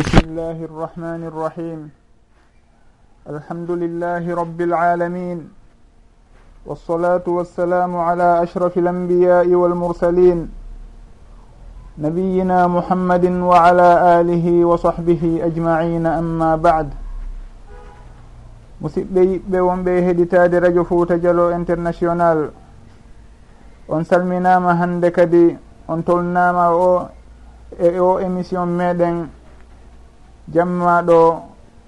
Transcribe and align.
بسم 0.00 0.32
الله 0.32 0.58
الرحمن 0.64 1.22
الرحيم 1.28 1.80
الحمد 3.32 3.70
لله 3.82 4.24
رب 4.24 4.58
العالمين 4.68 5.38
والصلاة 6.66 7.26
والسلام 7.28 7.92
على 7.96 8.28
أشرف 8.42 8.78
الأنبياء 8.78 9.44
والمرسلين 9.60 10.38
نبينا 12.00 12.58
محمد 12.76 13.24
وعلى 13.50 13.88
آله 14.20 14.46
وصحبه 14.64 15.22
أجمعين 15.48 16.04
أما 16.06 16.50
بعد 16.56 16.88
musidɓe 18.80 19.20
yiɓɓe 19.20 19.58
wonɓe 19.68 19.92
heɗitade 20.06 20.56
radio 20.64 20.84
fouta 20.88 21.18
dialo 21.20 21.52
international. 21.52 22.48
On 23.88 24.00
salminama 24.04 24.72
hande 24.80 25.12
kadi 25.12 25.52
on 25.88 26.00
tolnama 26.02 26.72
o 26.72 27.08
e 27.76 28.00
o 28.00 28.16
émission 28.18 28.64
meɗen 28.64 29.39
jammaɗo 30.52 31.42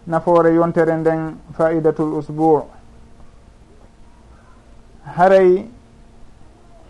nafoore 0.06 0.54
yontere 0.54 0.96
nden 0.96 1.36
faidatul 1.56 2.12
usbou 2.18 2.62
haray 5.16 5.68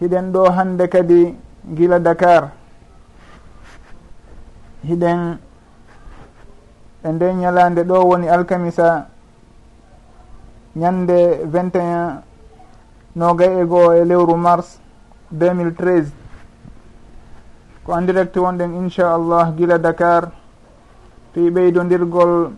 hiɗen 0.01 0.33
ɗo 0.33 0.51
hande 0.51 0.89
kadi 0.89 1.37
gila 1.77 1.99
dakar. 1.99 2.51
Hiɗen 4.85 5.39
e 7.05 7.09
nden 7.13 7.37
ñalande 7.41 7.83
ɗo 7.85 7.97
woni 8.09 8.29
alkamisa 8.29 9.07
ñande 10.77 11.45
21 11.45 12.23
nogay 13.17 13.61
e 13.61 13.65
goo 13.67 13.93
e 13.93 14.05
lewru 14.05 14.37
mars 14.37 14.81
2013 15.33 16.13
ko 17.85 17.93
en 17.97 18.07
direct 18.07 18.37
wonɗen 18.37 18.75
inchallah 18.75 19.53
gila 19.57 19.79
dakar. 19.79 20.42
towi 21.35 21.51
ɓeydodirgol 21.51 22.51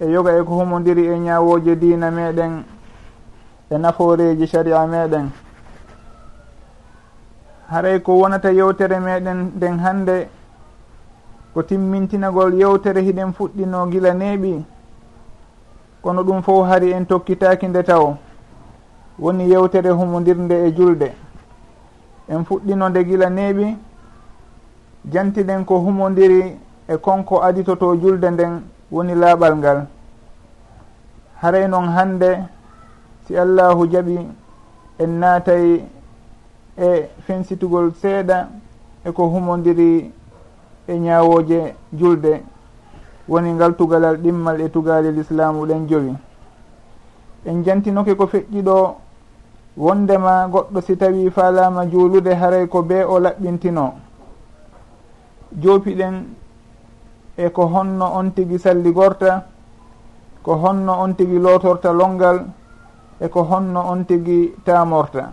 e 0.00 0.06
yoga 0.12 0.32
e 0.38 0.42
ko 0.44 0.52
humodiri 0.60 1.06
e 1.06 1.18
ñawoje 1.18 1.76
diina 1.76 2.10
meɗen 2.10 2.62
e 3.70 3.78
nafooreji 3.78 4.46
sharia 4.46 4.86
meɗen. 4.86 5.30
Haray 7.70 8.00
ko 8.00 8.12
wonata 8.20 8.50
yewtere 8.50 8.98
meɗen 9.00 9.52
nden 9.56 9.78
hannde 9.78 10.28
ko 11.54 11.62
timmintinagol 11.62 12.54
yewtere 12.54 13.00
hiɗen 13.00 13.32
fuɗɗino 13.32 13.86
gila 13.90 14.12
neeɓi 14.14 14.64
kono 16.02 16.22
ɗum 16.22 16.42
fof 16.42 16.66
hari 16.68 16.92
en 16.92 17.04
tokkitaki 17.06 17.66
nde 17.68 17.82
taw. 17.82 18.14
Woni 19.18 19.48
yewtere 19.50 19.90
humodirnde 19.90 20.66
e 20.66 20.72
julde. 20.76 21.12
En 22.28 22.44
fuɗɗino 22.44 22.88
nde 22.88 23.04
gila 23.04 23.28
neeɓi 23.30 23.76
jantiɗen 25.12 25.64
ko 25.64 25.78
humodiri 25.80 26.67
e 26.88 26.96
konko 26.96 27.42
aditoto 27.42 27.94
julde 27.96 28.30
nden 28.30 28.62
woni 28.90 29.14
laaɓal 29.14 29.56
ngal. 29.56 29.86
Haray 31.42 31.68
noon 31.68 31.88
hande 31.88 32.30
si 33.26 33.36
allahu 33.36 33.86
jaɓi 33.92 34.16
en 34.98 35.10
naatay 35.20 35.84
e 36.76 37.08
fensitugol 37.26 37.92
seeɗa 38.00 38.48
eko 39.04 39.28
humodiri 39.28 40.10
e 40.88 40.98
ñaawooje 40.98 41.74
julde. 41.92 42.42
Woni 43.28 43.52
ngal 43.52 43.74
tugalal 43.76 44.16
ɗimmal 44.16 44.60
e 44.60 44.68
tugaali 44.70 45.12
l'islamu 45.12 45.66
ɗen 45.66 45.86
jowi. 45.88 46.12
En 47.44 47.62
jantinoke 47.64 48.14
ko 48.16 48.26
feƴƴi 48.26 48.62
ɗo 48.62 48.96
wondema 49.76 50.48
goɗɗo 50.48 50.80
si 50.80 50.96
tawi 50.96 51.30
faalama 51.30 51.86
juulude 51.86 52.32
haray 52.34 52.66
ko 52.66 52.82
bee 52.82 53.04
o 53.04 53.18
laɓɓintino. 53.20 53.92
Joopiɗen 55.60 56.14
e 57.38 57.48
ko 57.54 57.66
honno 57.70 58.06
on 58.18 58.32
tigi 58.34 58.58
salligorta 58.58 59.46
ko 60.42 60.54
honno 60.58 60.92
on 60.98 61.14
tigi 61.14 61.38
lotorta 61.38 61.92
longal 61.92 62.42
e 63.20 63.28
ko 63.28 63.42
honno 63.46 63.80
on 63.80 64.04
tigi 64.04 64.54
tamorta. 64.64 65.32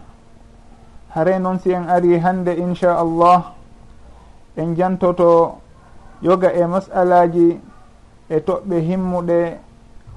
Hare 1.16 1.40
noon 1.40 1.60
si 1.60 1.72
en 1.74 1.90
ari 1.90 2.20
hannde 2.20 2.54
inchallah 2.54 3.54
en 4.58 4.76
jantoto 4.76 5.58
yoga 6.22 6.52
e 6.54 6.66
masalaji 6.68 7.60
e 8.30 8.38
toɓɓe 8.40 8.76
himmuɗe 8.88 9.40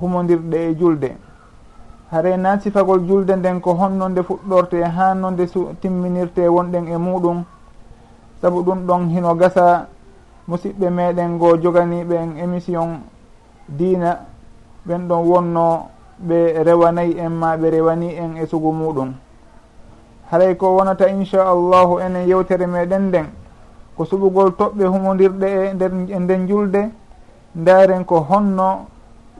humodirɗe 0.00 0.58
e 0.68 0.74
julde. 0.78 1.10
Hare 2.10 2.36
na 2.36 2.58
sifagol 2.60 3.06
julde 3.08 3.36
nden 3.36 3.60
ko 3.60 3.74
honno 3.74 4.08
nde 4.08 4.22
fuɗɗorte 4.22 4.82
ha 4.84 5.14
no 5.14 5.30
nde 5.30 5.46
timminirte 5.80 6.48
wonɗen 6.48 6.88
e 6.88 6.96
muɗum 6.96 7.44
saabu 8.40 8.62
ɗum 8.62 8.86
ɗon 8.86 9.08
hino 9.08 9.34
gasa 9.34 9.88
musidɓe 10.48 10.90
meɗen 10.90 11.38
go 11.38 11.56
joganiɓe 11.62 12.12
en 12.16 12.36
émission 12.36 13.00
diina. 13.68 14.20
Ɓen 14.86 15.06
ɗon 15.08 15.22
wonno 15.26 15.86
ɓe 16.18 16.62
rewanayi 16.64 17.18
en 17.18 17.30
ma 17.32 17.56
ɓe 17.56 17.70
rewani 17.70 18.08
en 18.16 18.36
e 18.36 18.46
sugu 18.46 18.72
muɗum. 18.72 19.12
Haray 20.30 20.56
ko 20.56 20.76
wonata 20.76 21.08
inchallahu 21.08 22.00
enen 22.00 22.22
e 22.24 22.28
yewtere 22.28 22.66
meɗen 22.66 23.02
nden 23.08 23.26
ko 23.96 24.04
suɓugol 24.04 24.50
toɓɓe 24.56 24.84
humodirɗe 24.86 25.46
e 25.46 25.74
nder 25.74 25.92
e 26.08 26.18
nden 26.18 26.46
julde 26.48 26.90
ndaren 27.54 28.04
ko 28.04 28.20
honno 28.30 28.86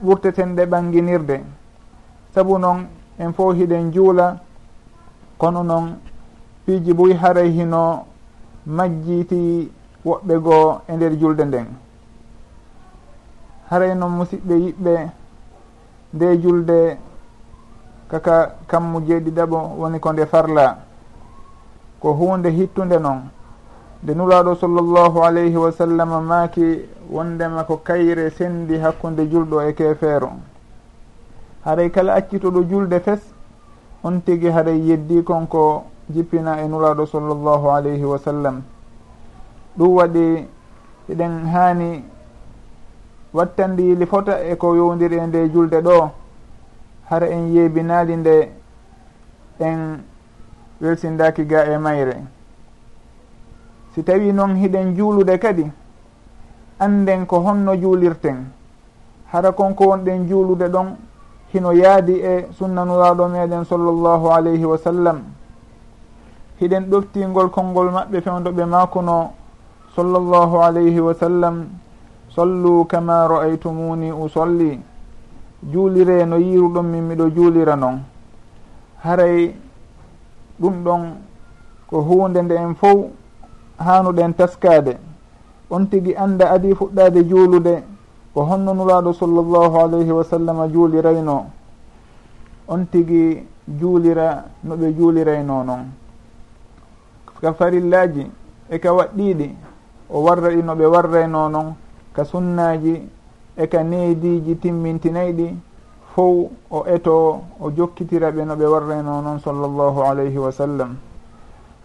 ɓurteten 0.03 0.55
ɗe 0.55 0.65
ɓanginirde. 0.65 1.41
Saabu 2.33 2.57
noon 2.59 2.87
en 3.19 3.33
fo 3.33 3.51
hiɗen 3.53 3.91
juula 3.93 4.37
kono 5.37 5.63
noon 5.63 5.97
piiji 6.65 6.93
boyi 6.93 7.13
haray 7.13 7.49
hino 7.51 8.05
majjiti 8.65 9.71
woɓɓe 10.05 10.35
goo 10.39 10.81
e 10.87 10.93
nder 10.95 11.13
julde 11.19 11.43
nden. 11.45 11.67
Haray 13.69 13.95
noon 13.95 14.11
musidɓe 14.17 14.55
yiɓɓe 14.55 14.93
nde 16.13 16.37
julde 16.41 16.97
kaka 18.11 18.55
kammu 18.67 18.99
jeeɗiɗaɓo 19.07 19.57
woni 19.79 19.99
ko 19.99 20.11
nde 20.13 20.25
farla 20.25 20.77
ko 22.01 22.13
hunde 22.13 22.49
hittunde 22.49 22.97
noon 22.99 23.21
nde 24.03 24.13
nuraɗo 24.15 24.55
sallllahu 24.55 25.19
alayhi 25.23 25.55
wa 25.57 25.71
sallam 25.71 26.09
maaki 26.25 26.79
wondema 27.11 27.63
ko 27.63 27.77
kayre 27.77 28.29
sendi 28.31 28.77
hakkude 28.79 29.27
julɗo 29.29 29.61
e 29.69 29.73
kefeero 29.73 30.29
haray 31.65 31.89
kala 31.91 32.13
accitoɗo 32.13 32.63
julde 32.69 32.99
fes 32.99 33.19
on 34.03 34.21
tigi 34.25 34.49
haray 34.49 34.79
yeddikon 34.79 35.45
ko 35.47 35.83
jippina 36.09 36.61
e 36.63 36.67
nuraɗo 36.67 37.05
sallllahu 37.05 37.67
alayhi 37.69 38.03
wa 38.05 38.17
sallam. 38.17 38.61
ɗum 39.79 39.95
waɗi 39.95 40.47
eɗen 41.09 41.45
haani 41.53 42.03
wattandi 43.33 43.95
li 43.95 44.05
fota 44.05 44.43
e 44.43 44.55
ko 44.55 44.75
yowdiri 44.75 45.17
e 45.17 45.27
nde 45.27 45.49
julde 45.53 45.81
ɗo 45.81 46.11
hara 47.09 47.27
en 47.29 47.53
yeebinaali 47.53 48.15
nde 48.17 48.51
en 49.59 50.03
welsindaaki 50.81 51.45
ga 51.45 51.63
e 51.65 51.77
mayre. 51.77 52.15
Si 53.95 54.03
tawi 54.03 54.33
noon 54.33 54.55
hiɗen 54.55 54.95
juulude 54.95 55.37
kadi 55.39 55.71
anden 56.79 57.25
ko 57.25 57.39
honno 57.39 57.75
juulirten 57.75 58.51
hara 59.31 59.51
konko 59.51 59.85
wonɗen 59.85 60.27
juulude 60.27 60.67
ɗon 60.69 60.97
hino 61.53 61.71
yaadi 61.71 62.19
e 62.19 62.47
sunnanuraɗo 62.51 63.27
meɗen 63.27 63.63
sallllahu 63.65 64.27
alayhi 64.29 64.65
wa 64.65 64.77
sallam. 64.77 65.23
Hiɗen 66.59 66.89
ɗoftingol 66.89 67.49
konngol 67.49 67.91
maɓɓe 67.91 68.21
fewdoɓe 68.21 68.65
makuno 68.65 69.38
صلى 69.95 70.17
الله 70.17 70.63
عليه 70.63 70.97
وسلم 71.01 71.55
صلوا 72.37 72.83
كما 72.83 73.27
رأيتموني 73.27 74.09
أصلي 74.25 74.79
juulire 75.59 76.23
no 76.25 76.37
yiruɗon 76.39 76.83
min 76.87 77.03
miɗo 77.03 77.29
juulira 77.35 77.75
noon 77.75 77.99
haray 79.03 79.53
ɗum 80.59 80.83
ɗon 80.83 81.01
ko 81.89 81.99
hunde 82.01 82.39
nde 82.41 82.55
en 82.55 82.75
fof 82.75 83.11
hanuɗen 83.77 84.33
taskade 84.33 84.95
on 85.69 85.85
tigui 85.89 86.15
anda 86.15 86.49
adi 86.51 86.73
fuɗɗade 86.73 87.27
juulude 87.29 87.83
ko 88.33 88.41
honno 88.43 88.73
nuraɗo 88.73 89.13
sallllahu 89.13 89.75
alayhi 89.79 90.11
wa 90.11 90.23
sallam 90.23 90.71
juulirayno. 90.71 91.45
On 92.67 92.85
tigui 92.85 93.43
juulira 93.79 94.45
no 94.63 94.75
ɓe 94.75 94.93
juulirayno 94.97 95.63
noon 95.63 95.91
ka 97.41 97.53
farillaji 97.53 98.31
e 98.69 98.79
ka 98.79 98.93
waɗɗiɗi 98.93 99.55
o 100.09 100.21
warray 100.21 100.61
no 100.63 100.75
ɓe 100.75 100.85
warrayno 100.85 101.49
noon 101.49 101.75
ka 102.13 102.23
sunnaji 102.25 103.07
e 103.55 103.67
ka 103.67 103.83
neediji 103.83 104.55
timmintinayɗi 104.57 105.55
fof 106.15 106.49
o 106.71 106.83
eto 106.87 107.41
o 107.59 107.71
jokkitira 107.71 108.31
ɓe 108.31 108.45
no 108.45 108.55
ɓe 108.55 108.65
warrayno 108.65 109.21
noon 109.21 109.39
sallllahu 109.39 110.01
alayhi 110.01 110.37
wa 110.37 110.51
sallam. 110.51 110.97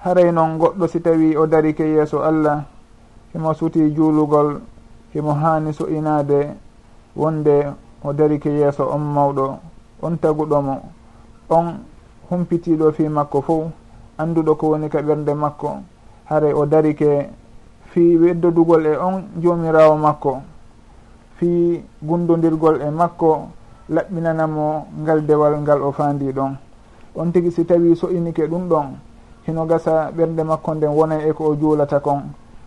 Haray 0.05 0.33
noon 0.33 0.59
goɗɗo 0.59 0.87
si 0.89 1.01
tawi 1.01 1.37
o 1.37 1.47
darike 1.47 1.81
yeeso 1.85 2.23
allah 2.23 2.65
himo 3.33 3.55
suti 3.55 3.91
juulugol 3.95 4.61
himo 5.15 5.33
haani 5.33 5.73
su'inaade 5.73 6.55
wonde 7.17 7.73
o 8.05 8.13
darike 8.13 8.47
yeeso 8.49 8.89
on 8.89 8.99
mawɗo 9.01 9.59
on 10.03 10.17
taguɗomo 10.19 10.81
on 11.51 11.67
humpitiɗo 12.31 12.93
fi 12.93 13.09
makko 13.09 13.41
fof 13.43 13.65
annduɗo 14.19 14.55
ko 14.57 14.69
woni 14.71 14.89
ka 14.89 15.03
ɓernde 15.03 15.35
makko 15.35 15.77
haray 16.25 16.53
o 16.53 16.67
darike 16.67 17.29
fi 17.95 18.19
weddodugol 18.19 18.87
e 18.87 18.97
on 18.99 19.23
joomirawo 19.39 19.95
makko 19.97 20.43
fi 21.39 21.81
gundodirgol 22.03 22.83
e 22.83 22.91
makko 22.91 23.49
laɓɓinanamo 23.89 24.87
ngal 25.03 25.21
dewal 25.27 25.61
ngal 25.61 25.83
o 25.83 25.93
faandi 25.93 26.33
ɗon. 26.33 26.57
On 27.15 27.31
tigi 27.31 27.51
si 27.53 27.65
tawi 27.65 27.95
so'inike 27.95 28.47
ɗum 28.51 28.69
ɗon 28.69 28.87
hino 29.47 29.67
gasa 29.67 30.11
ɓerde 30.11 30.43
makko 30.43 30.75
nden 30.75 30.91
wonay 30.91 31.29
e 31.29 31.33
ko 31.33 31.45
o 31.45 31.55
juulata 31.55 32.01
kon. 32.01 32.23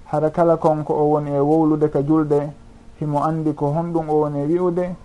Hara 0.05 0.29
kala 0.29 0.55
kon 0.57 0.83
ko 0.83 0.93
o 0.93 1.03
woni 1.11 1.31
e 1.31 1.39
wowlude 1.39 1.89
ka 1.89 2.01
julde 2.01 2.47
himo 3.01 3.19
andi 3.23 3.53
ko 3.53 3.73
honɗum 3.75 4.09
o 4.09 4.15
woni 4.21 4.39
e 4.39 4.45
wi'ude 4.45 4.95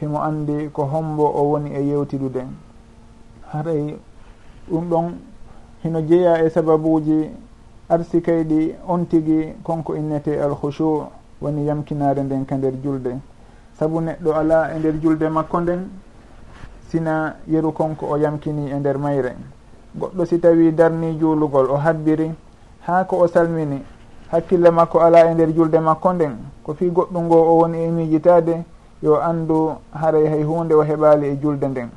himo 0.00 0.18
andi 0.20 0.68
ko 0.72 0.84
hombo 0.84 1.24
o 1.24 1.42
woni 1.52 1.70
e 1.72 1.80
yewtidude. 1.80 2.44
Haray 3.52 3.96
ɗum 4.70 4.88
ɗon 4.90 5.06
hino 5.82 6.02
jeeya 6.02 6.44
e 6.44 6.50
sababuji 6.50 7.30
arsi 7.90 8.20
kayɗi 8.22 8.74
on 8.86 9.04
tigi 9.06 9.52
konko 9.64 9.96
innete 9.96 10.40
alhushu 10.40 11.02
woni 11.42 11.66
yamkinare 11.66 12.22
nden 12.22 12.44
ka 12.46 12.56
nder 12.56 12.72
julde. 12.82 13.18
Saabu 13.78 14.00
neɗɗo 14.00 14.32
ala 14.32 14.70
e 14.74 14.78
nder 14.78 14.94
julde 15.02 15.28
makko 15.28 15.60
nden 15.60 15.88
sina 16.88 17.34
yeru 17.48 17.72
konko 17.72 18.06
o 18.06 18.16
yamkini 18.16 18.70
e 18.70 18.74
nder 18.78 18.96
mayre. 18.98 19.34
Goɗɗo 19.98 20.24
si 20.24 20.38
tawi 20.38 20.72
darni 20.72 21.18
juulugol 21.18 21.70
o 21.70 21.76
habbiri 21.76 22.30
ha 22.86 23.04
ko 23.04 23.16
o 23.16 23.26
salmini 23.26 23.82
hakkille 24.30 24.70
makko 24.70 25.00
ala 25.00 25.26
e 25.30 25.34
nder 25.34 25.52
julde 25.52 25.80
makko 25.80 26.12
nden 26.12 26.36
ko 26.62 26.74
fi 26.74 26.90
goɗɗum 26.90 27.24
ngo 27.24 27.36
o 27.36 27.58
woni 27.58 27.78
e 27.84 27.88
miijitade 27.90 28.62
yo 29.02 29.16
andu 29.20 29.74
haray 29.92 30.28
hay 30.28 30.42
hunde 30.44 30.74
o 30.74 30.84
heɓali 30.84 31.26
e 31.26 31.38
julde 31.42 31.64
nden. 31.66 31.90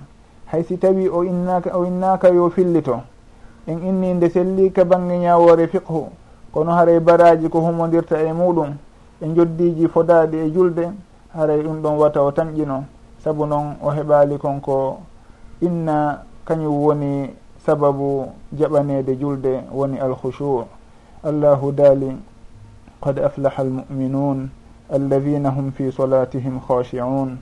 Hay 0.51 0.63
si 0.63 0.77
tawi 0.77 1.07
o 1.07 1.23
innaka 1.23 1.77
o 1.77 1.85
innaka 1.85 2.29
yo 2.29 2.49
fillito 2.49 3.12
en 3.67 3.79
inni 3.83 4.13
nde 4.13 4.29
selli 4.29 4.71
ka 4.71 4.83
bange 4.85 5.17
ñawore 5.17 5.67
fiqhu 5.67 6.09
kono 6.51 6.71
haray 6.71 6.99
baraji 6.99 7.49
ko 7.49 7.59
humodirta 7.61 8.17
e 8.21 8.31
muɗum 8.33 8.75
e 9.21 9.27
joddiji 9.35 9.87
fodaɗi 9.87 10.37
e 10.37 10.51
julde 10.51 10.89
haray 11.35 11.61
ɗum 11.63 11.81
ɗon 11.81 11.97
wata 11.97 12.21
o 12.23 12.31
tañƴino 12.31 12.83
saabu 13.23 13.45
noon 13.45 13.75
o 13.81 13.89
heɓali 13.91 14.37
konko 14.37 14.99
inna 15.61 16.23
kañum 16.45 16.75
woni 16.85 17.29
sababu 17.65 18.27
jaɓanede 18.57 19.15
julde 19.19 19.63
woni 19.71 19.97
alhushur 19.99 20.65
allahu 21.23 21.71
daali 21.71 22.17
qad 23.01 23.19
aflaha 23.19 23.61
almuminun 23.63 24.49
alladina 24.91 25.49
hum 25.51 25.71
fi 25.71 25.91
solatihim 25.91 26.59
khashiun. 26.67 27.37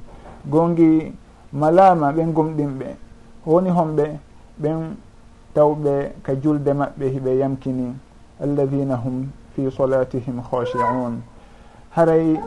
Gongi 0.49 1.13
malama 1.53 2.11
ɓen 2.11 2.33
gomɗinɓe 2.33 2.85
woni 3.45 3.69
homɓe 3.69 4.05
ɓen 4.61 4.95
tawɓe 5.53 6.13
ka 6.23 6.33
julde 6.35 6.73
maɓɓe 6.73 7.05
hiɓe 7.13 7.37
yamkini 7.37 7.93
alladina 8.43 8.95
hum 8.95 9.29
fi 9.53 9.69
solatihim 9.71 10.41
khashiun. 10.41 11.21
Haray 11.95 12.39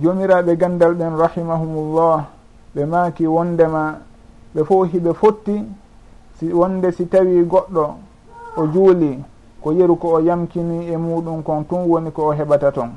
jomiraɓe 0.00 0.56
gandal 0.56 0.94
ɓen 0.94 1.16
rahimahumullah 1.16 2.24
ɓe 2.74 2.84
maaki 2.86 3.26
wondema 3.26 3.98
ɓe 4.54 4.64
fo 4.64 4.84
hiɓe 4.84 5.14
fotti 5.14 5.64
si 6.38 6.52
wonde 6.52 6.92
si 6.92 7.06
tawi 7.08 7.42
goɗɗo 7.44 7.94
o 8.56 8.66
juuli 8.66 9.18
ko 9.62 9.72
yeru 9.72 9.96
ko 9.96 10.08
o 10.14 10.20
yamkini 10.20 10.86
e 10.92 10.96
muɗum 10.96 11.42
kon 11.42 11.64
tun 11.64 11.86
woni 11.88 12.10
ko 12.12 12.28
o 12.28 12.32
heɓata 12.32 12.72
ton. 12.72 12.90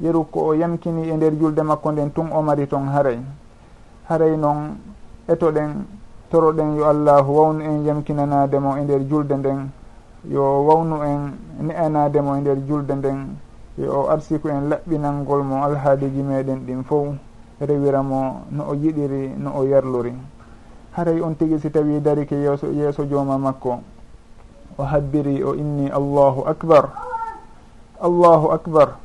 Yeru 0.00 0.24
ko 0.30 0.40
o 0.48 0.54
yamkini 0.54 1.08
e 1.08 1.16
nder 1.16 1.32
julde 1.38 1.62
makko 1.62 1.92
nden 1.92 2.10
tun 2.12 2.26
o 2.32 2.42
mari 2.42 2.66
ton 2.66 2.88
haray. 2.88 3.18
Haray 4.08 4.36
noon 4.36 4.76
etoɗen 5.28 5.84
toroɗen 6.32 6.76
yo 6.80 6.88
allahu 6.88 7.30
wawnu 7.36 7.60
en 7.60 7.84
yamkinanademo 7.84 8.76
e 8.78 8.82
nder 8.84 9.04
julde 9.04 9.36
nden 9.36 9.68
yo 10.24 10.64
wawnu 10.64 10.96
en 11.04 11.20
ne'anademo 11.60 12.36
e 12.36 12.40
nder 12.40 12.58
julde 12.66 12.94
nden 12.96 13.36
yo 13.76 13.92
o 13.92 14.08
arsiku 14.08 14.48
en 14.48 14.68
laɓɓinalngol 14.72 15.42
mo 15.44 15.62
alhaaliji 15.64 16.22
meɗen 16.22 16.64
ɗin 16.64 16.84
fof 16.84 17.12
rewiramo 17.60 18.46
no 18.50 18.64
o 18.70 18.74
yiɗiri 18.74 19.36
no 19.36 19.52
o 19.56 19.64
yarluri. 19.64 20.14
Haray 20.96 21.20
on 21.20 21.36
tigi 21.36 21.58
si 21.60 21.70
tawi 21.70 22.00
darike 22.00 22.32
yeeso 22.34 22.66
yeeso 22.72 23.04
jooma 23.04 23.36
makko 23.38 23.80
o 24.78 24.82
habbiri 24.82 25.42
o 25.44 25.54
inni 25.54 25.90
allahu 25.90 26.48
akbar 26.48 26.88
allahu 28.00 28.52
akbar. 28.52 28.96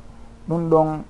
Ɗum 0.48 0.70
ɗon 0.70 1.04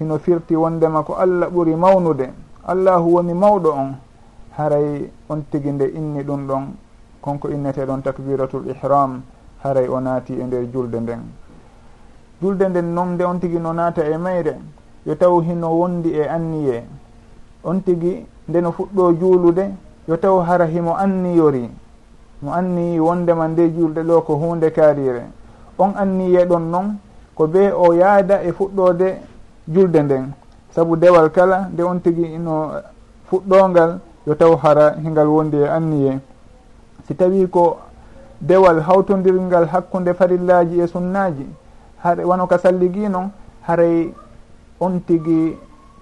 hino 0.00 0.18
firti 0.18 0.56
wondema 0.56 1.02
ko 1.04 1.14
allah 1.14 1.48
ɓuri 1.50 1.76
mawnude 1.76 2.32
allahu 2.64 3.14
woni 3.20 3.34
mawɗo 3.34 3.68
on. 3.68 4.07
haray 4.58 5.08
on 5.30 5.42
tigi 5.50 5.70
nde 5.70 5.86
inni 5.94 6.22
ɗum 6.24 6.46
ɗon 6.46 6.64
konko 7.20 7.48
inneteɗon 7.48 8.02
takbiratul 8.02 8.66
ihram 8.66 9.22
haray 9.62 9.86
o 9.88 10.00
naati 10.00 10.32
e 10.34 10.44
nder 10.44 10.64
julde 10.72 10.98
nden. 11.00 11.22
Julde 12.42 12.64
nden 12.68 12.92
noon 12.94 13.14
nde 13.14 13.24
on 13.24 13.38
tigi 13.38 13.58
no 13.58 13.72
naata 13.72 14.02
e 14.04 14.16
mayre 14.16 14.54
yo 15.06 15.14
taw 15.14 15.40
hino 15.40 15.68
wondi 15.78 16.10
e 16.10 16.26
anniye. 16.26 16.82
On 17.64 17.80
tigi 17.82 18.26
nde 18.48 18.58
no 18.60 18.70
fuɗɗo 18.72 19.12
juulude 19.20 19.64
yo 20.08 20.16
taw 20.16 20.40
hara 20.40 20.66
himo 20.66 20.94
anniyori. 20.96 21.70
Mo 22.42 22.52
anniyi 22.52 22.98
wondema 22.98 23.48
nde 23.48 23.70
julde 23.76 24.02
ɗo 24.02 24.22
ko 24.22 24.34
hunde 24.34 24.70
kaarire 24.72 25.22
on 25.78 25.92
anniye 25.96 26.44
ɗon 26.44 26.64
noon 26.70 26.98
ko 27.34 27.46
be 27.46 27.70
o 27.72 27.92
yaada 27.94 28.42
e 28.42 28.50
fuɗɗode 28.52 29.08
julde 29.68 30.02
nden. 30.02 30.32
Saabu 30.70 30.96
dewal 30.96 31.30
kala 31.30 31.68
nde 31.72 31.82
on 31.82 32.00
tigi 32.00 32.38
no 32.38 32.72
fuɗɗongal 33.30 34.00
yo 34.28 34.36
taw 34.36 34.52
hara 34.60 35.00
hingal 35.00 35.26
wondi 35.26 35.56
e 35.56 35.68
anniye. 35.68 36.20
Si 37.08 37.14
tawi 37.16 37.48
ko 37.48 37.80
dewal 38.40 38.84
hawtodirngal 38.84 39.64
hakkude 39.72 40.12
farillaji 40.14 40.80
e 40.80 40.86
sunnaji 40.86 41.46
har 42.04 42.20
wano 42.20 42.44
ka 42.46 42.58
salligi 42.60 43.08
noon 43.08 43.32
haray 43.64 44.12
on 44.80 45.00
tigi 45.00 45.56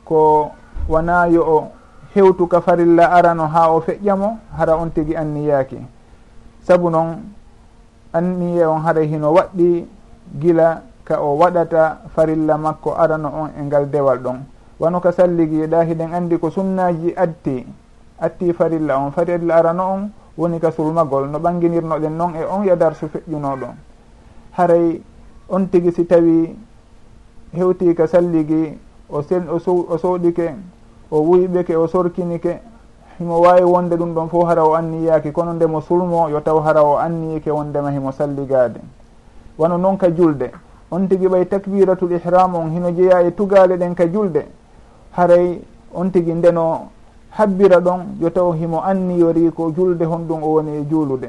ko 0.04 0.50
wona 0.88 1.30
yo 1.30 1.42
o 1.46 1.58
hewtu 2.14 2.50
ka 2.50 2.60
farilla 2.60 3.14
arano 3.14 3.46
ha 3.46 3.70
o 3.70 3.80
feƴƴamo 3.80 4.38
hara 4.58 4.74
on 4.76 4.90
tigi 4.90 5.16
anniyaki 5.16 5.78
saabu 6.66 6.90
noon 6.90 7.22
anniye 8.12 8.66
on 8.66 8.82
haray 8.82 9.06
hino 9.06 9.32
waɗɗi 9.32 9.86
gila 10.40 10.82
ka 11.04 11.22
o 11.22 11.38
waɗata 11.38 12.10
farilla 12.14 12.58
makko 12.58 12.90
arano 12.98 13.28
on 13.28 13.50
e 13.54 13.62
ngal 13.62 13.86
dewal 13.86 14.18
ɗon. 14.18 14.38
Wano 14.80 15.00
ka 15.00 15.12
salligi 15.12 15.66
ɗa 15.66 15.84
hiɗen 15.86 16.12
andi 16.14 16.38
ko 16.38 16.50
sunnaji 16.50 17.14
atti 17.16 17.66
atti 18.20 18.52
farilla 18.52 18.98
on 18.98 19.10
farilla 19.12 19.54
arano 19.56 19.84
on 19.92 20.10
woni 20.38 20.58
ka 20.60 20.70
sulmagol 20.70 21.28
no 21.28 21.38
ɓanginirnoɗen 21.38 22.16
noon 22.16 22.34
e 22.36 22.44
on 22.44 22.64
ya 22.64 22.76
darsu 22.76 23.06
feƴƴunoɗon. 23.08 23.74
Haray 24.52 25.00
on 25.48 25.66
tigi 25.68 25.92
si 25.92 26.06
tawi 26.06 26.56
hewti 27.52 27.94
ka 27.94 28.06
salligi 28.06 28.78
o 29.08 29.22
sel 29.22 29.48
o 29.48 29.56
o 29.88 29.98
sowɗike 29.98 30.54
o 31.10 31.20
wuyɓeke 31.20 31.76
o 31.76 31.86
sorkinike 31.86 32.60
himo 33.18 33.40
wawi 33.40 33.62
wonde 33.62 33.96
ɗum 33.96 34.14
ɗon 34.14 34.28
fof 34.28 34.46
hara 34.48 34.64
o 34.64 34.74
anniyaki 34.74 35.32
kono 35.32 35.52
ndemo 35.54 35.80
sulmo 35.80 36.28
yo 36.28 36.40
taw 36.40 36.60
hara 36.60 36.82
o 36.82 36.96
anniyike 36.98 37.50
wondema 37.50 37.90
himo 37.90 38.12
salligade. 38.12 38.80
Wano 39.58 39.76
noon 39.78 39.96
ka 39.96 40.10
julde. 40.10 40.50
On 40.90 41.06
tigi 41.08 41.26
ɓay 41.26 41.46
takbiratul 41.48 42.12
ihram 42.12 42.54
on 42.54 42.70
hino 42.70 42.90
jeeya 42.92 43.22
e 43.22 43.34
tugale 43.34 43.76
ɗen 43.76 43.94
ka 43.94 44.06
julde. 44.06 44.46
Haray 45.16 45.60
on 45.94 46.10
tigi 46.10 46.32
ndeno 46.34 46.90
habbira 47.38 47.80
ɗon 47.80 48.16
yo 48.20 48.30
taw 48.30 48.52
himo 48.52 48.80
anniyori 48.80 49.50
ko 49.52 49.70
julde 49.76 50.04
hon 50.04 50.26
ɗum 50.28 50.42
o 50.42 50.48
woni 50.54 50.70
e 50.78 50.84
juulude. 50.90 51.28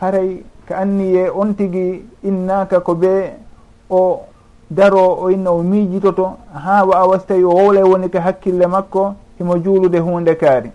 Haray 0.00 0.42
ka 0.66 0.78
anniye 0.78 1.30
on 1.30 1.54
tigi 1.54 2.02
innaka 2.24 2.80
ko 2.80 2.94
be 2.94 3.32
o 3.88 4.20
daro 4.68 5.16
o 5.22 5.30
inna 5.30 5.52
o 5.52 5.62
miijitoto 5.62 6.36
ha 6.52 6.84
wawa 6.84 7.18
so 7.20 7.26
tawi 7.26 7.44
o 7.44 7.50
wowla 7.50 7.84
woni 7.84 8.08
ka 8.10 8.20
hakkille 8.20 8.66
makko 8.66 9.14
himo 9.38 9.58
juulude 9.58 9.98
hunde 9.98 10.34
kaari. 10.36 10.70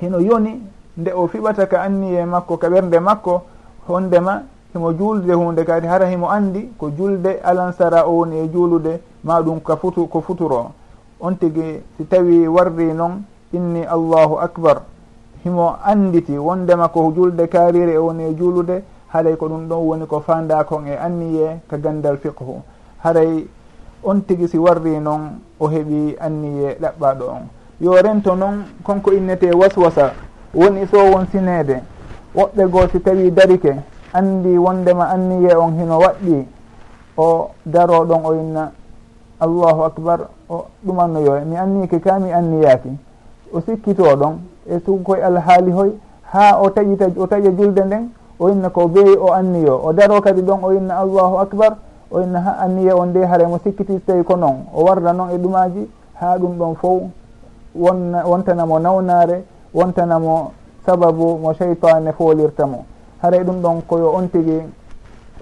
Hino 0.00 0.20
yoni 0.20 0.60
nde 0.96 1.12
o 1.14 1.28
fiɓata 1.28 1.66
ka 1.68 1.82
anniye 1.82 2.24
makko 2.24 2.56
ka 2.56 2.68
ɓernde 2.68 3.00
makko 3.00 3.42
hondema 3.86 4.42
himo 4.74 4.92
juulde 4.92 5.32
hunde 5.32 5.64
kaari. 5.64 5.86
Hara 5.86 6.06
himo 6.10 6.28
andi 6.30 6.72
ko 6.76 6.90
julde 6.90 7.38
alansara 7.44 8.06
o 8.08 8.18
woni 8.18 8.38
e 8.38 8.48
juulude 8.48 9.00
ma 9.22 9.40
ɗum 9.40 9.60
ka 9.60 9.76
futu 9.76 10.08
ko 10.08 10.20
futuro. 10.20 10.72
On 11.20 11.34
tigi 11.34 11.80
si 11.96 12.04
tawi 12.04 12.46
warri 12.48 12.92
noon 12.92 13.22
inni 13.52 13.84
allahu 13.84 14.38
acbar 14.40 14.82
himo 15.44 15.76
anditi 15.84 16.38
wondema 16.38 16.88
ko 16.88 17.12
julde 17.16 17.46
kaarire 17.48 17.92
e 17.94 17.98
woni 17.98 18.24
e 18.24 18.34
juulude 18.34 18.82
haray 19.12 19.36
ko 19.36 19.48
ɗum 19.48 19.68
ɗon 19.68 19.86
woni 19.88 20.06
ko 20.06 20.20
fanda 20.20 20.64
kon 20.64 20.86
e 20.86 20.96
anniye 20.96 21.60
ka 21.68 21.76
gandal 21.78 22.16
fiqhu. 22.18 22.62
Haray 23.04 23.46
on 24.04 24.20
tigi 24.26 24.48
si 24.48 24.58
warri 24.58 24.98
noon 25.00 25.40
o 25.60 25.66
heeɓi 25.68 26.16
anniye 26.20 26.76
ɗaɓɓaɗo 26.80 27.24
on 27.24 27.48
yo 27.80 27.92
rento 28.02 28.34
noon 28.36 28.64
konko 28.82 29.12
innete 29.12 29.50
waswasa 29.54 30.12
woni 30.54 30.86
so 30.86 30.98
won 30.98 31.26
sinede. 31.32 31.82
Woɓɓe 32.34 32.68
goo 32.70 32.88
si 32.92 33.00
tawi 33.00 33.30
darike 33.30 33.74
andi 34.12 34.58
wondema 34.58 35.08
anniye 35.08 35.54
on 35.56 35.72
hino 35.78 35.98
waɗɗi 35.98 36.46
o 37.16 37.50
daro 37.66 38.04
ɗon 38.04 38.20
o 38.24 38.34
inna 38.34 38.72
allahu 39.40 39.82
acbar 39.84 40.20
o 40.48 40.66
ɗumannoyo 40.84 41.44
mi 41.46 41.56
annike 41.56 42.00
ka 42.00 42.18
mi 42.18 42.32
anniyaki 42.32 42.90
o 43.52 43.60
sikkito 43.60 44.02
ɗon 44.16 44.38
e 44.70 44.80
sugukoye 44.84 45.22
alhaali 45.22 45.70
hoy 45.72 45.90
ha 46.32 46.58
o 46.60 46.68
taƴita 46.70 47.06
o 47.16 47.26
taƴa 47.26 47.50
julde 47.56 47.80
nden 47.84 48.10
o 48.38 48.48
inna 48.50 48.70
ko 48.70 48.88
beeyi 48.88 49.16
o 49.16 49.32
anniyo. 49.32 49.80
O 49.84 49.92
daro 49.92 50.20
kadi 50.20 50.42
ɗon 50.42 50.58
o 50.62 50.72
inna 50.72 50.98
allahu 50.98 51.38
acbar 51.38 51.76
o 52.10 52.20
inna 52.22 52.40
ha 52.40 52.56
anniya 52.64 52.96
on 52.96 53.06
nde 53.08 53.24
haremo 53.26 53.58
sikkiti 53.58 53.92
so 53.92 54.00
tawi 54.06 54.24
ko 54.24 54.36
noon 54.36 54.66
o 54.74 54.84
warda 54.84 55.12
noon 55.12 55.30
e 55.30 55.38
ɗumaji 55.38 55.88
ha 56.14 56.38
ɗum 56.38 56.58
ɗon 56.58 56.74
fof 56.76 57.02
won 57.74 58.14
wontanamo 58.24 58.78
nawnare 58.78 59.44
wontanamo 59.74 60.52
sababu 60.86 61.38
mo 61.38 61.54
cheytane 61.54 62.12
folirtamo 62.12 62.84
haray 63.22 63.40
ɗum 63.44 63.60
ɗon 63.62 63.82
koyo 63.86 64.12
on 64.14 64.28
tigui 64.28 64.62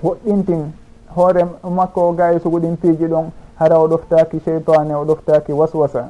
woɗɗintin 0.02 0.72
hoore 1.16 1.44
makko 1.70 2.12
ga 2.12 2.32
e 2.32 2.38
suguɗin 2.40 2.76
piiji 2.76 3.06
ɗon 3.06 3.30
hara 3.58 3.78
o 3.78 3.88
ɗoftaki 3.88 4.40
cheytane 4.44 4.94
o 4.94 5.04
ɗoftaki 5.04 5.52
waswasa. 5.52 6.08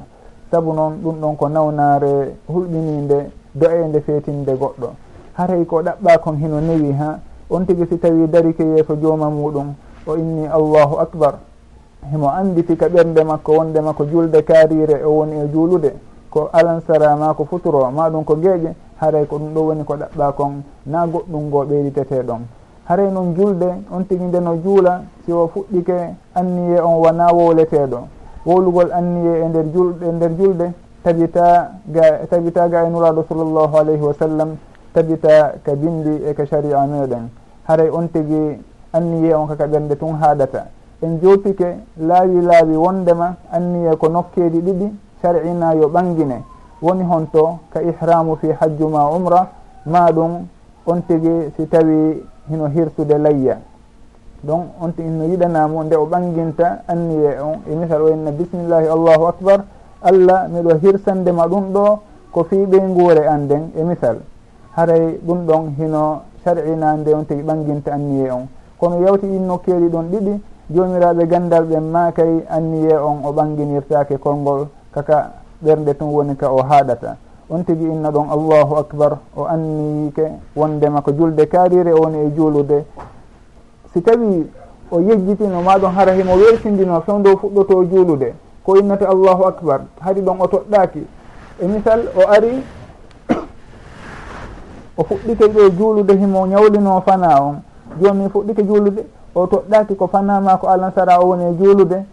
saabu 0.51 0.73
noon 0.73 0.93
ɗum 1.03 1.15
ɗon 1.21 1.35
ko 1.37 1.47
nawnare 1.49 2.35
hulɓininde 2.47 3.31
do'ende 3.55 3.99
feetinde 4.01 4.53
goɗɗo. 4.55 4.87
Haray 5.37 5.65
ko 5.65 5.81
ɗaɓɓa 5.81 6.17
kon 6.19 6.37
hino 6.37 6.59
newi 6.61 6.91
ha 6.93 7.19
on 7.49 7.65
tigi 7.65 7.85
si 7.89 7.97
tawi 7.99 8.27
darike 8.27 8.63
yeeso 8.63 8.95
jooma 8.95 9.29
muɗum 9.29 9.73
o 10.07 10.15
inni 10.15 10.47
allahu 10.47 10.99
acbar 10.99 11.35
himo 12.11 12.29
anditika 12.29 12.87
ɓernde 12.89 13.23
makko 13.23 13.51
wonde 13.57 13.79
makko 13.81 14.05
julde 14.05 14.41
kaarire 14.43 15.03
o 15.05 15.09
woni 15.17 15.35
e 15.35 15.47
juulude. 15.51 15.93
Ko 16.29 16.49
alansara 16.53 17.15
ma 17.15 17.33
ko 17.33 17.45
futuro 17.45 17.89
ma 17.91 18.09
ɗum 18.09 18.23
ko 18.23 18.35
geeƴe 18.35 18.73
haray 19.01 19.25
ko 19.25 19.37
ɗum 19.37 19.53
ɗo 19.53 19.59
woni 19.67 19.83
ko 19.83 19.93
ɗaɓɓa 19.95 20.31
kon 20.33 20.63
na 20.85 21.05
goɗɗum 21.07 21.43
ngo 21.47 21.65
ɓeyditete 21.65 22.23
ɗon. 22.23 22.41
Haray 22.87 23.11
noon 23.11 23.35
julde 23.35 23.67
on 23.91 24.03
tigi 24.07 24.23
nde 24.23 24.39
no 24.39 24.55
juula 24.63 25.01
si 25.25 25.31
o 25.33 25.47
fuɗɗike 25.53 26.15
anniye 26.35 26.79
on 26.81 26.95
wona 27.01 27.27
wowleteɗo 27.33 27.99
wowlugol 28.47 28.91
anniye 28.93 29.43
e 29.43 29.47
nder 29.49 29.65
julɗe 29.73 30.05
e 30.07 30.11
nder 30.11 30.31
julde 30.39 30.67
tabita 31.03 31.71
ga 31.85 32.25
tabita 32.29 32.67
ga 32.69 32.85
e 32.85 32.89
nuraɗo 32.89 33.25
sallllahu 33.27 33.75
alayhi 33.77 34.01
wa 34.01 34.13
sallam 34.13 34.49
tabita 34.93 35.59
ka 35.63 35.75
bindi 35.75 36.23
e 36.23 36.33
ka 36.33 36.45
sharia 36.45 36.79
meɗen. 36.87 37.27
Haray 37.67 37.89
on 37.89 38.07
tigi 38.07 38.57
anniye 38.93 39.33
on 39.35 39.47
kaka 39.47 39.67
ɓernde 39.67 39.95
tun 39.97 40.15
haɗata. 40.15 40.67
En 41.03 41.19
jopike 41.21 41.77
laawi 41.99 42.41
laawi 42.41 42.75
wondema 42.75 43.35
anniye 43.51 43.95
ko 43.97 44.07
nokkeeɗi 44.07 44.59
ɗiɗi 44.61 44.87
shar'ina 45.21 45.73
yo 45.75 45.89
ɓangine. 45.89 46.41
Woni 46.81 47.03
honto 47.03 47.59
ka 47.69 47.81
ihramu 47.81 48.35
fi 48.37 48.47
hajju 48.59 48.87
ma 48.87 49.09
umra 49.09 49.49
ma 49.85 50.09
ɗum 50.11 50.47
on 50.85 51.01
tigi 51.05 51.51
si 51.55 51.67
tawi 51.67 52.23
hino 52.49 52.67
hirsude 52.67 53.17
layya. 53.17 53.57
donc 54.43 54.65
on 54.81 54.91
to 54.93 55.01
no 55.03 55.25
yiɗanamo 55.25 55.83
nde 55.83 55.95
o 55.95 56.05
ɓanginta 56.05 56.83
anniye 56.87 57.39
on 57.41 57.61
e 57.69 57.75
misal 57.75 58.01
wayno 58.01 58.31
bisimillahi 58.31 58.87
allahu 58.87 59.27
acbar 59.27 59.63
allah 60.01 60.47
miɗo 60.49 60.77
hirsandema 60.81 61.47
ɗum 61.47 61.73
ɗo 61.73 61.99
ko 62.31 62.43
fi 62.43 62.65
ɓey 62.65 63.25
an 63.27 63.41
nden 63.45 63.71
e 63.75 63.83
misal. 63.83 64.17
Haray 64.75 65.17
ɗum 65.25 65.45
ɗon 65.47 65.73
hino 65.77 66.21
sar'inande 66.43 67.13
on 67.13 67.25
tigi 67.25 67.41
ɓanginta 67.41 67.93
anniye 67.93 68.31
on. 68.31 68.47
Kono 68.79 69.01
yawti 69.05 69.25
innokkeeli 69.25 69.89
ɗon 69.89 70.05
ɗiɗi 70.11 70.41
jomiraɓe 70.69 71.27
gandal 71.27 71.65
ɓen 71.65 71.83
ma 71.91 72.11
kay 72.11 72.45
anniye 72.49 72.95
on 72.95 73.25
o 73.25 73.31
ɓanginirtake 73.31 74.17
kolngol 74.19 74.67
kaka 74.93 75.31
ɓernde 75.63 75.93
tun 75.97 76.13
woni 76.13 76.35
ka 76.35 76.51
o 76.51 76.61
haɗata 76.61 77.15
on 77.49 77.63
tigi 77.63 77.85
inna 77.85 78.11
ɗon 78.11 78.27
allahu 78.29 78.75
acbar 78.75 79.17
o 79.35 79.45
anniyike 79.45 80.25
wondema 80.55 81.01
ko 81.01 81.11
julde 81.11 81.47
kaarire 81.47 81.91
woni 81.93 82.17
e 82.27 82.31
juulude. 82.35 82.85
si 83.93 84.01
tawi 84.01 84.47
o 84.91 84.99
yejjitino 85.01 85.61
maɗon 85.61 85.91
hara 85.91 86.13
himo 86.13 86.33
weltindino 86.35 87.01
fewdo 87.01 87.37
fuɗɗoto 87.37 87.83
juulude 87.91 88.33
ko 88.65 88.75
innata 88.79 89.07
allahu 89.09 89.47
acbar 89.47 89.81
haɗi 89.99 90.21
ɗon 90.21 90.37
o 90.39 90.47
toɗɗaki 90.47 91.03
e 91.61 91.67
misal 91.67 91.99
o 92.15 92.21
ari 92.29 92.63
o 94.97 95.03
fuɗɗike 95.03 95.47
ɗo 95.53 95.69
juulude 95.77 96.13
himo 96.17 96.45
ñawlino 96.47 97.01
fana 97.01 97.41
on. 97.41 97.55
Joni 98.01 98.29
fuɗɗike 98.29 98.63
juulude 98.67 99.01
o 99.35 99.45
toɗɗaki 99.47 99.95
ko 99.95 100.07
fanama 100.07 100.57
ko 100.57 100.67
alansara 100.67 101.19
o 101.19 101.27
woni 101.29 101.45
e 101.45 101.53
juulude 101.57 102.05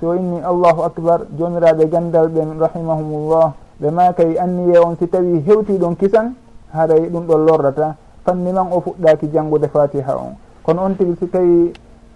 so 0.00 0.14
inni 0.14 0.40
allahu 0.42 0.82
acbar 0.82 1.20
jomiraɓe 1.38 1.86
gandal 1.88 2.28
ɓen 2.28 2.58
rahimahumullah. 2.60 3.52
Ɓe 3.80 3.90
makay 3.90 4.36
anniye 4.38 4.78
on 4.78 4.96
si 4.98 5.06
tawi 5.08 5.40
hewti 5.46 5.78
ɗon 5.78 5.96
kisan 5.96 6.34
haray 6.72 7.08
ɗum 7.08 7.26
ɗon 7.26 7.46
lordata 7.46 7.96
fanni 8.26 8.52
man 8.52 8.66
o 8.72 8.80
fuɗɗaki 8.80 9.30
janggude 9.32 9.68
fatiha 9.68 10.16
on. 10.16 10.34
kono 10.64 10.82
on 10.82 10.96
tigi 10.96 11.14
si 11.20 11.26
tawi 11.28 11.72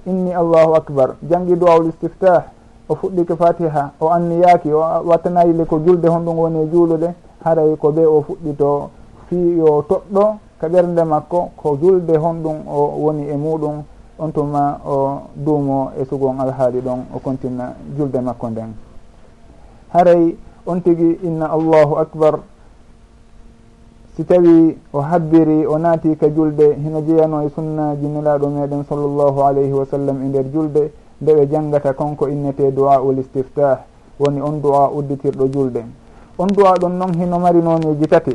inni 0.07 0.33
allahu 0.35 0.75
acbar 0.75 1.17
janggi 1.23 1.57
duwawul 1.57 1.89
istiftah 1.89 2.45
o 2.89 2.95
fuɗɗike 2.95 3.37
fatiha 3.37 3.93
o 4.01 4.09
anniyaki 4.09 4.73
o 4.73 4.81
wattanayile 5.05 5.65
ko 5.65 5.79
julde 5.85 6.09
honɗum 6.09 6.39
woni 6.39 6.59
e 6.63 6.67
juulude 6.73 7.09
haray 7.45 7.77
ko 7.77 7.93
ɓe 7.93 8.07
o 8.07 8.25
fuɗɗito 8.27 8.91
fi 9.29 9.37
yo 9.59 9.85
toɗɗo 9.89 10.25
ka 10.61 10.69
ɓernde 10.69 11.05
makko 11.05 11.51
ko 11.57 11.77
julde 11.77 12.17
honɗum 12.17 12.57
o 12.67 12.81
woni 13.05 13.29
e 13.29 13.37
muɗum 13.37 13.83
on 14.19 14.33
tuma 14.33 14.81
o 14.87 15.21
duumo 15.37 15.91
e 16.01 16.05
sugon 16.05 16.41
alhaali 16.41 16.81
ɗon 16.81 17.01
o 17.15 17.19
continua 17.19 17.75
julde 17.97 18.17
makko 18.21 18.49
nden. 18.51 18.73
Haray 19.93 20.37
on 20.67 20.81
tigi 20.81 21.19
inna 21.23 21.47
allahu 21.53 21.97
acbar 21.99 22.41
si 24.19 24.25
tawi 24.27 24.75
o 24.93 24.99
habbiri 25.01 25.63
o 25.67 25.79
naati 25.79 26.17
ka 26.19 26.27
julde 26.29 26.75
hino 26.75 27.01
jeyano 27.07 27.47
e 27.47 27.51
sunnaji 27.55 28.07
nelaɗo 28.07 28.49
meɗen 28.51 28.83
sallllahu 28.89 29.43
alayhi 29.47 29.71
wa 29.73 29.87
sallam 29.87 30.23
e 30.25 30.29
nder 30.29 30.51
julde 30.53 30.91
nde 31.23 31.33
ɓe 31.35 31.47
janggata 31.47 31.93
konko 31.93 32.29
innete 32.29 32.73
duwa 32.75 32.99
ul 33.01 33.19
istiftah 33.19 33.79
woni 34.19 34.41
on 34.41 34.61
duwa 34.61 34.91
udditirɗo 34.91 35.47
julde. 35.53 35.85
On 36.37 36.47
duwa 36.49 36.75
ɗon 36.81 36.99
noon 36.99 37.15
hino 37.15 37.39
mari 37.39 37.63
noneji 37.63 38.09
tati. 38.09 38.35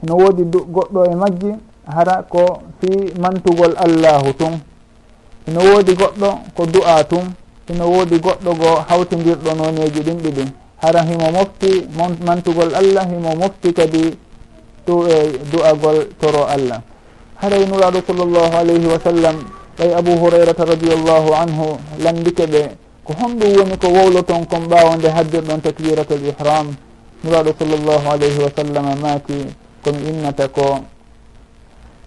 Hino 0.00 0.16
woodi 0.16 0.44
goɗɗo 0.44 1.04
e 1.04 1.14
majji 1.14 1.52
hara 1.86 2.22
ko 2.22 2.62
fi 2.80 3.12
mantugol 3.20 3.74
allahu 3.76 4.32
tun. 4.32 4.60
Hino 5.46 5.60
woodi 5.60 5.92
goɗɗo 5.92 6.28
ko 6.56 6.66
du'a 6.66 7.04
tun. 7.04 7.34
Hino 7.68 7.84
woodi 7.84 8.16
goɗɗo 8.18 8.50
go 8.56 8.80
hawtindirɗo 8.88 9.50
noneji 9.56 10.00
ɗin 10.00 10.18
ɗiɗi. 10.24 10.44
Hara 10.80 11.02
himo 11.02 11.30
mofti 11.32 11.86
mantugol 12.26 12.72
allah 12.74 13.04
himo 13.06 13.36
mofti 13.36 13.72
kadi 13.74 14.16
ɗo 14.86 15.06
e 15.08 15.38
du'agol 15.52 16.08
toro 16.20 16.44
allah. 16.46 16.82
Haray 17.40 17.66
nuraɗo 17.66 17.98
sallllahu 18.06 18.54
alayhi 18.56 18.86
wa 18.86 18.98
sallam 19.02 19.36
ɓay 19.78 19.90
abou 19.94 20.16
hurairata 20.18 20.64
radiallahu 20.64 21.30
anhu 21.34 21.78
landike 21.98 22.46
ɓe 22.46 22.62
ko 23.04 23.12
honɗum 23.18 23.50
woni 23.58 23.76
ko 23.78 23.88
wowloton 23.88 24.46
kon 24.46 24.68
ɓawonde 24.68 25.08
haddirɗon 25.10 25.60
takbiratul 25.62 26.22
ihram. 26.26 26.74
Nuraɗo 27.24 27.50
sallllahu 27.58 28.06
alayhi 28.10 28.38
wa 28.38 28.50
sallam 28.56 28.86
maaki 29.00 29.38
komi 29.82 30.08
innata 30.10 30.46
ko 30.48 30.78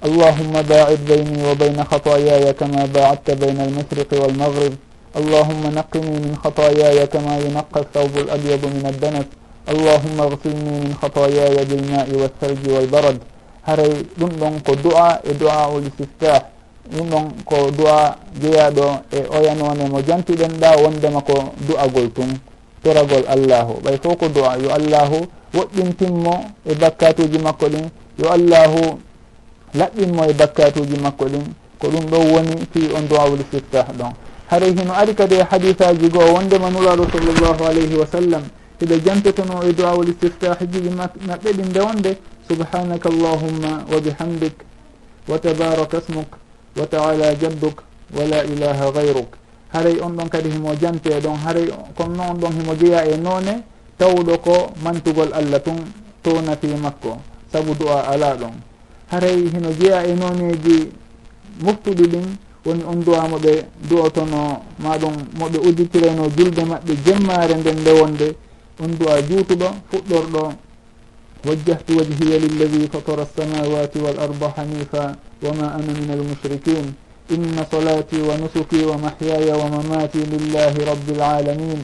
allahumma 0.02 0.64
ba'id 0.64 1.00
bayni 1.08 1.44
wa 1.44 1.56
bayna 1.56 1.84
khatayaya 1.84 2.54
kama 2.54 2.88
ba'adta 2.88 3.36
bayna 3.36 3.64
almashriqi 3.68 4.16
walmaghrib 4.16 4.76
allahumma 5.16 5.72
naqini 5.72 6.20
min 6.24 6.36
khatayaya 6.40 7.08
kama 7.08 7.40
yunaqqa 7.44 7.80
athawbu 7.84 8.20
alabyadu 8.30 8.68
min 8.70 8.84
addanas. 8.86 9.28
allahumma 9.68 10.24
agfirni 10.26 10.70
min 10.72 10.94
hatoyaya 11.02 11.66
bilma'i 11.66 12.14
waltharji 12.16 12.70
walbarad. 12.72 13.18
Haray 13.66 14.06
ɗum 14.18 14.30
ɗon 14.40 14.62
ko 14.64 14.76
du'a 14.76 15.22
e 15.24 15.34
du'a 15.34 15.70
ul 15.74 15.86
istiftah 15.88 16.42
ɗum 16.94 17.10
ɗon 17.10 17.26
ko 17.46 17.72
du'a 17.72 18.16
jeeyaɗo 18.42 18.86
e 19.12 19.20
oyanone 19.38 19.90
mo 19.90 20.02
jantiɗen 20.06 20.60
ɗa 20.60 20.78
wondema 20.84 21.22
ko 21.22 21.54
du'agol 21.68 22.12
tun. 22.14 22.30
Toragol 22.84 23.26
allahu. 23.28 23.82
Ɓay 23.84 23.98
fof 24.04 24.18
ko 24.18 24.28
du'a. 24.30 24.58
Yo 24.62 24.70
allahu 24.70 25.26
woɗɗintinmo 25.54 26.34
e 26.66 26.76
bakkatuji 26.76 27.40
makko 27.40 27.66
ɗin. 27.70 27.90
Yo 28.22 28.30
allahu 28.30 29.00
laɓɓinmo 29.74 30.30
e 30.30 30.34
bakkatuji 30.34 30.98
makko 31.02 31.26
ɗin. 31.26 31.44
Ko 31.80 31.88
ɗum 31.88 32.06
ɗo 32.06 32.18
woni 32.34 32.56
fi 32.72 32.92
on 32.96 33.08
du'a 33.10 33.26
ul 33.30 33.40
istiftah 33.40 33.88
ɗon. 33.98 34.14
Haray 34.48 34.70
hino 34.78 34.94
ari 34.94 35.16
kadi 35.16 35.36
e 35.36 35.44
hadisaji 35.50 36.10
goo 36.10 36.34
wondema 36.38 36.70
nuraɗo 36.70 37.08
sallllahu 37.12 37.64
alayhi 37.66 37.96
wa 37.98 38.06
sallam. 38.06 38.44
hiɓe 38.80 38.96
jantotono 39.06 39.64
e 39.64 39.74
duwawol 39.74 40.10
istiftahi 40.10 40.66
jiɗi 40.72 40.90
maɓɓe 40.90 41.50
ɗi 41.58 41.64
ndewonde 41.70 42.18
subhanaka 42.48 43.10
allahumma 43.10 43.86
wa 43.92 44.00
bihamdik 44.02 44.56
wa 45.28 45.38
tabaraka 45.40 46.02
smuk 46.02 46.30
wa 46.78 46.86
taala 46.88 47.34
jadduk 47.36 47.82
wa 48.16 48.24
la 48.26 48.44
ilaha 48.44 48.92
gayruk 48.92 49.32
haray 49.74 50.00
on 50.02 50.16
ɗon 50.16 50.30
kadi 50.30 50.50
himo 50.50 50.76
jante 50.82 51.10
ɗon 51.20 51.38
haray 51.46 51.68
kono 51.98 52.16
noon 52.16 52.30
on 52.30 52.38
ɗon 52.40 52.54
himo 52.60 52.74
jeeya 52.76 53.06
e 53.06 53.18
noone 53.18 53.64
tawɗo 53.98 54.38
ko 54.38 54.72
mantugol 54.84 55.30
allah 55.34 55.60
tun 55.64 55.78
to 56.24 56.42
nafi 56.42 56.68
makko. 56.82 57.18
Saabu 57.52 57.74
du'a 57.80 58.02
ala 58.12 58.36
ɗon. 58.36 58.54
Haray 59.12 59.48
hino 59.54 59.70
jeeya 59.80 60.04
e 60.08 60.14
nooneji 60.16 60.90
moftuɗi 61.64 62.08
ɗin 62.08 62.26
woni 62.66 62.84
on 62.84 63.00
duwamo 63.06 63.38
ɓe 63.38 63.54
du'otono 63.90 64.62
maɗum 64.80 65.14
moɓe 65.40 65.58
udditireno 65.68 66.28
julde 66.38 66.64
maɓɓe 66.66 66.94
jemmare 67.06 67.54
nden 67.56 67.78
nde 67.82 67.92
wonde 68.02 68.28
on 68.80 68.92
du'a 69.00 69.22
juutuɗo 69.22 69.68
fuɗɗorɗo 69.92 70.44
wajjahtu 71.48 71.98
wajhiya 71.98 72.38
lilladi 72.40 72.88
fatara 72.92 73.24
alsamawati 73.28 74.00
wal 74.00 74.20
arda 74.20 74.50
hanifa 74.58 75.16
wama 75.42 75.74
ana 75.78 75.92
min 75.94 76.10
almushrikin 76.10 76.94
inna 77.30 77.66
salati 77.72 78.22
wa 78.22 78.38
nusuki 78.38 78.84
wa 78.86 78.98
mahyaya 78.98 79.54
wa 79.58 79.70
mamati 79.70 80.18
lillahi 80.26 80.80
rabi 80.86 81.14
lalamin 81.14 81.82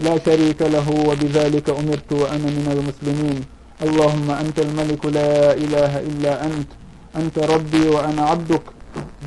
wa 0.00 1.14
bidhalika 1.16 1.72
umirtu 1.74 2.22
wa 2.22 2.30
ana 2.30 2.48
min 2.50 2.66
almuslimin 2.68 3.38
allahumma 3.80 4.38
anta 4.38 4.62
almaliku 4.62 5.10
la 5.10 5.54
ilaha 5.56 5.98
illa 6.02 6.40
ant. 6.40 6.68
Anta 7.12 7.42
rabbi 7.46 7.88
wa 7.90 8.06
ana 8.06 8.30
abduk. 8.30 8.62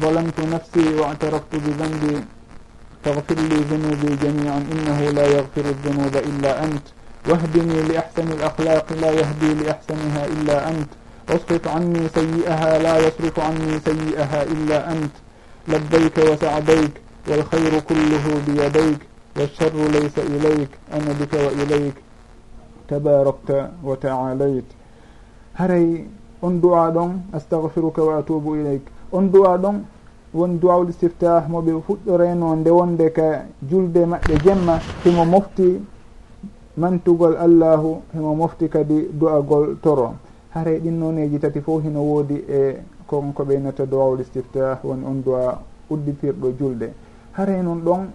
ظلمت 0.02 0.40
نفسي 0.54 0.86
واعترفت 1.00 1.52
بذنبي 1.64 2.16
فاغفر 3.04 3.36
لي 3.36 3.56
ذنوبي 3.56 4.16
جميعا 4.16 4.60
إنه 4.72 5.00
لا 5.18 5.26
يغفر 5.28 5.66
الذنوب 5.66 6.16
إلا 6.16 6.64
أنت. 6.64 6.86
واهدني 7.30 7.82
لأحسن 7.82 8.28
الأخلاق 8.32 8.94
لا 8.94 9.12
يهدي 9.12 9.54
لأحسنها 9.54 10.26
إلا 10.26 10.70
أنت. 10.70 10.90
واسقط 11.30 11.68
عني 11.68 12.08
سيئها 12.16 12.80
لا 12.80 12.98
يصرف 12.98 13.40
عني 13.40 13.80
سيئها 13.86 14.44
إلا 14.44 14.92
أنت. 14.92 15.14
لبيك 15.68 16.18
وسعديك 16.18 16.94
والخير 17.28 17.80
كله 17.80 18.26
بيديك 18.48 19.00
والشر 19.38 19.76
ليس 19.96 20.20
إليك. 20.20 20.70
أنا 20.94 21.12
بك 21.20 21.34
وإليك. 21.34 21.94
تباركت 22.88 23.50
وتعاليت. 23.84 24.66
haray 25.60 26.06
on 26.42 26.60
du'a 26.60 26.92
ɗon 26.92 27.12
astahfiruka 27.34 28.02
wa 28.04 28.18
atubu 28.18 28.56
ilayk 28.56 28.82
on 29.12 29.30
du'a 29.32 29.58
ɗon 29.58 29.86
won 30.34 30.60
duwawul 30.60 30.90
istiftah 30.90 31.48
moɓe 31.48 31.72
fuɗɗoreno 31.86 32.56
nde 32.56 32.70
wonde 32.70 33.12
ka 33.12 33.46
julde 33.70 34.06
maɓɓe 34.06 34.34
jemma 34.44 34.80
himo 35.04 35.26
mofti 35.26 35.80
mantugol 36.78 37.36
allahu 37.38 38.02
himo 38.14 38.36
mofti 38.36 38.68
kadi 38.70 39.10
du'agol 39.14 39.78
toro. 39.82 40.14
Haray 40.50 40.80
ɗin 40.80 40.98
noneji 41.00 41.40
tati 41.40 41.62
fo 41.62 41.80
hino 41.80 42.02
woodi 42.02 42.44
e 42.50 42.78
kon 43.08 43.32
ko 43.34 43.44
ɓeynata 43.44 43.86
duwawul 43.86 44.20
istiftah 44.22 44.80
woni 44.84 45.06
on 45.06 45.22
duwa 45.24 45.60
udditirɗo 45.90 46.52
julde. 46.60 46.94
Haray 47.34 47.62
noon 47.62 47.82
ɗon 47.84 48.08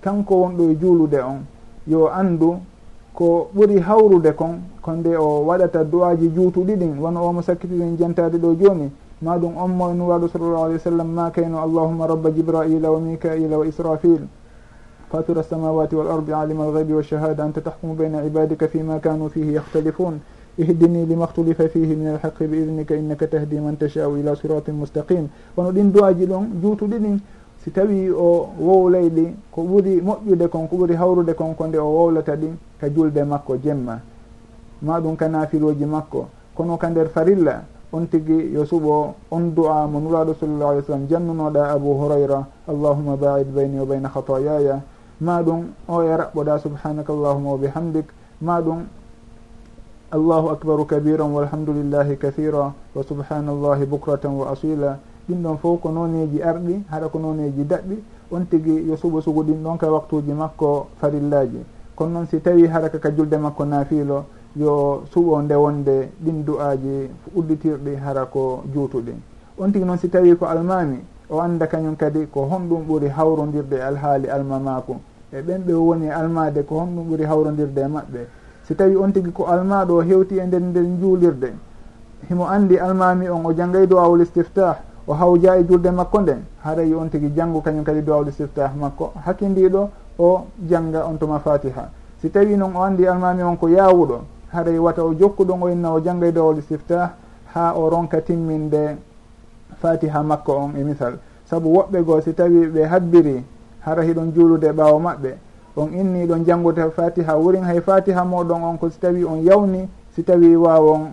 kanko 0.00 0.34
wonɗo 0.34 0.70
e 0.70 0.76
juulude 0.80 1.20
on 1.22 1.40
yo 1.86 2.06
andu 2.08 2.58
ko 3.14 3.50
ɓuri 3.54 3.80
hawrude 3.80 4.32
kon 4.36 4.60
ko 4.80 4.92
nde 4.92 5.16
o 5.16 5.42
waɗata 5.46 5.84
duwaji 5.84 6.28
juutuɗi 6.34 6.76
ɗin 6.76 6.98
wona 7.00 7.20
omo 7.20 7.42
sakkitiɗen 7.42 7.96
jantade 7.98 8.38
ɗo 8.38 8.54
jooni 8.54 8.90
ma 9.22 9.36
ɗum 9.38 9.56
on 9.56 9.68
mo 9.70 9.92
nuwaɗo 9.92 10.28
sallllahu 10.28 10.64
alih 10.64 10.76
w 10.76 10.80
sallam 10.80 11.08
ma 11.12 11.30
kayno 11.30 11.58
allahuma 11.58 12.06
rabba 12.06 12.30
jibraila 12.30 12.90
wa 12.92 13.00
mikaila 13.00 13.58
wa 13.58 13.66
israfil. 13.66 14.26
Fatura 15.10 15.40
alsamawati 15.40 15.94
wal 15.96 16.08
ardi 16.08 16.32
alima 16.32 16.64
algaybi 16.64 16.92
walshahada 16.92 17.42
anta 17.44 17.60
tahkumu 17.60 17.94
bayna 17.94 18.24
ibadika 18.24 18.68
fima 18.68 19.00
kanu 19.00 19.28
fihi 19.30 19.54
yahtalifun 19.54 20.20
ihdini 20.58 21.06
lima 21.06 21.26
htulifa 21.26 21.68
fihi 21.68 21.96
min 21.96 22.08
alhaqi 22.08 22.46
bi 22.46 22.58
idnika 22.58 22.94
innaka 22.94 23.26
tahdi 23.26 23.58
man 23.58 23.76
tashau 23.76 24.16
ila 24.18 24.36
siratin 24.36 24.74
mustaqim 24.74 25.28
wono 25.56 25.72
ɗin 25.72 25.92
duwaji 25.92 26.26
ɗon 26.26 26.44
juutuɗi 26.60 26.98
ɗin 26.98 27.18
si 27.64 27.70
tawi 27.70 28.10
o 28.10 28.50
wowlayɗi 28.60 29.34
ko 29.50 29.62
ɓuri 29.62 30.00
moƴƴude 30.02 30.48
kon 30.48 30.68
ko 30.68 30.76
ɓuri 30.76 30.94
hawrude 30.94 31.34
kon 31.34 31.54
ko 31.54 31.66
nde 31.66 31.78
o 31.78 31.86
wowlata 31.88 32.36
ɗin 32.36 32.54
ka 32.80 32.88
julde 32.90 33.24
makko 33.24 33.56
jemma. 33.56 34.00
Ma 34.82 35.00
ɗum 35.00 35.16
ka 35.16 35.28
nafiloji 35.28 35.84
makko. 35.84 36.28
Kono 36.54 36.76
ka 36.76 36.88
nder 36.90 37.08
farilla 37.08 37.64
on 37.92 38.06
tigui 38.06 38.52
yo 38.52 38.64
suɓo 38.64 39.14
on 39.30 39.54
du'a 39.54 39.86
mo 39.86 40.00
nuraɗo 40.00 40.34
sallallah 40.40 40.68
alih 40.70 40.82
w 40.82 40.86
sallam 40.86 41.06
jannunoɗa 41.08 41.70
abou 41.72 41.94
hurayra 42.00 42.46
allahuma 42.68 43.16
baid 43.16 43.48
bayni 43.54 43.78
wa 43.80 43.86
bayna 43.86 44.08
hatayaya 44.08 44.82
ma 45.20 45.42
ɗum 45.42 45.66
o 45.88 46.02
e 46.02 46.16
raɓɓoɗa 46.16 46.58
subhanaka 46.58 47.12
allahuma 47.12 47.50
wa 47.50 47.58
bihamdik. 47.58 48.06
Ma 48.40 48.60
ɗum 48.60 48.86
allahu 50.12 50.48
akbaru 50.50 50.84
kabiran 50.86 51.32
walhamdulillahi 51.34 52.16
kathira 52.18 52.72
wa 52.94 53.02
subhanallahi 53.02 53.86
bukratan 53.86 54.38
wa 54.38 54.50
asila. 54.52 54.98
Ɗin 55.28 55.42
ɗon 55.42 55.58
fof 55.58 55.80
ko 55.80 55.90
noneji 55.90 56.40
arɗi 56.42 56.84
haɗa 56.90 57.08
ko 57.08 57.18
noneji 57.18 57.64
daɗɗi. 57.64 57.98
On 58.30 58.44
tigui 58.44 58.86
yo 58.86 58.94
suɓo 58.96 59.20
sugu 59.20 59.42
ɗin 59.42 59.62
ɗon 59.62 59.76
ka 59.78 59.90
waktuji 59.90 60.32
makko 60.32 60.86
farillaji. 61.00 61.64
Kono 61.96 62.10
noon 62.10 62.26
si 62.28 62.40
tawi 62.40 62.68
haɗa 62.68 62.88
kaka 62.90 63.10
julde 63.10 63.34
makko 63.36 63.64
nafiilo 63.64 64.24
yo 64.56 65.02
suɓo 65.12 65.42
nde 65.42 65.54
wonde 65.54 66.08
ɗin 66.20 66.44
du'aji 66.44 67.10
udditirɗi 67.34 67.96
hara 67.96 68.24
ko 68.26 68.62
juutuɗi. 68.72 69.12
On 69.58 69.70
tigi 69.70 69.84
noon 69.84 69.98
si 69.98 70.08
tawi 70.08 70.36
ko 70.36 70.46
almami 70.46 70.98
o 71.28 71.40
anda 71.40 71.66
kañum 71.66 71.96
kadi 71.96 72.26
ko 72.30 72.48
honɗum 72.50 72.86
ɓuuri 72.86 73.08
hawrodirde 73.08 73.76
e 73.76 73.80
alhaali 73.80 74.28
almamaku 74.28 74.96
e 75.32 75.40
ɓen 75.42 75.62
ɓe 75.66 75.72
woni 75.72 76.10
almade 76.10 76.62
ko 76.64 76.80
honɗum 76.80 77.04
ɓuuri 77.08 77.24
hawrodirde 77.24 77.78
e 77.80 77.86
maɓɓe. 77.88 78.20
Si 78.64 78.74
tawi 78.74 78.96
on 78.96 79.12
tigi 79.12 79.30
ko 79.32 79.46
almaɗo 79.46 79.96
o 79.96 80.02
hewti 80.02 80.38
e 80.38 80.44
nder 80.46 80.60
nder 80.60 80.84
juulirde 81.00 81.52
himo 82.28 82.46
andi 82.46 82.78
almami 82.78 83.28
on 83.28 83.44
o 83.44 83.52
janggay 83.52 83.86
dowawol 83.86 84.20
istiftah 84.20 84.76
o 85.06 85.12
hawja 85.14 85.56
e 85.58 85.64
julde 85.64 85.90
makko 85.90 86.20
nden. 86.20 86.44
Haray 86.64 86.94
on 86.94 87.08
tigi 87.08 87.32
janggu 87.34 87.60
kañum 87.60 87.84
kadi 87.84 88.02
dowawol 88.02 88.28
istiftah 88.28 88.72
makko. 88.74 89.12
Hakkidiɗo 89.24 89.88
o 90.18 90.46
janga 90.68 91.06
on 91.06 91.16
tuma 91.18 91.38
fatiha 91.38 91.90
si 92.20 92.30
tawi 92.30 92.56
noon 92.56 92.74
o 92.74 92.82
andi 92.82 93.06
almami 93.06 93.42
on 93.42 93.56
ko 93.56 93.68
yawuɗo 93.68 94.37
haray 94.52 94.78
wata 94.78 95.04
o 95.04 95.14
jokkuɗon 95.14 95.62
o 95.62 95.68
inna 95.68 95.92
o 95.92 96.00
janggoy 96.00 96.32
dowol 96.32 96.58
istiftah 96.58 97.12
ha 97.54 97.74
o 97.76 97.88
ronka 97.90 98.20
timminde 98.20 98.96
fatiha 99.80 100.22
makko 100.22 100.52
on 100.52 100.76
e 100.76 100.84
misal. 100.84 101.18
Saabu 101.50 101.68
woɓɓe 101.74 102.02
goo 102.04 102.20
si 102.20 102.34
tawi 102.34 102.66
ɓe 102.66 102.84
habbiri 102.84 103.44
hara 103.80 104.02
hiɗon 104.02 104.32
juulude 104.34 104.72
ɓaawo 104.72 104.98
maɓɓe. 104.98 105.34
On 105.76 105.88
inni 105.92 106.26
ɗon 106.26 106.44
janngude 106.44 106.90
fatiha 106.90 107.36
wurin 107.38 107.64
hay 107.64 107.80
fatiha 107.80 108.24
moɗon 108.24 108.62
on 108.62 108.76
ko 108.78 108.90
si 108.90 108.98
tawi 108.98 109.24
on 109.24 109.42
yawni 109.44 109.88
si 110.14 110.22
tawi 110.24 110.56
wawon 110.56 111.12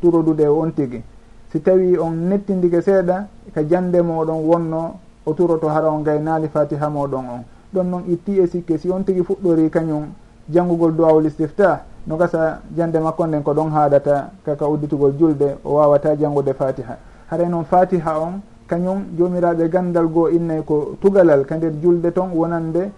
turodude 0.00 0.46
on 0.46 0.70
tigi. 0.72 1.02
Si 1.50 1.60
tawi 1.60 1.98
on 1.98 2.12
nettidike 2.28 2.80
seeɗa 2.80 3.26
ka 3.54 3.62
jande 3.68 4.00
moɗon 4.02 4.44
wonno 4.46 4.94
o 5.26 5.32
turoto 5.34 5.68
hara 5.68 5.90
on 5.90 6.02
gay 6.02 6.18
naali 6.20 6.48
fatiha 6.48 6.88
moɗon 6.88 7.24
on. 7.28 7.44
Ɗon 7.74 7.84
noon 7.90 8.02
itti 8.08 8.38
e 8.40 8.46
sikke 8.46 8.78
si 8.78 8.90
on 8.90 9.02
tigi 9.02 9.22
fuɗɗori 9.22 9.70
kañum 9.70 10.06
janngugol 10.48 10.92
duwawul 10.94 11.26
istiftah 11.26 11.80
no 12.08 12.16
gasa 12.16 12.60
jande 12.74 12.98
makko 12.98 13.26
nden 13.26 13.42
ko 13.42 13.52
ɗon 13.52 13.70
haɗata 13.70 14.30
kaka 14.44 14.66
udditugol 14.66 15.12
julde 15.18 15.58
o 15.64 15.74
wawata 15.74 16.16
janngude 16.16 16.54
fatiha. 16.54 16.96
Haray 17.30 17.46
e 17.46 17.48
noon 17.50 17.64
fatiha 17.64 18.18
on 18.18 18.40
kañum 18.66 19.04
jomiraɓe 19.18 19.68
gandal 19.68 20.06
goo 20.08 20.28
innay 20.28 20.62
ko 20.64 20.96
tugalal 21.00 21.44
ka 21.44 21.56
nder 21.56 21.72
julde 21.82 22.10
ton 22.12 22.30
wonande 22.34 22.90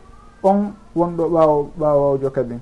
on 0.42 0.72
wonɗo 0.94 1.28
ɓaawo 1.28 1.70
ɓaawawjo 1.78 2.30
kadi 2.30 2.54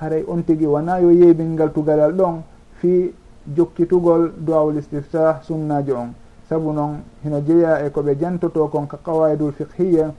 haray 0.00 0.24
on 0.28 0.42
tigui 0.42 0.66
wona 0.66 0.98
yo 1.00 1.10
yeybingal 1.10 1.72
tugalal 1.72 2.12
ɗon 2.12 2.42
fi 2.80 3.14
jokkitugol 3.56 4.32
duwawul 4.38 4.76
istiftah 4.76 5.40
sunnajo 5.42 5.96
on. 5.96 6.12
Saabu 6.48 6.72
noon 6.72 7.00
hino 7.24 7.40
jeeya 7.40 7.86
e 7.86 7.88
koɓe 7.90 8.18
jantoto 8.20 8.68
kon 8.68 8.86
ka 8.86 8.98
qawaidul 9.02 9.52
fiqhiya 9.52 10.12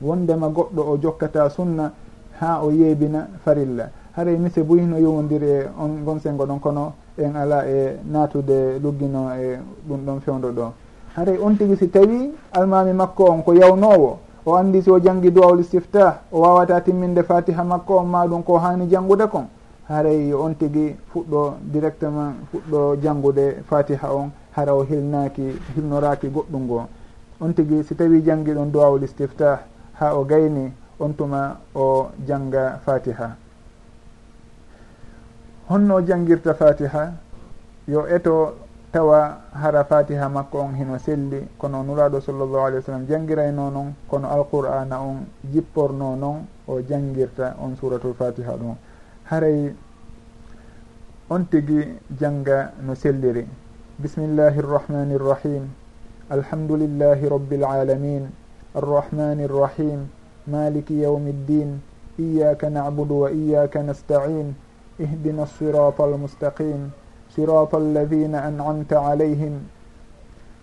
wondema 0.00 0.48
goɗɗo 0.48 0.80
o 0.80 0.96
jokkata 0.96 1.50
sunna 1.50 1.92
ha 2.40 2.60
o 2.64 2.70
yeybina 2.70 3.28
farilla. 3.44 3.90
haray 4.16 4.36
monsieur 4.36 4.64
boyi 4.64 4.82
no 4.82 4.98
yowodiri 4.98 5.46
e 5.46 5.68
on 5.78 6.04
gon 6.04 6.20
sengo 6.20 6.44
ɗon 6.44 6.60
kono 6.60 6.92
en 7.16 7.34
ala 7.36 7.66
e 7.66 7.96
natude 8.04 8.78
luggino 8.78 9.30
e 9.32 9.58
ɗum 9.88 10.04
ɗon 10.04 10.20
fewdo 10.20 10.52
ɗo. 10.52 10.72
Haray 11.16 11.38
on 11.38 11.56
tigui 11.56 11.76
si 11.76 11.88
tawi 11.88 12.32
almami 12.52 12.92
makko 12.92 13.24
on 13.30 13.42
ko 13.42 13.52
yawnowo 13.54 14.18
o 14.44 14.54
andi 14.54 14.82
si 14.82 14.90
o 14.90 14.98
janggi 14.98 15.30
duwawli 15.30 15.64
siftah 15.64 16.20
o 16.30 16.40
wawata 16.40 16.80
timminde 16.80 17.22
fatiha 17.22 17.64
makko 17.64 17.98
on 17.98 18.06
ma 18.06 18.26
ɗum 18.26 18.42
ko 18.42 18.58
hani 18.58 18.86
janggude 18.88 19.28
kon. 19.30 19.46
Haray 19.88 20.32
on 20.34 20.54
tigui 20.54 20.94
fuɗɗo 21.12 21.54
directement 21.72 22.34
fuɗɗo 22.52 22.96
janggude 23.02 23.62
fatiha 23.64 24.14
on 24.14 24.30
hara 24.56 24.74
o 24.74 24.84
hilnaki 24.84 25.56
hilnoraki 25.74 26.28
goɗɗum 26.28 26.62
ngo. 26.64 26.86
On 27.40 27.52
tigui 27.52 27.82
si 27.82 27.94
tawi 27.94 28.22
janggi 28.22 28.52
ɗon 28.52 28.70
duwawli 28.70 29.06
stiftah 29.08 29.60
ha 30.00 30.14
o 30.14 30.24
gayni 30.24 30.70
on 31.00 31.12
tuma 31.14 31.56
o 31.74 32.08
jangga 32.26 32.78
fatiha. 32.84 33.41
honno 35.68 36.00
jangguirta 36.02 36.54
fatiha? 36.54 37.12
Yo 37.86 38.06
eto 38.06 38.54
tawa 38.92 39.40
hara 39.54 39.84
fatiha 39.84 40.28
makko 40.28 40.58
on 40.60 40.74
hino 40.74 40.98
selli 40.98 41.48
kono 41.58 41.82
nuraɗo 41.82 42.20
sallllahu 42.20 42.66
alih 42.66 42.78
wa 42.78 42.82
sallam 42.82 43.06
jangirayno 43.06 43.70
noon 43.70 43.94
kono 44.08 44.28
alqur'ana 44.28 45.00
on 45.00 45.26
jipporno 45.52 46.14
noon 46.16 46.46
o 46.68 46.80
jangirta 46.80 47.56
on 47.58 47.76
suratul 47.76 48.14
fatiha 48.14 48.52
ɗon 48.52 48.76
haray 49.30 49.74
on 51.30 51.46
tigui 51.48 51.98
janga 52.20 52.72
no 52.82 52.94
selliri. 52.94 53.46
Bismillahi 53.98 54.60
rrahmani 54.60 55.16
rrahim 55.16 55.70
alhamdulillahi 56.30 57.28
rabbil 57.28 57.64
alamin. 57.64 58.28
Arrahmani 58.74 59.46
rrahim 59.48 60.08
maliki 60.46 61.00
yaumi 61.00 61.32
ddin 61.32 61.80
iyaka 62.18 62.68
nabudu 62.70 63.20
wa 63.24 63.30
iyaka 63.30 63.82
nastain. 63.82 64.54
اهدنا 65.04 65.42
الصراط 65.48 65.98
المستقيم 66.00 66.90
صراط 67.36 67.72
الذين 67.74 68.34
أنعمت 68.34 68.92
عليهم 68.92 69.54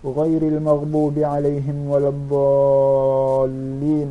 غير 0.04 0.42
المغضوب 0.42 1.16
عليهم 1.18 1.76
ولا 1.90 2.08
الضالين. 2.14 4.10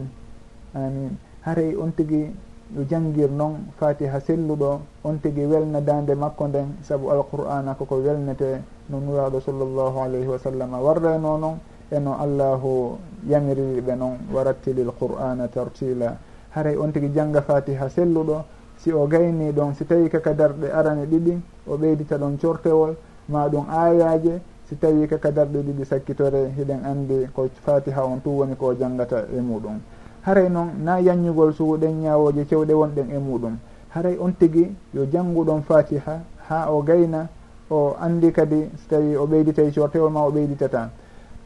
amin 0.76 1.18
haray 1.42 1.74
on 1.74 1.90
tigi 1.98 2.30
yo 2.76 2.86
jangir 2.86 3.32
noon 3.32 3.74
fatiha 3.80 4.20
selluɗo 4.22 4.72
on 5.04 5.18
tigi 5.18 5.46
welna 5.50 5.82
dande 5.82 6.14
makko 6.14 6.46
nden 6.48 6.68
saabu 6.86 7.10
alqur'ana 7.10 7.74
koko 7.74 7.96
welnete 8.06 8.62
no 8.90 9.00
nuraɗo 9.02 9.42
sallllahu 9.42 9.98
alayhi 10.06 10.30
wa 10.30 10.38
sallam. 10.38 10.70
Warrayno 10.78 11.38
noon 11.42 11.58
eno 11.90 12.12
allahu 12.26 12.98
yamiririɓe 13.26 13.94
noon 13.98 14.18
wa 14.30 14.44
rattilil 14.46 14.94
qur'ana 14.94 15.48
tartila. 15.50 16.18
Haray 16.54 16.76
on 16.78 16.92
tigi 16.94 17.10
jangga 17.10 17.42
fatiha 17.42 17.90
selluɗo 17.90 18.38
si 18.80 18.92
o 18.92 19.08
gayni 19.08 19.52
ɗon 19.52 19.74
si 19.76 19.86
tawi 19.86 20.10
kaka 20.10 20.34
darɗe 20.34 20.72
arane 20.72 21.06
ɗiɗi 21.06 21.42
o 21.68 21.78
ɓeydita 21.78 22.18
ɗon 22.18 22.38
cortewol 22.40 22.96
ma 23.28 23.48
ɗum 23.50 23.66
aayaje 23.70 24.42
si 24.68 24.76
tawi 24.78 25.08
kaka 25.08 25.32
darɗe 25.32 25.60
ɗiɗi 25.62 25.86
sakkitore 25.86 26.52
hiɗen 26.56 26.86
andi 26.86 27.28
ko 27.34 27.48
fatiha 27.66 28.06
on 28.06 28.22
tu 28.22 28.30
woni 28.30 28.56
ko 28.56 28.74
jangata 28.74 29.26
e 29.36 29.40
muɗum. 29.42 29.80
Haray 30.22 30.50
noon 30.50 30.84
na 30.84 31.00
yanñugol 31.00 31.54
suuɗen 31.54 32.02
ñawoje 32.02 32.46
cewɗe 32.46 32.74
wonɗen 32.74 33.12
e 33.12 33.18
muɗum. 33.18 33.58
Haray 33.90 34.18
on 34.20 34.32
tigui 34.32 34.74
yo 34.94 35.06
jannguɗon 35.12 35.62
fatiha 35.64 36.22
ha 36.48 36.72
o 36.72 36.82
gayna 36.82 37.28
o 37.70 37.96
andi 38.00 38.32
kadi 38.32 38.70
so 38.78 38.96
tawi 38.96 39.16
o 39.16 39.26
ɓeyditay 39.26 39.68
e 39.68 39.72
cortewol 39.72 40.12
ma 40.12 40.22
o 40.22 40.32
ɓeyditata. 40.32 40.90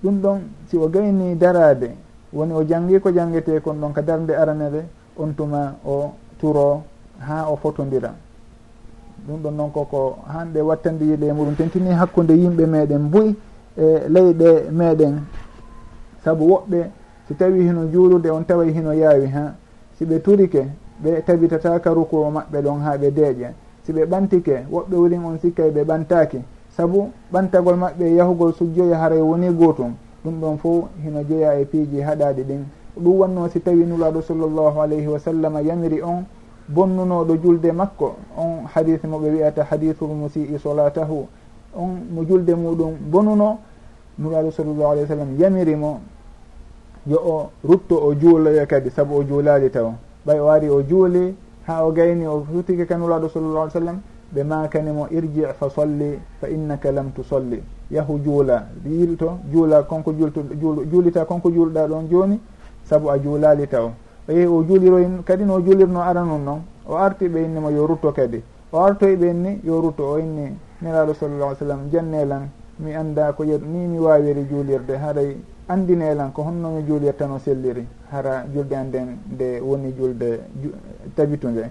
Ɗum 0.04 0.22
ɗon 0.22 0.40
si 0.68 0.78
o 0.78 0.88
gayni 0.88 1.36
darade 1.36 1.96
woni 2.32 2.54
o 2.54 2.64
jangi 2.64 3.00
ko 3.00 3.10
janguete 3.12 3.62
kon 3.62 3.76
ɗon 3.80 3.94
ka 3.94 4.02
darde 4.02 4.32
aranere 4.36 4.86
on 5.18 5.34
tuma 5.34 5.76
o 5.86 6.14
turo 6.40 6.84
ha 7.20 7.50
o 7.50 7.56
fotodira 7.56 8.14
ɗum 9.28 9.42
ɗon 9.42 9.56
noon 9.56 9.72
koko 9.72 10.18
hande 10.28 10.60
wattandiyiɗe 10.62 11.28
e 11.28 11.34
muɗum 11.34 11.56
tentini 11.56 11.92
hakkude 11.92 12.34
yimɓe 12.34 12.66
meɗen 12.66 13.10
buy 13.10 13.36
e 13.78 14.08
leyɗe 14.10 14.70
meɗen. 14.72 15.22
Saabu 16.24 16.46
woɓɓe 16.46 16.90
si 17.28 17.36
tawi 17.36 17.64
hino 17.64 17.88
juulude 17.92 18.30
on 18.30 18.44
taway 18.46 18.72
hino 18.72 18.94
yaawi 18.94 19.28
ha? 19.28 19.56
Siɓe 19.98 20.20
turike 20.22 20.68
ɓe 21.04 21.22
tabitataka 21.26 21.94
rukuo 21.94 22.30
maɓɓe 22.32 22.62
ɗon 22.62 22.80
ha 22.82 22.98
ɓe 22.98 23.12
deeƴe. 23.12 23.54
Siɓe 23.86 24.06
ɓantike 24.06 24.66
woɓɓe 24.72 24.96
wurin 24.96 25.24
on 25.26 25.38
sikkay 25.40 25.72
ɓe 25.72 25.84
ɓantaki 25.84 26.40
saabu 26.76 27.12
ɓantagol 27.32 27.76
maɓɓe 27.76 28.16
yahugol 28.16 28.54
sujjoya 28.54 28.98
haray 28.98 29.22
woni 29.22 29.50
gootum. 29.52 29.94
Ɗum 30.26 30.40
ɗon 30.42 30.58
fo 30.58 30.90
hino 31.04 31.24
jeeya 31.24 31.60
e 31.60 31.66
piiji 31.66 32.02
haɗaɗi 32.02 32.44
ɗin. 32.44 32.64
Ɗum 33.00 33.20
wanno 33.20 33.48
si 33.50 33.60
tawi 33.60 33.86
nulaɗo 33.86 34.22
sallllahu 34.22 34.82
alayhi 34.82 35.08
wa 35.08 35.20
sallam 35.20 35.56
yamiri 35.66 36.02
on 36.02 36.26
bonnunoɗo 36.70 37.36
julde 37.42 37.72
makko 37.72 38.16
on 38.38 38.66
hadis 38.74 39.04
mo 39.04 39.18
ɓe 39.20 39.30
wiyata 39.32 39.64
hadithul 39.64 40.10
musii 40.10 40.58
solatahu 40.60 41.28
on 41.76 41.90
mo 42.12 42.24
julde 42.24 42.52
muɗum 42.56 42.94
bonuno 43.12 43.60
nuraɗo 44.20 44.52
sallllahu 44.52 44.92
alih 44.92 45.04
w 45.04 45.08
sallam 45.08 45.40
yamiri 45.40 45.76
mo 45.76 46.00
yo 47.08 47.18
o 47.18 47.50
rutto 47.64 47.96
o 47.98 48.14
juuloya 48.16 48.66
kadi 48.66 48.90
saabu 48.90 49.16
o 49.18 49.24
juulali 49.24 49.70
taw. 49.70 49.92
Ɓay 50.26 50.40
o 50.40 50.48
ari 50.50 50.70
o 50.70 50.82
juuli 50.84 51.36
ha 51.68 51.84
o 51.86 51.92
gayni 51.92 52.26
o 52.28 52.46
sutike 52.52 52.86
ka 52.86 52.96
nuraɗo 52.98 53.30
sallllahu 53.30 53.62
alih 53.62 53.74
sallam 53.74 54.02
ɓe 54.34 54.44
makanimo 54.44 55.08
irji 55.12 55.44
fa 55.60 55.70
solli 55.70 56.20
fa 56.40 56.48
innaka 56.50 56.92
lam 56.92 57.12
tusolli. 57.12 57.62
Yahu 57.92 58.20
juula 58.24 58.68
yilto 58.86 59.40
juula 59.52 59.84
konko 59.84 60.14
julto 60.14 60.42
juulita 60.92 61.26
konko 61.26 61.50
juulɗa 61.52 61.88
ɗon 61.88 62.08
joni 62.10 62.40
saabu 62.86 63.10
a 63.10 63.18
juulali 63.20 63.68
taw. 63.68 63.90
o 64.28 64.32
yehi 64.32 64.46
o 64.48 64.64
juuliroy 64.64 65.06
kadi 65.26 65.44
no 65.44 65.60
juulirno 65.60 66.00
aranun 66.02 66.44
noon 66.44 66.62
o 66.88 66.96
arti 66.96 67.28
ɓe 67.28 67.44
innimo 67.46 67.70
yo 67.70 67.86
rutto 67.88 68.12
kadi. 68.12 68.42
O 68.72 68.80
artoy 68.80 69.16
ɓe 69.16 69.30
inni 69.30 69.60
yo 69.64 69.80
rutto 69.82 70.04
o 70.04 70.18
inni 70.18 70.58
niraɗo 70.82 71.14
sallallah 71.14 71.50
ai 71.50 71.56
sallam 71.56 71.90
jannelan 71.92 72.50
mi 72.80 72.94
anda 72.96 73.32
ko 73.34 73.44
yeru 73.44 73.66
ni 73.66 73.86
mi 73.88 74.00
wawiri 74.00 74.46
juulirde 74.50 74.98
haɗay 74.98 75.38
andinelan 75.68 76.32
ko 76.34 76.42
honno 76.44 76.70
mi 76.72 76.84
juulirta 76.84 77.28
no 77.28 77.38
selliri 77.38 77.86
hara 78.12 78.46
julde 78.52 78.74
an 78.76 78.88
nden 78.88 79.18
nde 79.32 79.60
woni 79.62 79.94
julde 79.96 80.40
tabitu 81.16 81.48
nde 81.50 81.70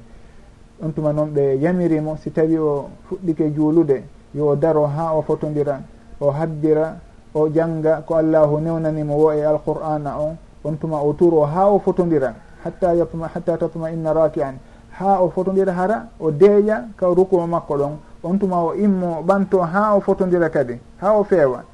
ɗum 0.81 0.93
tuma 0.93 1.13
noon 1.13 1.31
ɓe 1.35 1.59
yamirimo 1.61 2.17
si 2.17 2.31
tawi 2.31 2.57
o 2.59 2.89
fuɗɗike 3.09 3.51
juulude 3.53 4.05
yo 4.35 4.55
daro 4.55 4.87
ha 4.87 5.13
o 5.15 5.23
fotodira 5.23 5.81
o 6.21 6.31
habbira 6.31 7.01
o 7.35 7.49
janga 7.49 8.03
ko 8.07 8.15
allahu 8.15 8.61
newnanimo 8.61 9.15
wo 9.17 9.33
e 9.33 9.43
alqur'ana 9.43 10.19
on 10.21 10.37
on 10.65 10.77
tuma 10.77 11.03
o 11.03 11.13
tuuro 11.13 11.43
ha 11.45 11.69
o 11.69 11.79
fotodira 11.79 12.35
hatta 12.65 12.95
yatma 12.95 13.29
hatta 13.35 13.57
tatma 13.59 13.91
inna 13.91 14.13
raki 14.13 14.43
an 14.43 14.59
ha 14.99 15.21
o 15.23 15.31
fotodira 15.31 15.73
hara 15.73 16.09
o 16.21 16.31
deeƴa 16.31 16.89
ka 16.97 17.07
rukuo 17.07 17.47
makko 17.47 17.77
ɗon. 17.77 17.93
On 18.25 18.39
tuma 18.39 18.63
o 18.63 18.75
immo 18.75 19.23
ɓanto 19.27 19.61
ha 19.61 19.97
o 19.97 20.01
fotodira 20.01 20.49
kadi 20.49 20.79
ha 21.01 21.13
o 21.19 21.25
feewa. 21.25 21.65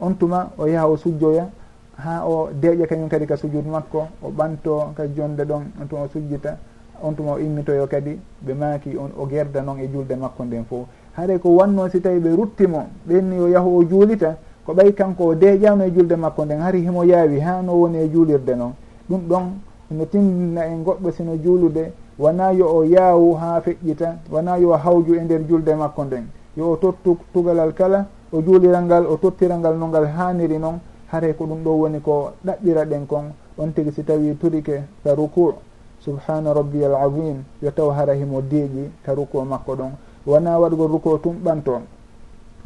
On 0.00 0.14
tuma 0.14 0.50
o 0.56 0.66
yaha 0.66 0.88
o 0.88 0.96
sujjoya 0.96 1.48
ha 1.96 2.24
o 2.26 2.48
deeƴa 2.52 2.86
kañum 2.86 3.08
kadi 3.08 3.26
ka 3.26 3.36
sujud 3.36 3.66
makko 3.66 4.06
o 4.22 4.30
ɓanto 4.30 4.94
ka 4.96 5.06
jonde 5.14 5.44
ɗon 5.44 5.62
on 5.80 5.86
tuma 5.88 6.02
o 6.02 6.08
sujjita. 6.08 6.56
On 7.02 7.12
tuma 7.14 7.32
o 7.32 7.38
immitoyo 7.38 7.86
kadi 7.86 8.18
ɓe 8.46 8.54
maaki 8.54 8.96
on 8.96 9.10
o 9.18 9.26
gerda 9.26 9.62
noon 9.62 9.78
e 9.80 9.88
julde 9.92 10.16
makko 10.16 10.44
nden 10.44 10.64
fof 10.64 10.86
haɗay 11.16 11.38
ko 11.38 11.50
wanno 11.50 11.88
si 11.88 12.00
tawi 12.00 12.18
ɓe 12.18 12.36
ruttimo 12.36 12.86
ɓenni 13.06 13.40
o 13.40 13.48
yahu 13.48 13.78
o 13.78 13.84
juulita 13.84 14.36
ko 14.68 14.74
ɓay 14.74 14.92
kanko 14.92 15.24
o 15.28 15.34
deeƴano 15.34 15.84
e 15.84 15.90
julde 15.90 16.16
makko 16.16 16.44
nden 16.44 16.60
hari 16.60 16.82
himo 16.82 17.02
yaawi 17.02 17.40
ha 17.40 17.62
no 17.62 17.72
woni 17.72 17.98
e 18.04 18.08
juulirde 18.12 18.54
noon 18.54 18.72
ɗum 19.08 19.20
ɗon 19.28 19.44
no 19.90 20.04
tindina 20.04 20.66
en 20.66 20.84
goɗɗo 20.84 21.10
sino 21.10 21.36
juulude 21.42 21.92
wona 22.18 22.52
yo 22.52 22.66
o 22.68 22.84
yaawu 22.84 23.32
ha 23.34 23.62
feƴƴita 23.64 24.16
wona 24.30 24.58
yo 24.58 24.72
hawju 24.76 25.14
e 25.14 25.20
nder 25.24 25.40
julde 25.48 25.74
makko 25.74 26.04
nden. 26.04 26.26
Yo 26.54 26.72
o 26.72 26.76
tottu 26.76 27.16
tugalal 27.32 27.72
kala 27.72 28.06
o 28.30 28.42
juuliral 28.42 28.84
ngal 28.84 29.06
o 29.06 29.16
tottiral 29.16 29.58
ngal 29.58 29.78
no 29.78 29.88
ngal 29.88 30.04
haaniri 30.04 30.58
noon 30.58 30.80
haare 31.10 31.32
ko 31.34 31.46
ɗum 31.46 31.62
ɗo 31.64 31.70
woni 31.70 32.00
ko 32.00 32.32
ɗaɓɓira 32.44 32.84
ɗen 32.84 33.06
kon. 33.06 33.32
On 33.56 33.72
tigi 33.72 33.92
si 33.92 34.04
tawi 34.04 34.36
turike 34.36 34.82
ka 35.02 35.14
ruku 35.14 35.54
subhana 36.00 36.52
rabbi 36.52 36.84
al 36.84 36.94
azim 36.94 37.42
yo 37.62 37.70
taw 37.70 37.88
hara 37.90 38.12
himo 38.12 38.42
deeƴi 38.42 38.90
ka 39.02 39.14
ruku 39.14 39.40
makko 39.40 39.72
ɗon. 39.76 39.92
Wona 40.26 40.58
waɗgol 40.58 40.90
ruku 40.90 41.18
tumɓanto 41.22 41.80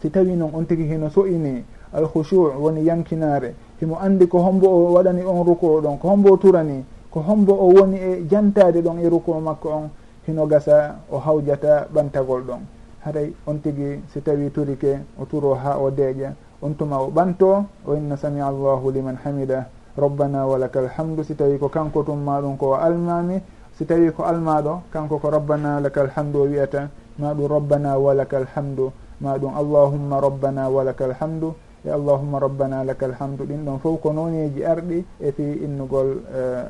si 0.01 0.11
tawi 0.11 0.35
noon 0.35 0.51
on 0.53 0.65
tigi 0.67 0.83
hino 0.83 1.09
so'ini 1.09 1.63
alhushuu 1.93 2.51
woni 2.61 2.87
yamkinare 2.87 3.55
himo 3.81 3.99
andi 4.01 4.27
ko 4.27 4.39
hombo 4.39 4.67
o 4.69 4.93
waɗani 4.95 5.23
on 5.25 5.45
ruku 5.45 5.67
o 5.67 5.81
ɗon 5.81 5.99
ko 5.99 6.09
hombo 6.09 6.33
o 6.33 6.37
turani 6.37 6.85
ko 7.11 7.21
hombo 7.21 7.53
o 7.53 7.67
woni 7.69 7.97
e 7.97 8.27
jantade 8.29 8.81
ɗon 8.83 8.99
e 9.01 9.09
ruku 9.09 9.35
makko 9.35 9.69
on 9.69 9.91
hino 10.27 10.47
gasa 10.47 10.97
o 11.11 11.19
hawjata 11.19 11.89
ɓantagol 11.93 12.43
ɗon. 12.43 12.61
Haray 13.05 13.33
on 13.47 13.59
tigui 13.59 14.01
si 14.13 14.23
tawi 14.23 14.51
turike 14.51 15.01
o 15.19 15.25
turo 15.25 15.55
ha 15.55 15.79
o 15.79 15.91
deeƴa. 15.91 16.33
On 16.63 16.75
tuma 16.75 16.99
o 17.03 17.11
ɓanto 17.11 17.65
o 17.87 17.95
inna 17.95 18.17
samia 18.17 18.47
allahu 18.47 18.91
liman 18.91 19.19
hamida. 19.25 19.67
Rabbana 19.99 20.47
walaka 20.47 20.79
alhamdu 20.79 21.25
si 21.25 21.35
tawi 21.35 21.59
ko 21.59 21.69
kanko 21.69 22.03
tumma 22.03 22.41
ɗum 22.41 22.57
ko 22.57 22.75
almami 22.75 23.43
si 23.77 23.85
tawi 23.85 24.13
ko 24.13 24.23
almaɗo 24.25 24.83
kanko 24.93 25.19
ko 25.19 25.31
rabbana 25.31 25.81
laka 25.81 26.01
alhamdu 26.03 26.39
o 26.39 26.45
wiyata 26.47 26.89
ma 27.19 27.35
ɗum 27.35 27.49
rabbana 27.49 27.99
walaka 27.99 28.37
alhamdu 28.37 28.93
ma 29.21 29.37
ɗum 29.37 29.53
allahumma 29.57 30.21
rabbana 30.21 30.69
walaka 30.71 31.05
alhamdu 31.05 31.55
e 31.85 31.91
allahuma 31.91 32.39
rabbana 32.39 32.85
laka 32.85 33.07
alhamdu 33.07 33.45
ɗin 33.45 33.65
ɗon 33.65 33.79
fof 33.79 34.01
ko 34.01 34.13
noneji 34.13 34.63
arɗi 34.65 35.05
e 35.21 35.33
fi 35.33 35.43
innugol 35.43 36.23
eh, 36.33 36.65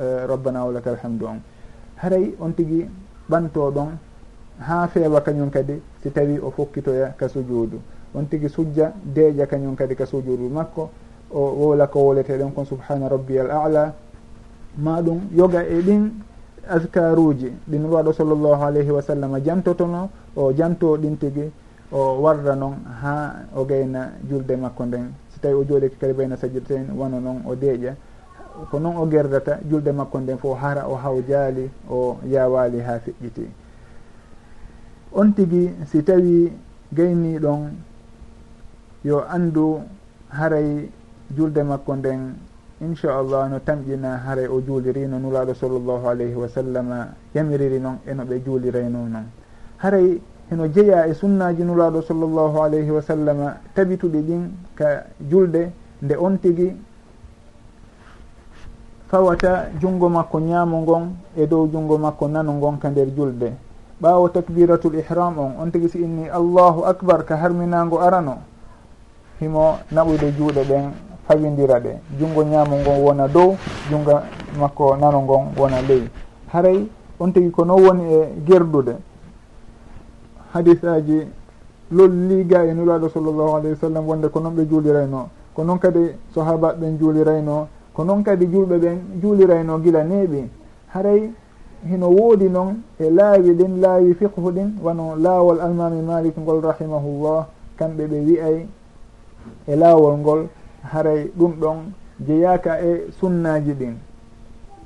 eh, 0.00 0.26
rabbana 0.26 0.64
wa 0.64 0.72
laka 0.72 0.90
alhamdu 0.90 1.24
on. 1.26 1.40
Haray 1.96 2.34
on 2.40 2.52
tigui 2.52 2.86
ɓanto 3.30 3.70
ɗon 3.70 3.88
ha 4.60 4.86
feewa 4.88 5.20
kañum 5.22 5.50
kadi 5.50 5.80
si 6.02 6.10
tawi 6.12 6.38
o 6.38 6.50
fokkitoya 6.50 7.14
ka 7.16 7.28
sujuudu. 7.28 7.80
On 8.14 8.24
tigui 8.28 8.48
sujja 8.48 8.92
deeƴa 9.02 9.46
kañum 9.46 9.74
kadi 9.74 9.94
ka 9.94 10.04
sujuudu 10.06 10.48
makko 10.50 10.90
o 11.30 11.40
wowla 11.40 11.86
ko 11.86 12.00
woleteɗen 12.00 12.52
kon 12.52 12.64
subhana 12.66 13.08
rabbi 13.08 13.38
al 13.38 13.50
ala. 13.50 13.94
Ma 14.76 15.00
ɗum 15.00 15.28
yoga 15.34 15.62
e 15.64 15.80
ɗin 15.80 16.10
askaruji 16.68 17.52
ɗin 17.66 17.84
waɗo 17.88 18.12
sallllahu 18.12 18.62
alayhi 18.64 18.90
wa 18.90 19.00
sallam 19.02 19.40
jantotono 19.42 20.10
o 20.36 20.52
janto 20.52 20.96
ɗin 20.98 21.16
tigui 21.18 21.50
o 21.92 22.20
warra 22.20 22.54
noon 22.56 22.76
ha 23.02 23.44
o 23.54 23.64
gayna 23.64 24.12
julde 24.28 24.56
makko 24.56 24.84
nden. 24.86 25.12
So 25.30 25.38
tawi 25.40 25.54
o 25.54 25.64
jooɗiki 25.64 25.96
kadi 26.00 26.12
bayna 26.12 26.36
sajirtain 26.36 26.90
wano 26.96 27.20
noon 27.20 27.42
o 27.46 27.54
deeƴa. 27.54 27.94
Ko 28.70 28.78
noon 28.78 28.96
o 28.96 29.06
gerdata 29.06 29.58
julde 29.68 29.92
makko 29.92 30.18
nden 30.20 30.38
fo 30.38 30.54
hara 30.54 30.86
o 30.88 30.94
haw 30.96 31.20
jaali 31.28 31.70
o 31.90 32.18
yawali 32.24 32.80
ha 32.80 32.98
feƴƴiti 32.98 33.46
on 35.14 35.32
tigui 35.34 35.70
si 35.86 36.02
tawi 36.02 36.52
gayni 36.92 37.38
ɗon 37.38 37.70
yo 39.04 39.24
andu 39.28 39.80
haray 40.30 40.88
julde 41.36 41.62
makko 41.62 41.96
nden 41.96 42.34
inchallah 42.80 43.48
no 43.50 43.58
tamƴina 43.60 44.16
haray 44.24 44.46
o 44.48 44.60
juuliri 44.60 45.06
no 45.06 45.18
nulaɗo 45.18 45.54
sallllahu 45.54 46.08
alayhi 46.08 46.34
wa 46.34 46.48
sallam 46.48 46.88
yamiriri 47.34 47.76
e 47.76 47.80
noon 47.80 47.98
eno 48.06 48.24
ɓe 48.24 48.42
juulirayno 48.44 49.08
noon 49.08 49.26
haray 49.78 50.20
heno 50.50 50.68
jeeya 50.68 51.06
e 51.06 51.14
sunnaji 51.14 51.62
nuraɗo 51.64 52.02
sallllahu 52.02 52.62
alayhi 52.62 52.90
wa 52.90 53.02
sallam 53.02 53.54
tabituɗi 53.74 54.20
ɗin 54.22 54.50
ka 54.74 55.04
julde 55.30 55.72
nde 56.02 56.16
on 56.16 56.38
tigui 56.38 56.76
fawata 59.12 59.68
junngo 59.80 60.08
makko 60.08 60.40
ñaamo 60.40 60.80
ngon 60.82 61.04
e 61.36 61.46
dow 61.46 61.66
junngo 61.68 61.98
makko 61.98 62.28
nano 62.28 62.52
ngon 62.54 62.78
ka 62.78 62.88
nder 62.90 63.08
julde. 63.14 63.52
Ɓaawo 64.00 64.28
takbiratul 64.32 64.94
ihram 64.94 65.38
on 65.38 65.52
on 65.60 65.70
tigui 65.70 65.88
si 65.88 65.98
inni 65.98 66.28
allahu 66.28 66.84
akbar 66.84 67.24
ka 67.24 67.36
harminaango 67.36 68.00
arano. 68.00 68.38
Himo 69.40 69.78
naɓude 69.92 70.32
juuɗe 70.32 70.64
ɗen 70.64 70.90
fawidira 71.28 71.78
ɗe. 71.80 72.00
Junngo 72.18 72.42
ñaamo 72.42 72.76
ngon 72.76 72.98
wona 73.04 73.28
dow 73.28 73.54
junngo 73.90 74.20
makko 74.58 74.96
nano 74.96 75.20
ngon 75.22 75.44
wona 75.58 75.80
ley. 75.82 76.08
Haray 76.52 76.88
on 77.20 77.32
tigui 77.32 77.50
ko 77.50 77.64
non 77.64 77.80
woni 77.84 78.04
e 78.14 78.28
gerdude. 78.46 78.96
hadis 80.52 80.84
aji 80.84 81.26
lolliga 81.90 82.64
e 82.64 82.74
nuraɗo 82.74 83.08
sallllahu 83.08 83.56
alayhi 83.56 83.74
wa 83.76 83.80
sallam 83.80 84.06
wonde 84.08 84.28
ko 84.28 84.40
noon 84.40 84.54
ɓe 84.54 84.64
juulirayno 84.68 85.28
ko 85.54 85.64
noon 85.64 85.78
kadi 85.78 86.12
sahabaɓe 86.34 86.78
ɓen 86.80 86.98
juulirayno 86.98 87.68
ko 87.94 88.04
noon 88.04 88.22
kadi 88.22 88.46
julɓe 88.46 88.76
ɓen 88.78 88.98
juulirayno 89.20 89.78
gila 89.80 90.02
neeɓi 90.04 90.48
haray 90.94 91.30
hino 91.88 92.08
woodi 92.08 92.48
noon 92.48 92.82
e 92.98 93.10
laawi 93.10 93.52
ɗin 93.54 93.80
laawi 93.80 94.14
fiqhu 94.14 94.50
ɗin 94.52 94.78
wano 94.82 95.16
laawol 95.16 95.60
almami 95.60 96.00
malik 96.02 96.36
ngol 96.38 96.60
rahimahullah 96.62 97.46
kamɓe 97.78 98.06
ɓe 98.06 98.18
wiyay 98.26 98.66
e 99.66 99.76
laawol 99.76 100.16
ngol 100.18 100.46
haray 100.82 101.30
ɗum 101.36 101.52
ɗon 101.60 101.76
jeyaka 102.26 102.80
e 102.80 103.06
sunnaji 103.18 103.72
ɗin. 103.72 103.94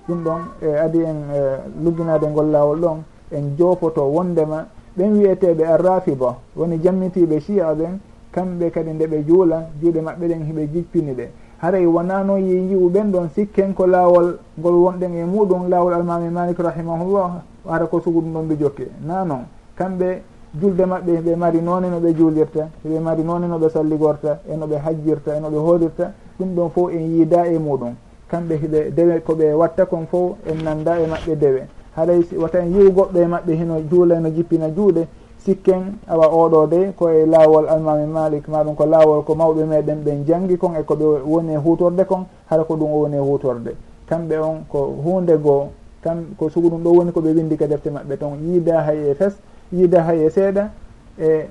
Ɗum 0.09 0.23
ɗon 0.25 0.41
e 0.63 0.69
adi 0.77 0.99
en 1.03 1.19
e 1.35 1.41
lugginade 1.85 2.27
ngol 2.27 2.51
laawol 2.51 2.79
ɗon 2.81 2.99
en 3.33 3.57
joopoto 3.59 4.03
wondema 4.03 4.67
ɓen 4.97 5.13
wiyeteɓe 5.13 5.65
arrafiba 5.67 6.37
woni 6.57 6.79
jammitiɓe 6.83 7.41
chia 7.41 7.75
ɓen 7.75 7.99
kamɓe 8.33 8.71
kadi 8.71 8.91
nde 8.91 9.07
ɓe 9.07 9.25
juula 9.27 9.69
juuɗe 9.81 10.01
maɓɓe 10.01 10.29
ɗen 10.29 10.43
hiɓe 10.45 10.69
jippini 10.73 11.13
ɗe 11.15 11.29
haray 11.59 11.87
wonano 11.87 12.37
yiyiwu 12.39 12.89
ɓen 12.91 13.11
ɗon 13.13 13.29
sikken 13.35 13.73
ko 13.75 13.87
laawol 13.87 14.39
ngol 14.59 14.75
wonɗen 14.75 15.15
e 15.15 15.25
muɗum 15.25 15.69
laawol 15.69 15.95
almami 15.95 16.29
malik 16.31 16.59
rahimahullah 16.59 17.43
ara 17.69 17.87
ko 17.87 18.01
sugu 18.01 18.21
ɗum 18.21 18.33
ɗon 18.33 18.47
ɓe 18.49 18.57
jokke. 18.59 18.87
Na 19.07 19.25
noon 19.25 19.45
kamɓe 19.77 20.23
julde 20.61 20.85
maɓɓe 20.87 21.21
ɓe 21.25 21.37
mari 21.37 21.61
noone 21.61 21.89
no 21.91 21.99
ɓe 22.01 22.15
juulirta 22.15 22.69
ɓe 22.85 22.99
mari 23.01 23.23
noone 23.23 23.47
no 23.49 23.59
ɓe 23.59 23.69
salligorta 23.71 24.41
e 24.49 24.57
no 24.57 24.67
ɓe 24.67 24.77
hajjirta 24.85 25.37
e 25.37 25.41
no 25.41 25.49
ɓe 25.51 25.57
hoorirta 25.59 26.13
ɗum 26.39 26.55
ɗon 26.55 26.71
fof 26.71 26.91
en 26.93 27.01
yiida 27.01 27.47
e 27.47 27.59
muɗum. 27.59 27.95
Kamɓe 28.31 28.55
hiɓe 28.57 28.91
dewe 28.95 29.21
ko 29.21 29.35
ɓe 29.35 29.53
watta 29.55 29.87
kon 29.87 30.07
fof 30.07 30.37
en 30.47 30.63
nanda 30.63 30.99
e 31.01 31.07
maɓɓe 31.07 31.37
dewe. 31.39 31.63
haɗay 31.97 32.21
watan 32.39 32.73
yiwu 32.73 32.91
goɗɗo 32.93 33.19
e 33.19 33.27
maɓɓe 33.27 33.53
hino 33.57 33.81
juula 33.91 34.21
no 34.21 34.29
jippina 34.31 34.69
juuɗe 34.71 35.07
sikken 35.47 35.99
awa 36.09 36.27
oɗo 36.27 36.67
de 36.67 36.93
koye 36.97 37.27
laawol 37.27 37.69
almami 37.69 38.07
malik. 38.07 38.49
Maɗum 38.49 38.75
ko 38.75 38.85
laawol 38.87 39.23
ko 39.25 39.35
mawɓe 39.35 39.65
meɗen 39.65 40.03
ɓen 40.05 40.25
jangi 40.27 40.57
kon 40.59 40.75
e 40.75 40.83
ko 40.83 40.95
ɓe 40.95 41.05
woni 41.25 41.53
e 41.55 41.57
hutorde 41.57 42.05
kon 42.05 42.27
hara 42.51 42.65
ko 42.65 42.75
ɗum 42.77 42.91
o 42.93 42.99
woni 43.03 43.17
e 43.17 43.21
hutorde. 43.21 43.77
Kamɓe 44.09 44.39
on 44.39 44.65
ko 44.69 44.79
hunde 45.05 45.39
goo 45.39 45.69
kam 46.03 46.35
ko 46.39 46.49
sugu 46.51 46.69
ɗum 46.69 46.83
ɗo 46.83 46.91
woni 46.91 47.13
koɓe 47.13 47.33
windi 47.35 47.57
ka 47.57 47.67
defte 47.67 47.89
maɓɓe 47.91 48.19
ton 48.19 48.37
yiida 48.43 48.83
hay 48.83 49.11
e 49.11 49.15
fes 49.15 49.35
yiida 49.73 50.03
hay 50.03 50.25
e 50.27 50.31
seeɗa 50.31 50.71
e 51.19 51.47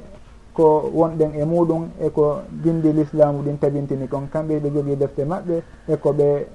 ko 0.54 0.92
wonɗen 0.94 1.32
e 1.36 1.44
muɗum 1.46 1.88
e 2.00 2.10
ko 2.10 2.40
bindi 2.52 2.92
l'islamu 2.92 3.42
ɗin 3.44 3.58
tabintini 3.60 4.08
kon. 4.08 4.28
Kamɓe 4.32 4.60
ɓe 4.60 4.70
jogii 4.74 4.96
defte 4.98 5.24
maɓɓe 5.26 5.62
e 5.88 5.96
ko 5.98 6.12
ɓe 6.12 6.46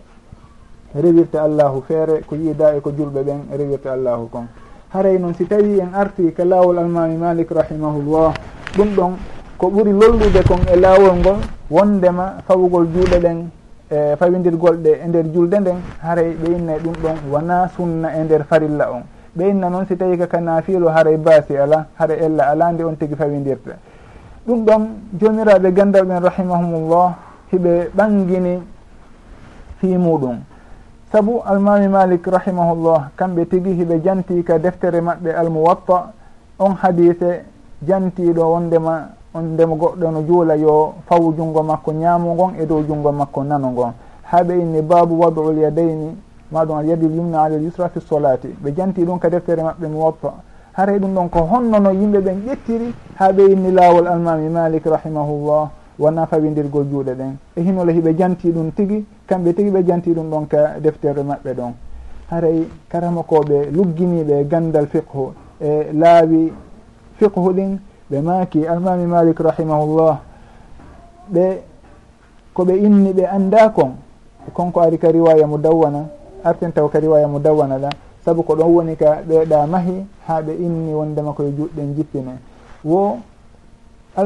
rewirta 0.95 1.43
allahu 1.43 1.83
feere 1.87 2.23
ko 2.27 2.35
yiida 2.35 2.77
e 2.77 2.81
ko 2.81 2.91
julɓe 2.91 3.23
ɓen 3.23 3.41
rewirta 3.57 3.93
allahu 3.93 4.29
kon. 4.31 4.47
Haray 4.93 5.19
noon 5.19 5.35
si 5.35 5.47
tawi 5.47 5.79
en 5.81 5.95
arti 5.95 6.33
ka 6.33 6.45
laawol 6.45 6.79
almami 6.79 7.17
malik 7.17 7.51
rahimahullah 7.51 8.35
ɗum 8.77 8.89
ɗon 8.97 9.13
ko 9.59 9.71
ɓuri 9.71 9.93
lollude 9.93 10.43
kon 10.49 10.61
e 10.73 10.77
laawol 10.77 11.17
ngol 11.19 11.39
wondema 11.71 12.35
fawugol 12.47 12.87
juuɗe 12.93 13.19
ɗen 13.21 13.49
e 13.91 14.17
fawindirgol 14.17 14.77
ɗe 14.83 14.99
e 15.05 15.07
nder 15.09 15.27
julde 15.33 15.55
nden 15.61 15.79
haray 16.03 16.35
ɓe 16.35 16.49
ɓeynna 16.49 16.73
ɗum 16.79 16.95
ɗon 17.03 17.17
wona 17.31 17.69
sunna 17.77 18.09
e 18.17 18.25
nder 18.25 18.45
farilla 18.45 18.91
on. 18.93 19.03
Ɓe 19.37 19.49
inna 19.51 19.69
noon 19.71 19.87
si 19.87 19.97
tawi 19.97 20.19
kaka 20.19 20.41
naafiilo 20.41 20.89
haray 20.89 21.17
baasi 21.17 21.57
ala 21.57 21.87
hara 21.99 22.15
ella 22.15 22.51
ala 22.51 22.73
nde 22.73 22.83
on 22.83 22.97
tigi 22.97 23.15
fawindirta 23.15 23.77
ɗum 24.47 24.65
ɗon 24.65 24.83
jomiraɓe 25.21 25.73
gandal 25.73 26.05
ɓen 26.07 26.21
rahimahumullah 26.23 27.15
hiɓe 27.53 27.91
ɓangini 27.95 28.59
fii 29.79 29.97
muɗum 29.97 30.37
saabu 31.13 31.43
almami 31.45 31.89
malik 31.89 32.23
rahimahullah 32.27 33.11
kamɓe 33.17 33.45
tigi 33.51 33.73
hiɓe 33.75 34.01
janti 34.05 34.43
ka 34.45 34.59
deftere 34.59 35.01
maɓɓe 35.01 35.31
almuwatta 35.35 36.13
on 36.59 36.75
hadise 36.83 37.45
jantiɗo 37.83 38.43
wondema 38.53 39.09
on 39.35 39.43
ndema 39.55 39.75
goɗɗo 39.75 40.11
no 40.11 40.23
juula 40.23 40.55
yo 40.57 40.95
fawu 41.09 41.33
junngo 41.37 41.63
makko 41.63 41.93
ñaamo 41.93 42.35
ngon 42.35 42.53
e 42.61 42.67
dow 42.67 42.83
junngo 42.87 43.11
makko 43.13 43.43
nano 43.43 43.71
ngon 43.71 43.93
haaɓe 44.31 44.55
inni 44.61 44.83
baabu 44.83 45.19
wadul 45.21 45.59
yadayni 45.59 46.15
maɗum 46.53 46.79
al 46.79 46.87
yadil 46.87 47.15
yumna 47.17 47.43
alal 47.43 47.59
l 47.61 47.67
usra 47.67 47.89
fi 47.89 48.01
solati 48.01 48.49
ɓe 48.63 48.73
janti 48.77 49.03
ɗum 49.05 49.19
ka 49.19 49.29
deftere 49.31 49.63
maɓɓe 49.63 49.89
muwappa 49.89 50.33
haray 50.75 50.99
ɗum 50.99 51.15
ɗon 51.15 51.29
ko 51.29 51.41
honno 51.51 51.79
no 51.81 51.91
yimɓe 51.91 52.19
ɓen 52.21 52.39
ƴettiri 52.47 52.95
haaɓe 53.19 53.43
inni 53.51 53.73
laawol 53.73 54.07
almami 54.07 54.49
malik 54.49 54.85
rahimahullah. 54.87 55.71
wona 56.01 56.27
fawindirgol 56.27 56.87
juuɗe 56.91 57.15
ɗen. 57.15 57.37
E 57.57 57.61
hinole 57.63 57.93
hiɓe 57.93 58.17
janti 58.17 58.51
ɗum 58.53 58.73
tigi 58.73 59.05
kamɓe 59.27 59.53
tigi 59.55 59.71
ɓe 59.71 59.85
janti 59.87 60.13
ɗum 60.15 60.31
ɗon 60.31 60.47
ka 60.49 60.81
deftere 60.81 61.23
maɓɓe 61.23 61.55
ɗon. 61.55 61.73
Haray 62.31 62.67
karamakoɓe 62.89 63.71
lugginiɓe 63.71 64.45
gandal 64.49 64.87
fiqhu. 64.87 65.33
E 65.61 65.93
laawi 65.93 66.53
fiqhu 67.19 67.53
ɗin 67.53 67.79
ɓe 68.11 68.21
maaki 68.23 68.67
almami 68.67 69.07
malik 69.07 69.39
rahimahullah 69.41 70.19
ɓe 71.33 71.63
koɓe 72.55 72.75
inni 72.79 73.13
ɓe 73.13 73.27
anda 73.27 73.69
kon. 73.69 73.93
Konko 74.55 74.81
ari 74.81 74.99
ka 74.99 75.11
riwaya 75.13 75.47
mo 75.47 75.59
dawwana 75.59 76.09
arten 76.43 76.73
taw 76.73 76.89
ka 76.89 76.99
riwaya 76.99 77.29
mo 77.29 77.39
dawwana 77.39 77.79
ɗa. 77.79 77.91
Saabu 78.25 78.43
ko 78.43 78.55
ɗon 78.57 78.73
woni 78.73 78.97
ka 78.97 79.21
ɓeeɗa 79.29 79.67
mahi 79.67 80.07
ha 80.27 80.41
ɓe 80.41 80.53
inni 80.57 80.95
wondema 80.95 81.33
koye 81.33 81.53
juɗɗen 81.53 81.95
jippine. 81.95 82.39
Wo 82.85 83.19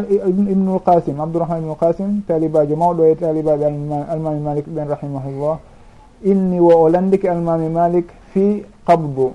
ibnul 0.03 0.81
qasim 0.81 1.21
abdourahman 1.21 1.59
ibnul 1.61 1.77
qasim 1.77 2.23
talibajo 2.27 2.77
mawɗo 2.77 3.05
e 3.05 3.15
talibaɓe 3.15 3.65
almami 4.11 4.41
malik 4.41 4.67
ɓen 4.67 4.89
rahimahullah. 4.89 5.59
Inni 6.25 6.59
wo 6.61 6.73
o 6.85 6.89
landike 6.89 7.29
almami 7.29 7.69
malik 7.69 8.09
fi 8.33 8.65
qabdu. 8.87 9.33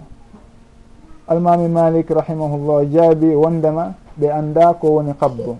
Almami 1.27 1.67
malik 1.67 2.09
rahimahullah 2.09 2.85
jaabi 2.91 3.35
wondema 3.35 3.93
ɓe 4.19 4.27
anda 4.31 4.73
ko 4.73 4.87
woni 4.87 5.13
qabdu. 5.13 5.55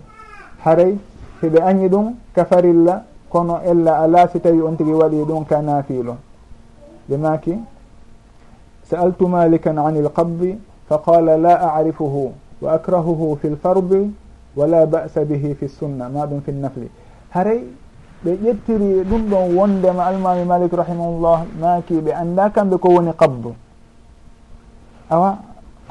Haray 0.64 0.96
heɓe 1.42 1.58
añi 1.62 1.88
ɗum 1.88 2.14
ka 2.34 2.44
farilla 2.44 3.04
kono 3.30 3.60
ella 3.64 4.00
ala 4.02 4.28
si 4.28 4.40
tawi 4.40 4.60
on 4.60 4.76
tigui 4.76 4.92
waɗi 4.92 5.24
ɗum 5.24 5.44
ka 5.46 5.62
naafilo 5.62 6.16
ɓe 7.08 7.16
maki 7.16 7.54
sa'altu 8.90 9.26
malikan 9.28 9.78
an 9.78 9.94
il 9.96 10.10
qabdi 10.10 10.58
fa 10.88 10.98
qala 10.98 11.36
la 11.38 11.54
arifuhu 11.74 12.32
wa 12.60 12.72
akrahuhu 12.72 13.36
fi 13.40 13.46
l 13.48 13.56
wala 14.56 14.86
ba'sa 14.86 15.24
bihi 15.24 15.54
fi 15.54 15.68
sunna 15.68 16.08
ma 16.08 16.26
ɗum 16.26 16.40
fi 16.42 16.52
nafli. 16.52 16.88
Haray 17.30 17.64
ɓe 18.24 18.30
ƴettiri 18.42 19.04
ɗum 19.04 19.22
ɗon 19.30 19.54
wondema 19.56 20.04
almami 20.04 20.44
malik 20.44 20.72
rahimahullah 20.72 21.44
maki 21.60 21.94
ɓe 22.00 22.12
anda 22.12 22.50
kamɓe 22.50 22.76
ko 22.78 22.88
woni 22.88 23.12
qabdu. 23.16 23.54
Awa 25.10 25.38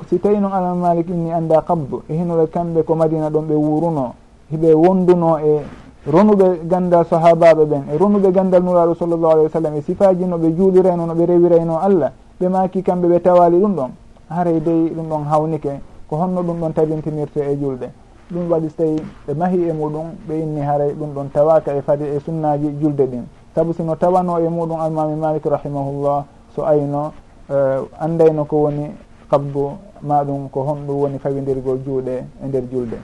si 0.08 0.20
tawi 0.20 0.40
noon 0.40 0.52
almami 0.54 0.82
malik 0.82 1.08
inni 1.10 1.32
anda 1.32 1.62
qabdu 1.62 2.04
e 2.10 2.14
hinore 2.14 2.48
kamɓe 2.50 2.84
ko 2.84 2.96
madina 2.96 3.30
ɗon 3.30 3.46
ɓe 3.48 3.54
wuruno 3.56 4.14
hiɓe 4.52 4.74
wonduno 4.74 5.38
e 5.40 5.62
ronuɓe 6.08 6.68
gandal 6.68 7.06
sahabaɓe 7.06 7.66
ɓen 7.66 7.84
e 7.94 7.98
ronuɓe 7.98 8.32
gandal 8.32 8.64
nuraɗo 8.64 8.94
sallllahu 8.96 9.32
alayhi 9.32 9.46
wa 9.48 9.52
sallam 9.52 9.76
e 9.76 9.82
sifaji 9.82 10.26
no 10.26 10.38
ɓe 10.38 10.56
juulirayno 10.56 11.06
no 11.06 11.14
ɓe 11.14 11.26
rewirayno 11.26 11.78
allah 11.82 12.12
ɓe 12.40 12.48
maki 12.50 12.82
kamɓe 12.84 13.08
ɓe 13.08 13.20
tawali 13.22 13.60
ɗum 13.60 13.76
ɗon. 13.76 13.92
Haray 14.30 14.60
dey 14.62 14.90
ɗum 14.96 15.08
ɗon 15.10 15.24
hawnike 15.26 15.82
ko 16.08 16.16
honno 16.18 16.42
ɗum 16.44 16.60
ɗon 16.60 16.74
tabintinirte 16.74 17.38
e 17.42 17.56
julɗe 17.58 17.90
ɗum 18.32 18.50
waɗi 18.50 18.70
so 18.70 18.76
tawi 18.78 18.96
ɓe 19.28 19.34
mahi 19.34 19.70
e 19.70 19.74
muɗum 19.74 20.08
ɓe 20.28 20.34
inni 20.40 20.62
haray 20.62 20.94
ɗum 20.94 21.14
ɗon 21.14 21.30
tawaka 21.34 21.74
e 21.76 21.82
fadi 21.82 22.04
e 22.06 22.20
sunnaji 22.20 22.78
julde 22.80 23.06
ɗin. 23.08 23.24
Saabu 23.56 23.74
sino 23.74 23.96
tawano 23.96 24.38
e 24.40 24.48
muɗum 24.48 24.80
almami 24.80 25.16
malik 25.16 25.46
rahimahullah 25.46 26.26
so 26.56 26.64
ayno 26.66 27.12
eh, 27.50 27.54
uh, 27.82 27.88
andayno 28.00 28.46
ko 28.46 28.58
woni 28.70 28.92
kabdu 29.30 29.72
maɗum 30.04 30.50
ko 30.52 30.62
honɗum 30.62 30.96
woni 31.02 31.18
fawidirgol 31.18 31.80
juuɗe 31.84 32.16
e 32.44 32.48
nder 32.48 32.64
julde. 32.72 32.98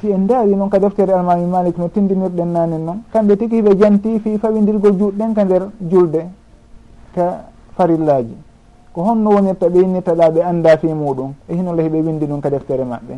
Si 0.00 0.10
en 0.10 0.26
daari 0.26 0.56
noon 0.56 0.68
ka 0.68 0.78
deftere 0.78 1.12
almami 1.12 1.46
malik 1.46 1.78
no 1.78 1.88
tindinirɗen 1.88 2.50
naane 2.52 2.78
noon 2.78 3.02
kamɓe 3.12 3.36
tigi 3.36 3.62
ɓe 3.62 3.76
janti 3.78 4.18
fi 4.18 4.38
fawidirgol 4.38 4.96
juuɗɗen 4.98 5.34
ka 5.34 5.44
nder 5.44 5.68
julde 5.80 6.26
ka 7.14 7.44
farillaji 7.76 8.36
ko 8.92 9.02
honno 9.02 9.30
wonirta 9.30 9.68
ɓe 9.68 9.78
innirtaɗa 9.82 10.30
ɓe 10.30 10.40
anda 10.42 10.76
fi 10.78 10.88
muɗum 10.88 11.32
e 11.48 11.54
hinolla 11.54 11.82
heɓe 11.82 12.00
windi 12.02 12.26
ɗum 12.26 12.40
ka 12.40 12.50
deftere 12.50 12.84
maɓɓe. 12.84 13.14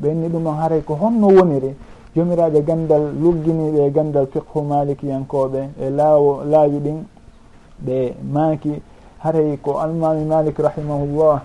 ɓe 0.00 0.10
inni 0.10 0.28
ɗum 0.28 0.46
on 0.46 0.56
haray 0.56 0.82
ko 0.82 0.94
honno 0.94 1.26
woniri. 1.28 1.74
Jomiraɓe 2.14 2.62
gandal 2.64 3.12
lugginiɓe 3.20 3.86
e 3.86 3.90
gandal 3.90 4.26
fiqhu 4.26 4.60
malikiyankoɓe 4.62 5.68
e 5.80 5.90
laawo 5.90 6.42
laawi 6.44 6.78
ɗin 6.80 7.04
ɓe 7.84 8.14
maaki. 8.32 8.82
Haray 9.18 9.56
ko 9.58 9.78
almami 9.78 10.24
malik 10.24 10.58
rahimahullah 10.58 11.42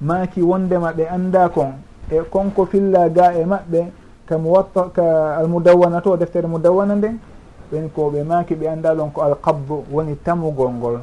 maaki 0.00 0.42
wondema 0.42 0.92
ɓe 0.92 1.06
annda 1.08 1.48
kon 1.48 1.72
e 2.10 2.20
konko 2.30 2.66
filla 2.66 3.08
ga 3.08 3.32
e 3.34 3.44
maɓɓe 3.44 3.86
ka 4.26 4.38
muwatta 4.38 4.90
ka 4.92 5.36
almudawana 5.36 6.00
to 6.00 6.16
deftere 6.16 6.46
mudawana 6.46 6.94
nden 6.94 7.18
ɓen 7.72 7.88
ko 7.94 8.10
ɓe 8.10 8.22
maaki 8.24 8.54
ɓe 8.54 8.68
annda 8.68 8.94
ɗon 8.94 9.10
ko 9.12 9.22
alqabdu 9.22 9.84
woni 9.92 10.16
tamugol 10.16 10.70
ngol. 10.72 11.00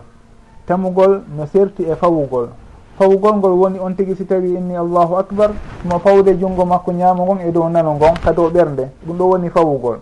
Tamugol 0.65 1.21
no 1.35 1.45
serti 1.45 1.83
e 1.83 1.95
fawugol. 1.95 2.49
fawugol 2.97 3.35
ngol 3.43 3.53
woni 3.59 3.77
on 3.79 3.91
tigi 3.95 4.15
si 4.15 4.23
tawi 4.25 4.55
inni 4.55 4.75
allahu 4.75 5.19
acbar 5.19 5.51
mo 5.83 5.99
fawde 5.99 6.31
junngo 6.39 6.63
makko 6.65 6.91
ñaamo 6.95 7.23
ngon 7.27 7.39
e 7.43 7.51
dow 7.51 7.67
nano 7.69 7.93
ngon 7.95 8.15
ka 8.23 8.31
dow 8.31 8.49
ɓernde. 8.49 8.89
Ɗum 9.05 9.17
ɗo 9.17 9.25
woni 9.29 9.49
fawugol. 9.49 9.99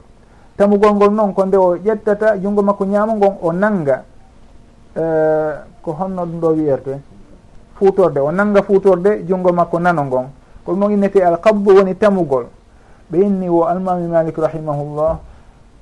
Tamugol 0.58 0.94
ngol 0.94 1.12
noon 1.14 1.34
ko 1.34 1.46
nde 1.46 1.58
o 1.58 1.76
ƴettata 1.78 2.38
junngo 2.38 2.62
makko 2.62 2.86
ñaamo 2.86 3.14
ngon 3.16 3.34
o 3.42 3.52
nannga 3.52 4.04
eh, 4.96 5.54
ko 5.82 5.92
honno 6.00 6.26
ɗum 6.26 6.40
ɗo 6.40 6.48
wiyerte 6.54 7.02
fuutorde. 7.76 8.20
O 8.22 8.32
nannga 8.32 8.62
fuutorde 8.62 9.26
junngo 9.28 9.52
makko 9.52 9.80
nano 9.80 10.04
ngon 10.06 10.26
ko 10.66 10.72
ɗum 10.72 10.80
noon 10.80 10.92
innete 10.94 11.18
alqabbu 11.24 11.72
woni 11.74 11.96
tamugol. 11.98 12.46
Ɓe 13.12 13.18
inni 13.26 13.50
wo 13.50 13.66
almami 13.66 14.08
malik 14.08 14.38
rahimahullah 14.38 15.18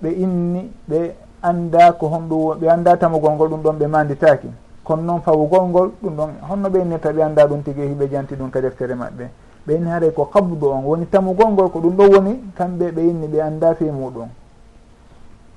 ɓe 0.02 0.10
inni 0.16 0.72
ɓe 0.90 1.12
annda 1.44 1.92
ko 1.92 2.08
honɗum 2.08 2.56
ɓe 2.60 2.70
annda 2.70 2.96
tamugol 2.98 3.32
ngol 3.36 3.50
ɗum 3.50 3.62
ɗon 3.62 3.76
ɓe 3.80 3.88
manditaki 3.88 4.48
kono 4.84 5.02
noon 5.02 5.22
fawugol 5.22 5.68
ngol 5.70 5.92
ɗum 6.02 6.16
ɗon 6.16 6.30
honno 6.50 6.70
ɓeynirta 6.70 7.14
ɓe 7.14 7.22
annda 7.24 7.48
ɗum 7.48 7.62
tigi 7.64 7.82
hiɓe 7.82 8.10
janti 8.10 8.36
ɗum 8.36 8.50
ka 8.50 8.62
deftere 8.62 8.96
maɓɓe. 8.96 9.30
Ɓeyni 9.68 9.90
haare 9.90 10.12
ko 10.12 10.26
kabdu 10.26 10.68
on 10.68 10.84
woni 10.84 11.06
tamugol 11.10 11.52
ngol 11.52 11.70
ko 11.70 11.80
ɗum 11.80 11.96
ɗo 11.96 12.04
woni 12.10 12.42
kamɓe 12.56 12.92
ɓe 12.92 13.02
yinni 13.02 13.28
ɓe 13.28 13.42
annda 13.42 13.76
fi 13.76 13.86
muɗum. 13.86 14.28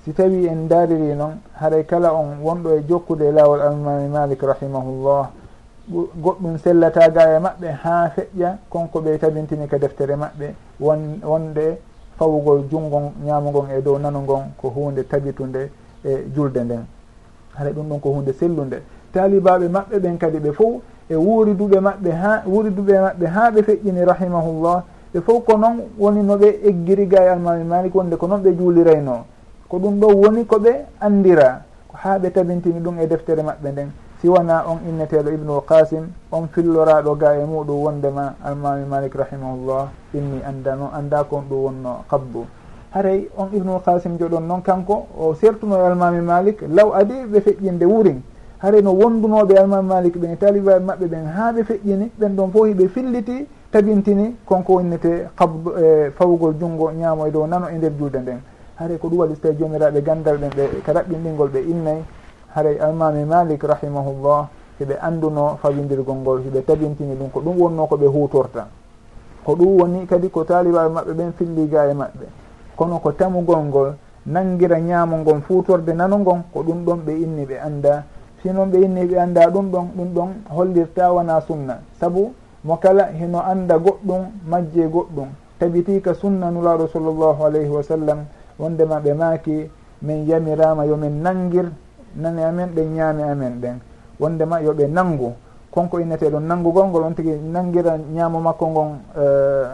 Si 0.04 0.12
tawi 0.12 0.46
en 0.46 0.68
daariri 0.68 1.14
noon 1.14 1.40
haray 1.54 1.84
kala 1.86 2.12
on 2.12 2.36
wonɗo 2.42 2.76
e 2.76 2.84
jokkude 2.86 3.22
e 3.24 3.32
laawol 3.32 3.60
almami 3.62 4.08
malik 4.08 4.42
rahimahullah 4.42 5.30
goɗɗum 5.90 6.58
sellataga 6.58 7.36
e 7.36 7.38
maɓɓe 7.40 7.68
ha 7.82 8.10
feƴƴa 8.14 8.58
konko 8.68 9.00
ɓe 9.00 9.18
tabintini 9.18 9.66
ka 9.66 9.78
deftere 9.78 10.16
maɓɓe 10.16 10.54
won 10.80 11.20
wonde 11.22 11.78
fawugol 12.18 12.64
jungon 12.70 13.12
ñamugon 13.24 13.70
e 13.70 13.80
dow 13.80 13.98
nanugon 13.98 14.52
ko 14.60 14.68
hunde 14.68 15.06
tabitunde 15.08 15.70
e 16.04 16.26
julde 16.34 16.58
nden. 16.64 16.84
Haɗa 17.56 17.70
ɗum 17.70 17.88
ɗon 17.88 18.00
ko 18.00 18.10
hunde 18.10 18.32
sellude. 18.32 18.82
talibaɓe 19.14 19.68
maɓɓe 19.68 19.96
ɓen 20.02 20.18
kadi 20.18 20.38
ɓe 20.38 20.52
fof 20.52 20.82
e 21.08 21.14
wuuriduɓe 21.14 21.78
maɓɓe 21.80 22.10
ha 22.10 22.42
wuuriduɓe 22.46 22.94
maɓɓe 23.04 23.26
ha 23.26 23.50
ɓe 23.50 23.62
feƴƴini 23.62 24.04
rahimahullah. 24.04 24.82
Ɓe 25.14 25.20
fof 25.20 25.44
ko 25.46 25.56
noon 25.56 25.76
woni 25.98 26.22
no 26.22 26.36
ɓe 26.36 26.48
eggiriga 26.68 27.22
e 27.24 27.28
almami 27.28 27.64
malik 27.64 27.94
wonde 27.94 28.16
ko 28.16 28.26
noon 28.26 28.42
ɓe 28.42 28.56
juulirayno 28.58 29.24
ko 29.68 29.78
ɗum 29.78 30.00
ɗo 30.00 30.06
woni 30.22 30.44
ko 30.46 30.56
ɓe 30.58 30.72
andira 31.00 31.62
ko 31.88 31.96
ha 32.02 32.18
ɓe 32.18 32.30
tabintini 32.32 32.80
ɗum 32.80 32.98
e 32.98 33.06
deftere 33.06 33.42
maɓɓe 33.42 33.70
nden. 33.72 33.90
Siwana 34.20 34.64
on 34.66 34.78
inneteɗo 34.88 35.30
ibnu 35.30 35.60
qasim 35.68 36.08
on 36.32 36.48
filloraɗo 36.52 37.14
ga 37.16 37.36
e 37.36 37.44
muɗum 37.44 37.84
wondema 37.84 38.34
almami 38.42 38.84
malik 38.88 39.14
rahimahullah. 39.14 39.88
Inni 40.14 40.42
andano 40.42 40.90
anda 40.92 41.24
kon 41.24 41.44
ɗum 41.48 41.62
wonno 41.64 42.04
kabdu 42.10 42.46
haray 42.94 43.28
on 43.36 43.48
ibnu 43.52 43.80
qasim 43.84 44.16
joɗon 44.18 44.46
noon 44.46 44.62
kanko 44.62 45.06
o 45.18 45.34
sertuno 45.34 45.76
e 45.76 45.86
almami 45.86 46.20
malik 46.20 46.62
law 46.68 46.94
adi 46.94 47.14
ɓe 47.32 47.40
feƴƴinde 47.40 47.84
wuurin 47.84 48.22
hareno 48.64 48.92
wondunoɓe 48.92 49.58
almami 49.58 49.88
malik 49.88 50.16
ɓen 50.16 50.30
e 50.32 50.36
talibaɓe 50.36 50.80
maɓɓe 50.84 51.06
ɓen 51.06 51.24
ha 51.36 51.52
ɓe 51.52 51.62
feƴƴini 51.64 52.10
ɓen 52.18 52.32
ɗon 52.36 52.50
fof 52.50 52.66
hiɓe 52.66 52.88
filliti 52.88 53.46
tabintini 53.70 54.36
konko 54.46 54.80
innete 54.80 55.28
kabd 55.36 55.68
e 55.78 56.10
fawgol 56.16 56.54
junngo 56.58 56.90
ñaamo 56.92 57.26
e 57.26 57.30
dow 57.30 57.46
nano 57.46 57.66
e 57.68 57.76
nder 57.76 57.92
juude 57.98 58.16
nden. 58.20 58.40
Haray 58.76 58.96
ko 58.98 59.08
ɗum 59.08 59.18
waɗi 59.18 59.34
so 59.34 59.40
tawi 59.42 59.56
jomiraɓe 59.58 60.02
gandal 60.02 60.38
ɓen 60.38 60.50
ɓe 60.56 60.80
ka 60.82 60.92
raɓɓinɗingol 60.92 61.48
ɓe 61.48 61.60
innayi 61.60 62.02
haray 62.54 62.78
almami 62.80 63.24
malik 63.24 63.62
rahimahullah 63.62 64.48
heɓe 64.80 64.94
anduno 65.02 65.58
fawindirgol 65.60 66.16
ngol 66.16 66.40
hiɓe 66.40 66.64
tabintini 66.64 67.14
ɗum 67.16 67.30
ko 67.30 67.40
ɗum 67.40 67.58
wonno 67.60 67.86
ko 67.86 67.96
ɓe 67.96 68.06
hutorta 68.06 68.66
ko 69.44 69.52
ɗum 69.54 69.80
woni 69.80 70.06
kadi 70.06 70.30
ko 70.30 70.44
talibaɓe 70.44 70.88
maɓɓe 70.88 71.12
ɓen 71.12 71.32
filliga 71.36 71.86
e 71.90 71.92
maɓɓe. 71.94 72.26
Kono 72.76 72.98
ko 72.98 73.12
tamugol 73.12 73.62
ngol 73.64 73.94
nangira 74.26 74.80
ñaamo 74.80 75.16
ngon 75.18 75.42
futorde 75.42 75.92
nano 75.92 76.18
ngon 76.18 76.42
ko 76.52 76.62
ɗum 76.62 76.84
ɗon 76.84 76.98
ɓe 77.04 77.12
inni 77.12 77.44
ɓe 77.44 77.58
anda 77.60 78.04
sinon 78.44 78.68
ɓe 78.70 78.78
inni 78.84 79.06
ɓe 79.06 79.16
annda 79.18 79.48
ɗum 79.50 79.70
ɗon 79.72 79.86
ɗum 79.96 80.08
ɗon 80.14 80.28
hollirta 80.54 81.12
wona 81.12 81.40
sunna. 81.40 81.78
Saabu 81.98 82.34
mo 82.64 82.76
kala 82.76 83.04
heno 83.18 83.40
annda 83.40 83.78
goɗɗum 83.78 84.22
majje 84.46 84.84
goɗɗum. 84.86 85.28
Tabitika 85.58 86.12
sunna 86.14 86.50
nulaaɗo 86.50 86.86
sallllahu 86.92 87.42
alayhi 87.44 87.68
wa 87.70 87.82
sallam 87.82 88.18
wondema 88.58 89.00
ɓe 89.00 89.14
maaki 89.14 89.70
min 90.02 90.26
yamirama 90.28 90.84
yomin 90.84 91.22
nangir 91.22 91.70
nani 92.16 92.42
amen 92.42 92.68
ɗen 92.76 92.88
ñaami 92.94 93.22
amen 93.22 93.60
ɗen. 93.60 93.76
Wondema 94.20 94.60
yoɓe 94.60 94.86
nanngu 94.88 95.32
konko 95.70 95.98
innete 96.00 96.28
ɗon 96.30 96.40
nanngugol 96.44 96.86
ngol 96.88 97.02
on 97.04 97.14
tigi 97.14 97.32
nangira 97.40 97.96
ñaamo 97.96 98.40
makko 98.40 98.66
ngon 98.68 98.88
eh, 99.16 99.66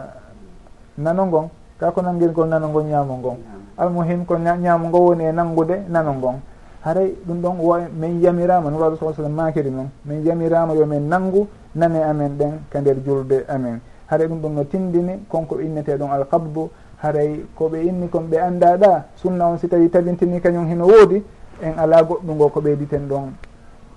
nano 0.97 1.25
ngon. 1.25 1.49
Ka 1.77 1.91
ko 1.91 2.01
nanngirgol 2.01 2.47
nano 2.47 2.69
ngon 2.69 2.87
ñaamo 2.87 3.17
ngon. 3.17 3.37
Almuhim 3.77 4.23
ko 4.25 4.37
ñaamo 4.37 4.87
ngo 4.87 4.97
woni 4.99 5.25
e 5.25 5.31
nanngude 5.31 5.83
nano 5.89 6.13
ngon. 6.13 6.39
haray 6.83 7.15
ɗum 7.27 7.41
ɗon 7.41 7.55
wo 7.59 7.77
min 7.93 8.21
yamirama 8.21 8.69
nuraɗo 8.69 8.95
sa 8.97 9.13
sallam 9.13 9.33
makiri 9.33 9.69
men. 9.69 9.89
Min 10.05 10.23
yamirama 10.25 10.73
yomin 10.73 11.07
nanggu 11.07 11.47
nane 11.75 12.01
amen 12.03 12.37
ɗen 12.37 12.51
ka 12.69 12.79
nder 12.81 12.97
julde 13.05 13.45
amen. 13.47 13.79
Haray 14.09 14.27
ɗum 14.27 14.41
ɗon 14.41 14.49
no 14.53 14.63
tindini 14.63 15.19
konko 15.29 15.55
ɓe 15.55 15.63
innete 15.65 15.97
ɗon 15.97 16.09
alkabdu 16.11 16.69
haray 17.01 17.45
koɓe 17.55 17.83
inni 17.85 18.09
kon 18.09 18.23
ɓe 18.29 18.37
andaɗa 18.37 19.05
sunna 19.15 19.45
on 19.47 19.57
si 19.57 19.67
tawi 19.67 19.89
tabintini 19.89 20.41
kañum 20.41 20.67
hino 20.67 20.85
woodi 20.85 21.23
en 21.61 21.77
ala 21.77 22.03
goɗɗungo 22.03 22.49
ko 22.49 22.61
ɓeyditen 22.61 23.07
ɗon. 23.07 23.31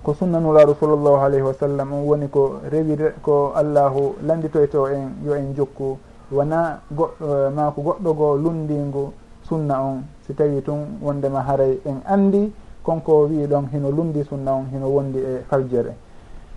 Ko 0.03 0.13
sunna 0.15 0.39
nularu 0.39 0.75
sallllahu 0.79 1.17
alayhi 1.25 1.43
wa 1.43 1.55
sallam 1.55 1.93
on 1.93 2.05
woni 2.05 2.29
ko 2.29 2.61
rewire 2.71 3.15
ko 3.23 3.53
allahu 3.57 4.17
landitoyto 4.27 4.87
en 4.89 5.09
yo 5.25 5.35
en 5.35 5.55
jokku. 5.57 5.97
Wona 6.31 6.81
eh, 6.91 6.95
goɗɗo 6.97 7.51
ma 7.55 7.71
ko 7.71 7.83
goɗɗo 7.83 8.15
goo 8.15 8.37
lundingu 8.37 9.13
sunna 9.43 9.81
on. 9.81 10.03
Si 10.27 10.35
tawi 10.35 10.61
tun 10.63 10.99
wondema 11.01 11.41
haray 11.41 11.81
en 11.87 12.01
andi 12.07 12.53
konko 12.85 13.27
wi 13.27 13.47
ɗon 13.47 13.67
hino 13.73 13.91
lundi 13.91 14.23
sunna 14.25 14.53
on 14.53 14.67
hino 14.73 14.87
wondi 14.87 15.19
e 15.19 15.43
faljere 15.49 15.97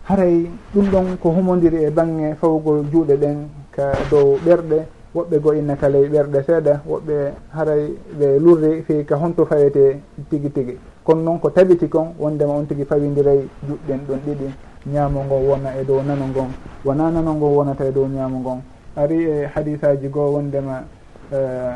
haray 0.03 0.49
ɗum 0.73 0.85
ɗon 0.91 1.17
ko 1.21 1.29
humodiri 1.31 1.83
e 1.85 1.89
bange 1.89 2.35
fawgol 2.35 2.83
juuɗe 2.91 3.15
ɗen 3.17 3.47
ka 3.71 3.91
dow 4.11 4.37
ɓerɗe 4.45 4.85
woɓɓe 5.15 5.39
go 5.39 5.53
inna 5.53 5.75
ka 5.75 5.87
ley 5.89 6.07
ɓerɗe 6.09 6.43
seeɗa 6.43 6.81
woɓɓe 6.87 7.33
haray 7.55 7.93
ɓe 8.19 8.39
lurri 8.39 8.81
fi 8.83 9.03
ka 9.05 9.15
honto 9.15 9.45
fawete 9.45 9.99
tigi 10.29 10.49
tigi. 10.51 10.77
Kono 11.03 11.21
noon 11.21 11.39
ko 11.39 11.49
tabiti 11.49 11.87
kon 11.89 12.13
wondema 12.19 12.53
on 12.53 12.65
tigi 12.67 12.85
fawidiray 12.85 13.47
juɗɗen 13.67 13.99
ɗon 14.07 14.19
ɗiɗi 14.25 14.47
ñaamo 14.91 15.23
ngon 15.23 15.47
wona 15.47 15.69
e 15.79 15.83
dow 15.85 16.01
nano 16.03 16.27
ngon. 16.27 16.49
Wona 16.85 17.09
nano 17.11 17.33
ngon 17.33 17.55
wonata 17.55 17.85
e 17.85 17.91
dow 17.91 18.05
ñaamo 18.07 18.39
ngon. 18.39 18.61
Ari 18.95 19.23
e 19.23 19.49
hadisaji 19.55 20.07
goo 20.09 20.31
wondema 20.33 20.83
eh, 21.31 21.75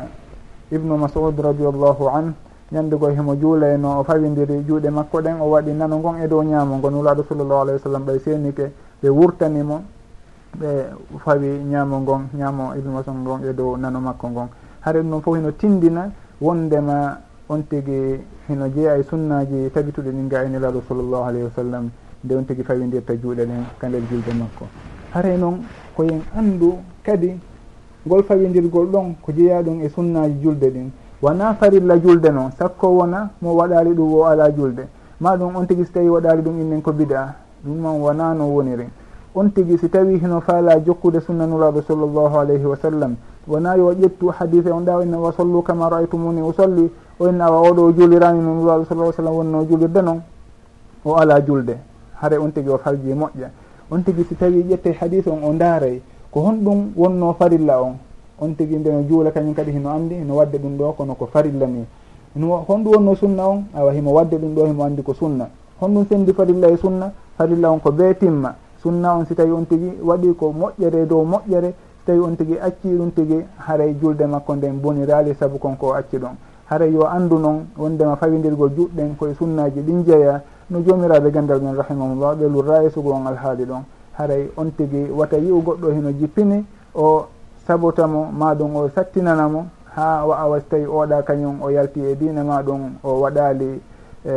ibnu 0.70 0.96
masud 0.96 1.38
radiallahu 1.38 2.08
anhu 2.08 2.32
ñande 2.72 2.96
go 2.96 3.08
hemo 3.08 3.34
juulayno 3.36 4.00
o 4.00 4.02
fawidiri 4.04 4.64
juuɗe 4.66 4.88
makko 4.90 5.20
ɗen 5.20 5.40
o 5.40 5.50
waɗi 5.50 5.72
nano 5.72 5.98
ngon 5.98 6.22
e 6.22 6.26
dow 6.26 6.42
ñaamo 6.42 6.76
ngon. 6.78 6.90
Nulaɗo 6.92 7.22
sallllahu 7.28 7.60
alayhi 7.60 7.76
wa 7.76 7.82
sallam 7.82 8.04
ɓay 8.04 8.18
seenike 8.18 8.72
ɓe 9.02 9.08
wurtanimo 9.10 9.82
ɓe 10.58 10.68
fawi 11.18 11.48
ñaamo 11.68 12.00
ngon 12.00 12.28
ñaamo 12.34 12.74
ibnu 12.76 12.92
masud 12.92 13.14
ngon 13.14 13.44
e 13.44 13.52
dow 13.54 13.76
nano 13.76 14.00
makko 14.00 14.28
ngon. 14.28 14.48
Haren 14.80 15.04
noon 15.08 15.20
fof 15.20 15.36
hino 15.36 15.50
tindina 15.52 16.10
wondema 16.40 17.20
on 17.48 17.62
tigi 17.68 18.18
hino 18.48 18.68
jeeya 18.68 18.96
e 18.96 19.02
sunnaji 19.02 19.70
tabituɗe 19.70 20.10
ɗin 20.10 20.28
ga 20.28 20.42
enilaaɗo 20.44 20.82
sallllahu 20.88 21.24
alayhi 21.28 21.44
wa 21.44 21.50
sallam 21.54 21.90
nde 22.24 22.34
on 22.34 22.44
tigi 22.46 22.62
fawidirta 22.62 23.14
juuɗe 23.14 23.44
ɗen 23.44 23.64
ka 23.78 23.88
nder 23.88 24.00
julde 24.08 24.32
makko. 24.32 24.64
Hare 25.12 25.36
noon 25.36 25.60
koyen 25.94 26.22
anndu 26.34 26.78
kadi 27.02 27.38
ngol 28.06 28.22
fawidirgol 28.24 28.86
ɗon 28.86 29.14
ko 29.20 29.30
jeeya 29.32 29.62
ɗum 29.62 29.82
e 29.82 29.88
sunnaji 29.90 30.40
julde 30.40 30.70
ɗin. 30.72 30.90
wona 31.22 31.54
farilla 31.54 31.96
julde 31.98 32.30
noon 32.30 32.50
sakko 32.58 32.88
wona 32.88 33.30
mo 33.40 33.54
waɗali 33.54 33.94
ɗum 33.94 34.14
o 34.14 34.24
ala 34.24 34.50
julde. 34.50 34.88
Ma 35.20 35.36
ɗum 35.36 35.56
on 35.56 35.66
tigui 35.66 35.84
so 35.84 35.92
tawi 35.92 36.08
waɗali 36.08 36.42
ɗum 36.42 36.60
innen 36.60 36.82
ko 36.82 36.92
bida. 36.92 37.34
Ɗum 37.64 37.76
man 37.80 38.00
wona 38.00 38.34
no 38.34 38.46
woniri 38.50 38.88
on 39.34 39.48
tigui 39.50 39.78
si 39.78 39.88
tawi 39.88 40.18
hino 40.18 40.40
faala 40.40 40.78
jokkude 40.84 41.20
sunnanuraɗo 41.20 41.82
sallllahu 41.82 42.36
alayhi 42.38 42.64
wa 42.64 42.76
sallam 42.76 43.16
wona 43.48 43.76
yo 43.76 43.92
ƴettu 43.94 44.28
hadise 44.38 44.70
on 44.70 44.82
ɗa 44.84 45.02
inna 45.02 45.18
wa 45.18 45.32
sallu 45.32 45.62
kama 45.62 45.88
raytumuni 45.88 46.42
usalli 46.42 46.90
o 47.18 47.28
inna 47.28 47.46
awa 47.46 47.70
oɗo 47.70 47.92
julirani 47.96 48.40
no 48.40 48.54
nuraɗo 48.54 48.84
sallah 48.84 49.12
sallam 49.14 49.34
wonno 49.34 49.64
julirde 49.64 50.02
noon 50.02 50.20
o 51.04 51.14
ala 51.16 51.40
julde. 51.40 51.78
Haare 52.20 52.36
on 52.38 52.50
tigui 52.50 52.72
o 52.72 52.78
farji 52.78 53.14
moƴƴa. 53.14 53.48
On 53.90 54.02
tigui 54.02 54.24
si 54.28 54.34
tawi 54.34 54.64
ƴette 54.64 54.92
hadise 55.00 55.28
on 55.28 55.42
o 55.44 55.52
daaray 55.54 56.02
ko 56.30 56.40
honɗum 56.40 56.92
wonno 56.96 57.32
farilla 57.38 57.80
on. 57.80 57.96
on 58.40 58.54
tigui 58.54 58.76
ndeno 58.76 59.02
juula 59.02 59.30
kañum 59.30 59.54
kadi 59.54 59.70
hino 59.72 59.90
andi 59.90 60.14
hino 60.14 60.34
wadde 60.34 60.56
ɗum 60.58 60.76
ɗo 60.76 60.92
kono 60.96 61.14
ko 61.14 61.26
farilla 61.26 61.66
ni. 61.66 61.84
Hino 62.34 62.64
honɗum 62.68 62.94
wonno 62.94 63.14
sunna 63.14 63.46
on 63.46 63.64
awa 63.74 63.92
himo 63.92 64.12
wadde 64.12 64.36
ɗum 64.36 64.54
ɗo 64.54 64.66
himo 64.66 64.84
andi 64.84 65.02
ko 65.02 65.12
sunna. 65.14 65.48
Honɗum 65.80 66.06
sendi 66.08 66.32
farilla 66.32 66.68
e 66.68 66.76
sunna 66.76 67.12
farilla 67.36 67.70
on 67.70 67.78
ko 67.80 67.92
bee 67.92 68.14
timma. 68.16 68.54
Sunna 68.82 69.14
on 69.14 69.26
si 69.26 69.34
tawi 69.34 69.50
on 69.50 69.64
tigui 69.66 69.98
waɗi 70.02 70.34
ko 70.34 70.52
moƴƴere 70.52 71.06
dow 71.06 71.24
moƴƴere 71.24 71.72
si 71.98 72.04
tawi 72.06 72.18
on 72.18 72.34
tigui 72.36 72.58
acci 72.58 72.88
ɗum 72.88 73.10
tigui 73.12 73.44
haray 73.58 73.94
julde 74.00 74.22
makko 74.26 74.54
nden 74.56 74.80
bonirali 74.80 75.34
saabu 75.34 75.58
konko 75.58 75.92
acci 75.94 76.16
ɗon. 76.18 76.34
Haray 76.70 76.90
yo 76.90 77.06
andu 77.06 77.38
noon 77.38 77.66
wondema 77.76 78.16
fawidirgol 78.16 78.70
juɗɗen 78.76 79.16
koye 79.18 79.34
sunnaji 79.34 79.80
ɗin 79.80 80.04
jeeya 80.04 80.42
no 80.70 80.80
jomiraɓe 80.80 81.30
gandal 81.30 81.60
men 81.60 81.74
rahimahullah 81.76 82.34
ɓe 82.34 82.48
lurra 82.48 82.82
e 82.84 82.90
sugo 82.90 83.12
on 83.12 83.26
alhaali 83.26 83.64
ɗon. 83.64 83.82
Haray 84.18 84.50
on 84.56 84.70
tigui 84.76 85.10
wata 85.10 85.36
yi'u 85.36 85.62
goɗɗo 85.62 85.90
hino 85.92 86.10
jippini 86.12 86.64
o 86.94 87.26
sabuta 87.66 88.06
mo 88.06 88.28
maɗum 88.32 88.76
o 88.76 88.88
sattinana 88.88 89.48
mo 89.48 89.66
ha 89.94 90.20
awa 90.20 90.58
so 90.60 90.66
tawi 90.70 90.84
oɗa 90.86 91.22
kañum 91.22 91.60
o 91.62 91.68
yalti 91.70 92.00
e 92.00 92.16
diina 92.16 92.42
maɗum 92.42 92.98
o 93.02 93.20
waɗali 93.20 93.80
e, 94.24 94.32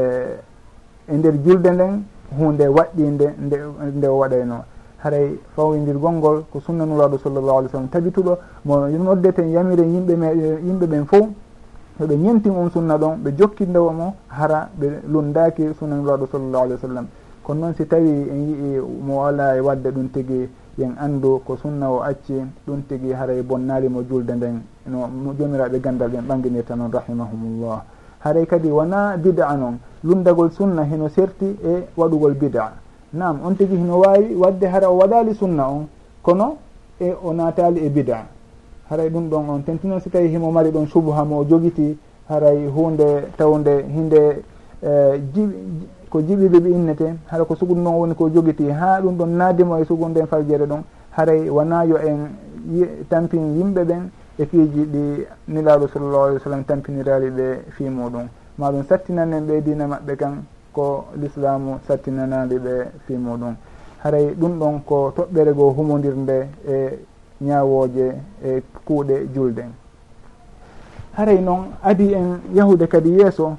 e 1.08 1.18
nder 1.18 1.34
julde 1.44 1.70
nden 1.72 2.04
hunde 2.38 2.68
waɗɗinde 2.68 3.36
nde 3.40 3.58
nde 3.96 4.08
o 4.08 4.18
waɗayno 4.18 4.64
haray 5.04 5.40
fawidirgol 5.56 6.12
ngol 6.14 6.44
ko 6.52 6.60
sunnanuraɗo 6.60 7.18
sallllahu 7.18 7.58
alih 7.58 7.70
w 7.70 7.72
sallam 7.72 7.90
tabituɗo 7.90 8.38
mo 8.66 8.88
noddeten 8.88 9.50
yamire 9.52 9.84
yimɓe 9.84 10.16
me 10.16 10.28
yimɓe 10.66 10.86
ɓen 10.88 11.06
fo 11.06 11.18
yoɓe 12.00 12.16
ñentin 12.18 12.52
on 12.52 12.70
sunna 12.70 12.98
ɗon 12.98 13.18
ɓe 13.24 13.32
jokkindewo 13.38 13.92
mo 13.92 14.16
hara 14.28 14.70
ɓe 14.80 15.02
lundaki 15.08 15.74
sunnanuraɗo 15.80 16.28
sallllahu 16.32 16.64
alih 16.64 16.76
wa 16.76 16.82
sallam 16.82 17.08
kono 17.44 17.60
noon 17.62 17.76
si 17.76 17.86
tawi 17.88 18.10
en 18.10 18.42
yii 18.50 18.80
mo 19.02 19.24
ala 19.26 19.56
e 19.56 19.60
wadde 19.62 19.88
ɗum 19.92 20.10
tigui 20.12 20.50
yen 20.78 20.96
anndu 21.00 21.42
ko 21.46 21.56
sunna 21.58 21.90
o 21.92 22.02
acci 22.02 22.34
ɗum 22.68 22.82
tigi 22.88 23.12
haray 23.14 23.42
bonnalimo 23.42 24.02
julde 24.04 24.32
nden 24.36 24.62
no 24.88 25.10
jomiraɓe 25.38 25.80
gandal 25.80 26.10
ɓen 26.10 26.26
ɓanginirta 26.28 26.76
noon 26.76 26.92
rahimahumullah. 26.92 27.84
Haray 28.20 28.46
kadi 28.46 28.70
wona 28.70 29.18
bida 29.18 29.56
noon 29.56 29.78
lundagol 30.04 30.52
sunna 30.52 30.84
heno 30.84 31.08
serti 31.10 31.46
e 31.64 31.88
waɗugol 31.96 32.34
bida. 32.34 32.74
Nam 33.14 33.40
on 33.44 33.56
tigi 33.56 33.76
hino 33.76 34.00
wawi 34.00 34.36
wadde 34.36 34.66
hara 34.68 34.90
o 34.90 34.98
waɗali 34.98 35.34
sunna 35.36 35.68
on 35.70 35.88
kono 36.22 36.58
e 37.00 37.14
o 37.24 37.32
natali 37.34 37.86
e 37.86 37.90
bida. 37.90 38.26
Haray 38.90 39.10
ɗum 39.10 39.30
ɗon 39.30 39.50
on 39.50 39.64
tentino 39.64 40.00
si 40.00 40.10
tawi 40.10 40.28
himo 40.28 40.52
mari 40.52 40.72
ɗon 40.72 40.88
subha 40.88 41.24
mo 41.24 41.40
o 41.40 41.46
jogiti 41.46 41.98
haray 42.30 42.68
hunde 42.68 43.28
tawde 43.38 43.86
hinde 43.88 44.44
eh, 44.84 45.22
jiɓi 45.34 45.54
ko 46.16 46.22
jiɓiɓe 46.22 46.60
ɓe 46.60 46.70
innete 46.70 47.08
hara 47.28 47.44
ko 47.44 47.56
sugudu 47.56 47.82
noon 47.82 47.96
woni 48.00 48.16
ko 48.16 48.30
jogiti 48.30 48.70
ha 48.72 49.02
ɗum 49.02 49.18
ɗon 49.18 49.32
naadimo 49.36 49.78
e 49.78 49.84
sugudu 49.86 50.10
nden 50.12 50.28
faljere 50.28 50.66
ɗon 50.66 50.82
haray 51.12 51.50
wona 51.50 51.84
yo 51.84 51.98
en 51.98 52.20
tampin 53.10 53.58
yimɓe 53.58 53.84
ɓen 53.84 54.10
e 54.40 54.46
fiiji 54.46 54.86
ɗi 54.86 55.28
nilaaɗo 55.48 55.88
sallllahu 55.88 56.24
alih 56.24 56.36
w 56.38 56.40
sallam 56.44 56.64
tampinirali 56.64 57.30
ɓe 57.30 57.48
fi 57.76 57.90
muɗum. 57.90 58.28
Ma 58.58 58.72
ɗum 58.72 58.84
sattinanen 58.88 59.44
ɓe 59.46 59.62
diina 59.62 59.88
maɓɓe 59.88 60.16
kan 60.16 60.44
ko 60.72 61.06
l'islamu 61.20 61.80
sattinanali 61.88 62.60
ɓe 62.60 62.74
fi 63.06 63.14
muɗum. 63.18 63.56
Haray 64.04 64.34
ɗum 64.40 64.58
ɗon 64.60 64.80
ko 64.86 65.12
toɓɓere 65.18 65.52
goo 65.54 65.74
humodirnde 65.76 66.48
e 66.66 67.00
ñaawooje 67.42 68.16
e 68.42 68.64
kuuɗe 68.86 69.28
julden 69.34 69.72
haray 71.16 71.40
noon 71.42 71.72
adi 71.84 72.14
en 72.14 72.40
yahude 72.54 72.88
kadi 72.88 73.10
yeeso 73.20 73.58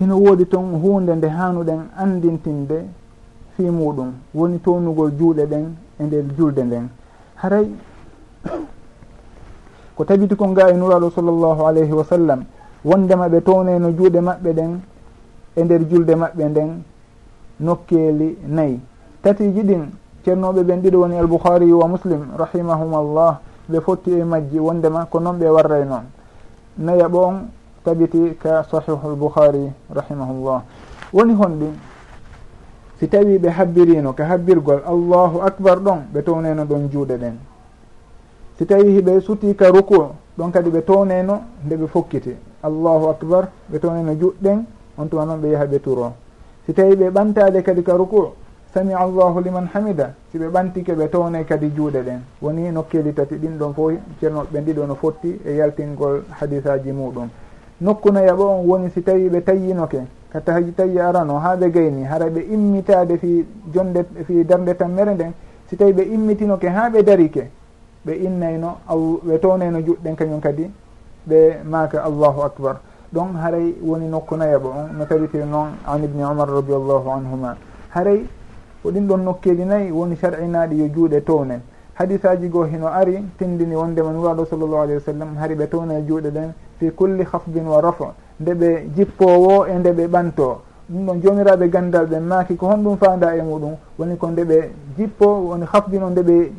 hino 0.00 0.16
woodi 0.18 0.46
toon 0.46 0.80
hunde 0.82 1.14
nde 1.14 1.26
hanuɗen 1.28 1.80
andintinde 1.96 2.84
fi 3.56 3.62
muɗum. 3.70 4.12
Woni 4.34 4.58
townugol 4.60 5.10
juuɗe 5.18 5.46
ɗen 5.46 5.74
e 6.00 6.04
nder 6.04 6.24
julde 6.36 6.62
nden. 6.64 6.88
Haray 7.36 7.68
ko 9.96 10.04
tabiti 10.04 10.34
kon 10.36 10.52
ga 10.54 10.68
e 10.70 10.74
nuraɗo 10.74 11.10
sallllahu 11.10 11.62
alayhi 11.66 11.92
wa 11.92 12.04
sallam 12.04 12.44
wondema 12.84 13.28
ɓe 13.28 13.40
towneno 13.42 13.90
juuɗe 13.90 14.20
maɓɓe 14.20 14.52
ɗen 14.54 14.80
e 15.56 15.64
nder 15.64 15.80
julde 15.88 16.14
maɓɓe 16.14 16.44
nden 16.48 16.82
nokkeeli 17.60 18.38
nayyi 18.48 18.80
tatiji 19.22 19.62
ɗin 19.62 19.82
ceernoɓe 20.24 20.62
ɓen 20.64 20.80
ɗiɗo 20.82 20.98
woni 21.00 21.16
albouhariyu 21.18 21.78
wa 21.78 21.88
muslim 21.88 22.22
rahimahum 22.38 22.94
allah 22.94 23.40
ɓe 23.70 23.80
fotti 23.80 24.10
e 24.12 24.24
majji 24.24 24.58
wondema 24.58 25.06
ko 25.06 25.20
noon 25.20 25.38
ɓe 25.38 25.46
warray 25.48 25.84
noon. 25.84 26.04
Naya 26.78 27.08
ɓo 27.08 27.18
on 27.26 27.36
tabiti 27.84 28.34
ka 28.38 28.64
sahihu 28.70 29.10
lbouhari 29.14 29.72
rahimahullah. 29.90 30.62
Woni 31.12 31.34
honɗi 31.34 31.68
si 32.98 33.08
tawi 33.08 33.38
ɓe 33.38 33.48
habbirino 33.50 34.12
ka 34.12 34.24
habbirgol 34.24 34.82
allahu 34.86 35.40
acbar 35.42 35.78
ɗon 35.80 35.98
ɓe 36.14 36.22
towneno 36.22 36.64
ɗon 36.64 36.88
juuɗe 36.90 37.16
ɗen. 37.18 37.36
Si 38.58 38.66
tawi 38.66 38.92
hiɓe 38.94 39.20
suti 39.20 39.54
ka 39.56 39.68
ruku 39.70 40.14
ɗon 40.38 40.50
kadi 40.52 40.70
ɓe 40.70 40.82
towneno 40.84 41.42
nde 41.64 41.76
ɓe 41.76 41.86
fokkiti. 41.88 42.36
Allahu 42.62 43.08
acbar 43.10 43.48
ɓe 43.70 43.78
towneno 43.80 44.12
juɗɗen 44.14 44.64
on 44.98 45.08
tuma 45.08 45.24
noon 45.24 45.40
ɓe 45.40 45.48
yaha 45.50 45.66
ɓe 45.66 45.78
turo. 45.80 46.12
Si 46.66 46.72
tawi 46.72 46.94
ɓe 46.94 47.10
ɓantade 47.10 47.62
kadi 47.62 47.82
ka 47.82 47.96
ruku 47.96 48.30
sami 48.72 48.94
allahu 48.94 49.40
liman 49.40 49.66
hamida 49.74 50.14
si 50.30 50.38
ɓe 50.38 50.48
ɓantike 50.48 50.94
ɓe 50.94 51.08
towne 51.10 51.44
kadi 51.44 51.72
juuɗe 51.74 52.02
ɗen. 52.02 52.20
Woni 52.40 52.70
nokkeli 52.70 53.12
tati 53.12 53.34
ɗin 53.34 53.58
ɗon 53.58 53.74
fo 53.74 53.90
ceernoɓe 54.20 54.46
ɓe 54.52 54.60
ɗiɗo 54.60 54.86
no 54.86 54.94
fotti 54.94 55.40
e 55.44 55.56
yaltingol 55.56 56.22
hadisaji 56.30 56.92
muɗum. 56.92 57.28
nokkunayaɓo 57.82 58.44
on 58.44 58.66
woni 58.66 58.90
si 58.90 59.02
tawi 59.02 59.28
ɓe 59.28 59.40
tayyinoke 59.44 60.00
kata 60.32 60.52
haji 60.52 60.72
tawi 60.72 60.98
arano 61.00 61.38
ha 61.38 61.56
ɓe 61.56 61.70
gayni 61.70 62.04
hara 62.04 62.26
ɓe 62.30 62.40
immitade 62.54 63.18
fi 63.18 63.44
jonde 63.74 64.04
fi 64.26 64.44
darde 64.44 64.74
tammere 64.76 65.14
nden 65.14 65.32
si 65.68 65.76
tawi 65.76 65.92
ɓe 65.92 66.02
immitinoke 66.14 66.68
ha 66.68 66.88
ɓe 66.90 67.02
darike 67.02 67.50
ɓe 68.06 68.12
innayno 68.26 68.76
aw 68.86 69.00
ɓe 69.26 69.38
townayno 69.40 69.78
juɗɗen 69.80 70.14
kañum 70.16 70.40
kadi 70.40 70.70
ɓe 71.28 71.62
maaka 71.64 72.02
allahu 72.04 72.42
acbar 72.42 72.76
ɗon 73.12 73.34
haray 73.42 73.74
woni 73.82 74.06
nokkunayaɓo 74.08 74.68
on 74.68 74.96
no 74.98 75.04
tabitiri 75.04 75.44
noon 75.44 75.70
an 75.86 76.02
ibni 76.04 76.24
omar 76.24 76.48
radiallahu 76.48 77.08
anhuma. 77.10 77.56
Haray 77.90 78.24
ko 78.82 78.90
ɗin 78.90 79.06
ɗon 79.06 79.18
nokkeji 79.24 79.64
nayyi 79.64 79.90
woni 79.90 80.16
sar'inaɗi 80.16 80.76
yo 80.78 80.86
juuɗe 80.88 81.20
townen 81.24 81.60
hadisaji 81.94 82.48
goo 82.48 82.64
hino 82.64 82.86
ari 82.86 83.22
tindini 83.38 83.74
wondema 83.74 84.10
nuraɗo 84.12 84.46
sallllahu 84.46 84.82
alayhi 84.82 84.94
wa 84.98 85.12
sallam 85.12 85.36
hari 85.36 85.54
ɓe 85.54 85.66
towne 85.68 86.02
juuɗe 86.06 86.30
ɗen 86.30 86.52
fi 86.82 86.90
kulli 86.90 87.24
hafdin 87.32 87.66
wa 87.66 87.80
rafa 87.80 88.14
nde 88.40 88.52
ɓe 88.54 88.68
jippowo 88.96 89.66
e 89.66 89.74
nde 89.78 89.92
ɓe 89.92 90.06
ɓanto. 90.08 90.60
Ɗum 90.90 91.06
ɗon 91.06 91.20
jomiraɓe 91.22 91.68
gandal 91.70 92.06
ɓe 92.06 92.18
maaki 92.20 92.56
ko 92.56 92.66
honɗum 92.66 92.96
fanda 92.96 93.36
e 93.36 93.42
muɗum. 93.42 93.74
Woni 93.98 94.16
ko 94.16 94.26
nde 94.30 94.42
ɓe 94.44 94.70
jippo 94.96 95.26
woni 95.48 95.64
hafdino 95.72 96.10
nde 96.10 96.22
ɓe 96.22 96.52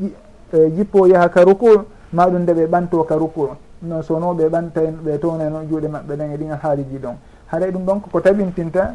e, 0.54 0.70
jippo 0.76 1.08
yaha 1.08 1.30
ka 1.30 1.44
ruku 1.44 1.68
maɗum 2.14 2.42
nde 2.44 2.54
ɓe 2.54 2.66
ɓanto 2.68 3.04
ka 3.04 3.16
ruku. 3.16 3.42
Ɗum 3.42 3.90
noon 3.90 4.04
sono 4.04 4.34
ɓe 4.34 4.50
ɓanta 4.50 4.82
ɓe 5.06 5.20
townano 5.20 5.60
juuɗe 5.70 5.88
maɓɓe 5.88 6.16
ɗen 6.16 6.32
e 6.32 6.38
ɗin 6.38 6.52
alhaaliji 6.52 6.98
ɗon. 7.00 7.16
Haɗa 7.52 7.72
ɗum 7.72 7.86
ɗon 7.86 8.00
koko 8.02 8.22
tabintinta 8.22 8.94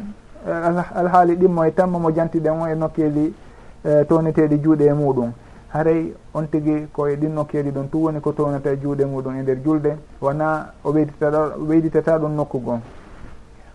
alhaali 0.95 1.35
ɗimmo 1.35 1.63
e 1.65 1.71
tamma 1.71 1.99
mo 1.99 2.09
jantiɗen 2.11 2.61
o 2.61 2.67
e 2.67 2.75
nokkeeli 2.75 3.33
e, 3.85 4.05
towneteɗi 4.05 4.57
juuɗe 4.63 4.85
e 4.87 4.93
muɗum. 4.93 5.31
haray 5.73 6.13
on 6.33 6.45
tigui 6.47 6.87
koye 6.91 7.15
ɗin 7.15 7.33
nokkeji 7.33 7.71
ɗon 7.71 7.89
tum 7.89 8.03
woni 8.03 8.19
ko 8.19 8.31
townata 8.31 8.71
e 8.71 8.77
juuɗe 8.77 9.05
muɗum 9.05 9.35
e 9.37 9.41
nder 9.41 9.57
julde 9.63 9.97
wona 10.21 10.73
o 10.83 10.91
ɓeyditata 10.91 11.55
o 11.59 11.65
ɓeyditata 11.65 12.17
ɗum 12.19 12.35
nokku 12.35 12.59
gon 12.59 12.81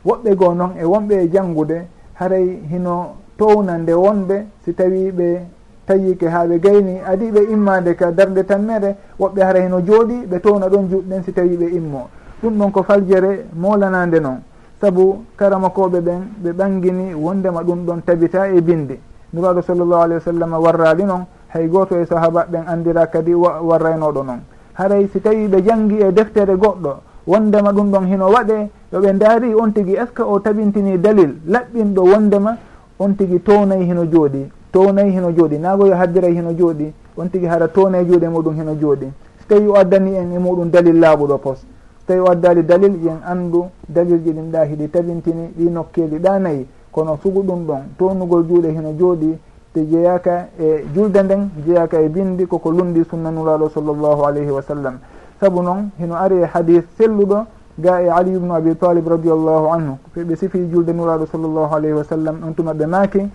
woɓɓe 0.05 0.35
goo 0.37 0.55
noon 0.55 0.73
e 0.79 0.85
wonɓe 0.85 1.15
e 1.25 1.31
janngude 1.31 1.87
haray 2.15 2.61
hino 2.71 3.17
towna 3.39 3.79
nde 3.79 3.93
wonɓe 3.93 4.47
si 4.65 4.75
tawi 4.75 5.11
ɓe 5.13 5.41
tayike 5.87 6.27
ha 6.29 6.47
ɓe 6.47 6.59
gayni 6.59 7.01
adi 7.07 7.31
ɓe 7.31 7.41
immade 7.53 7.95
ka 7.95 8.11
darde 8.11 8.45
tammere 8.45 8.97
woɓɓe 9.19 9.43
hara 9.43 9.61
hino 9.61 9.81
jooɗi 9.81 10.27
ɓe 10.31 10.41
towna 10.41 10.69
ɗon 10.69 10.89
juɗɗen 10.91 11.23
si 11.25 11.33
tawi 11.33 11.57
ɓe 11.57 11.67
immo. 11.77 12.09
Ɗum 12.43 12.59
ɗon 12.59 12.71
ko 12.73 12.83
faljere 12.83 13.47
molanade 13.55 14.21
noon 14.21 14.41
saabu 14.81 15.25
karamakoɓe 15.37 16.01
ɓen 16.01 16.21
ɓe 16.43 16.53
ɓangini 16.53 17.15
wondema 17.15 17.63
ɗum 17.63 17.85
ɗon 17.87 18.03
tabita 18.05 18.49
e 18.49 18.61
bindi. 18.61 18.99
Nuraɗo 19.33 19.63
sallllahu 19.63 20.03
alayhi 20.03 20.15
wa 20.25 20.33
sallam 20.33 20.53
warrali 20.53 21.05
noon 21.05 21.27
hay 21.55 21.69
goto 21.69 21.97
e 21.97 22.05
sahaba 22.07 22.47
ɓen 22.51 22.67
andira 22.67 23.07
kadi 23.07 23.33
warraynoɗo 23.35 24.23
noon 24.25 24.41
haray 24.75 25.09
si 25.13 25.21
tawi 25.21 25.47
ɓe 25.47 25.63
janggi 25.63 25.97
e 26.03 26.13
deftere 26.13 26.57
goɗɗo 26.57 26.93
wondema 27.27 27.73
ɗum 27.73 27.91
ɗon 27.91 28.07
hino 28.07 28.27
waɗe 28.29 28.69
yoɓe 28.93 29.13
daari 29.19 29.55
on 29.55 29.71
tigui 29.73 29.95
est 29.95 30.07
ce 30.07 30.13
que 30.15 30.23
o 30.23 30.41
tabintini 30.41 30.99
dalil? 30.99 31.37
Laɓɓinɗo 31.47 32.03
wondema 32.03 32.57
on 32.99 33.15
tigui 33.15 33.41
townayi 33.41 33.85
hino 33.85 34.05
jooɗi 34.05 34.51
townayi 34.73 35.13
hino 35.13 35.31
jooɗi 35.31 35.59
nagoyo 35.59 35.95
haddiray 35.95 36.35
hino 36.35 36.51
jooɗi 36.53 36.93
on 37.17 37.29
tigui 37.29 37.47
hara 37.49 37.69
townayi 37.69 38.05
juuɗe 38.07 38.29
muɗum 38.29 38.55
hino 38.55 38.75
jooɗi 38.75 39.07
so 39.39 39.45
tawi 39.49 39.67
o 39.69 39.75
addani 39.77 40.17
en 40.17 40.33
e 40.33 40.39
muɗum 40.39 40.71
dalil 40.71 40.99
laaɓuɗo 40.99 41.39
pos. 41.39 41.59
So 41.61 41.67
tawi 42.07 42.21
o 42.21 42.31
addali 42.31 42.65
dalil 42.65 42.97
yen 43.03 43.19
andu 43.25 43.67
dalil 43.89 44.21
ji 44.25 44.33
ɗin 44.33 44.51
ɗa 44.51 44.65
hiɗi 44.65 44.89
tabintini 44.91 45.49
ɗi 45.57 45.71
nokkeli 45.71 46.19
ɗa 46.19 46.39
nayyi 46.39 46.67
kono 46.91 47.17
sugu 47.23 47.43
ɗum 47.43 47.65
ɗon 47.65 47.83
townugol 47.97 48.45
juuɗe 48.45 48.71
hino 48.73 48.93
jooɗi 48.99 49.39
te 49.75 49.85
jeeyaka 49.85 50.47
e 50.59 50.85
julde 50.95 51.23
nden 51.23 51.51
jeeyaka 51.67 52.01
e 52.01 52.09
bindi 52.09 52.47
koko 52.47 52.71
lundi 52.71 53.03
sunnanulaɗo 53.05 53.69
sallllahu 53.75 54.23
alayhi 54.25 54.51
wa 54.51 54.63
sallam. 54.63 54.99
Saabu 55.41 55.63
noon 55.63 55.91
hino 55.99 56.15
ari 56.15 56.37
e 56.43 56.47
hadis 56.47 56.85
selluɗo 56.97 57.45
ga 57.79 58.01
e 58.01 58.09
ali 58.09 58.39
bnu 58.39 58.55
abi 58.55 58.77
talib 58.77 59.09
radiallahu 59.09 59.67
anhu. 59.73 59.99
Ɓe 60.17 60.37
sifi 60.37 60.69
julde 60.71 60.93
nulaɗo 60.93 61.27
sallllahu 61.27 61.75
alayhi 61.75 61.97
wa 61.97 62.05
sallam 62.05 62.37
on 62.47 62.55
tuma 62.55 62.73
ɓe 62.73 62.87
maaki 62.87 63.29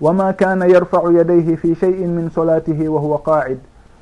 wama 0.00 0.32
kana 0.34 0.66
yarfau 0.66 1.10
yadayhi 1.10 1.56
fi 1.56 1.74
cheyin 1.74 2.08
min 2.14 2.28
solatihi 2.30 2.86
wa 2.88 3.00
huwa 3.00 3.20
qaid. 3.24 3.58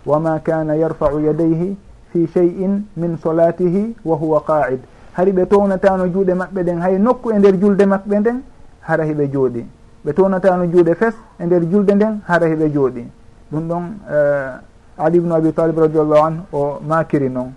Wama 0.07 0.41
kana 0.43 0.75
yarfau 0.75 1.20
yadayhi 1.20 1.77
fi 2.12 2.27
cheyin 2.35 2.83
min 2.97 3.16
solatihi 3.16 3.95
wa 4.05 4.16
huwa 4.16 4.43
qaid. 4.43 4.81
Hari 5.12 5.33
ɓe 5.33 5.47
townatano 5.47 6.09
juuɗe 6.09 6.35
maɓɓe 6.35 6.64
ɗen 6.64 6.81
hay 6.81 6.99
nokku 6.99 7.31
e 7.31 7.39
nder 7.39 7.55
julde 7.61 7.85
maɓɓe 7.87 8.18
nden 8.20 8.43
hara 8.81 9.05
hiɓe 9.05 9.31
jooɗi. 9.31 9.64
ɓe 10.05 10.12
townatano 10.12 10.64
juuɗe 10.66 10.94
fes 10.94 11.14
e 11.38 11.44
nder 11.46 11.62
julde 11.70 11.94
nden 11.94 12.20
hara 12.26 12.46
heɓe 12.46 12.72
jooɗi. 12.72 13.07
Ɗum 13.53 13.68
ɗon 13.68 13.82
eh, 14.11 14.61
ali 14.98 15.18
ibnu 15.18 15.34
abi 15.34 15.53
talib 15.53 15.78
radiallahu 15.78 16.24
anhu 16.24 16.42
o 16.53 16.80
makiri 16.86 17.28
noon. 17.28 17.53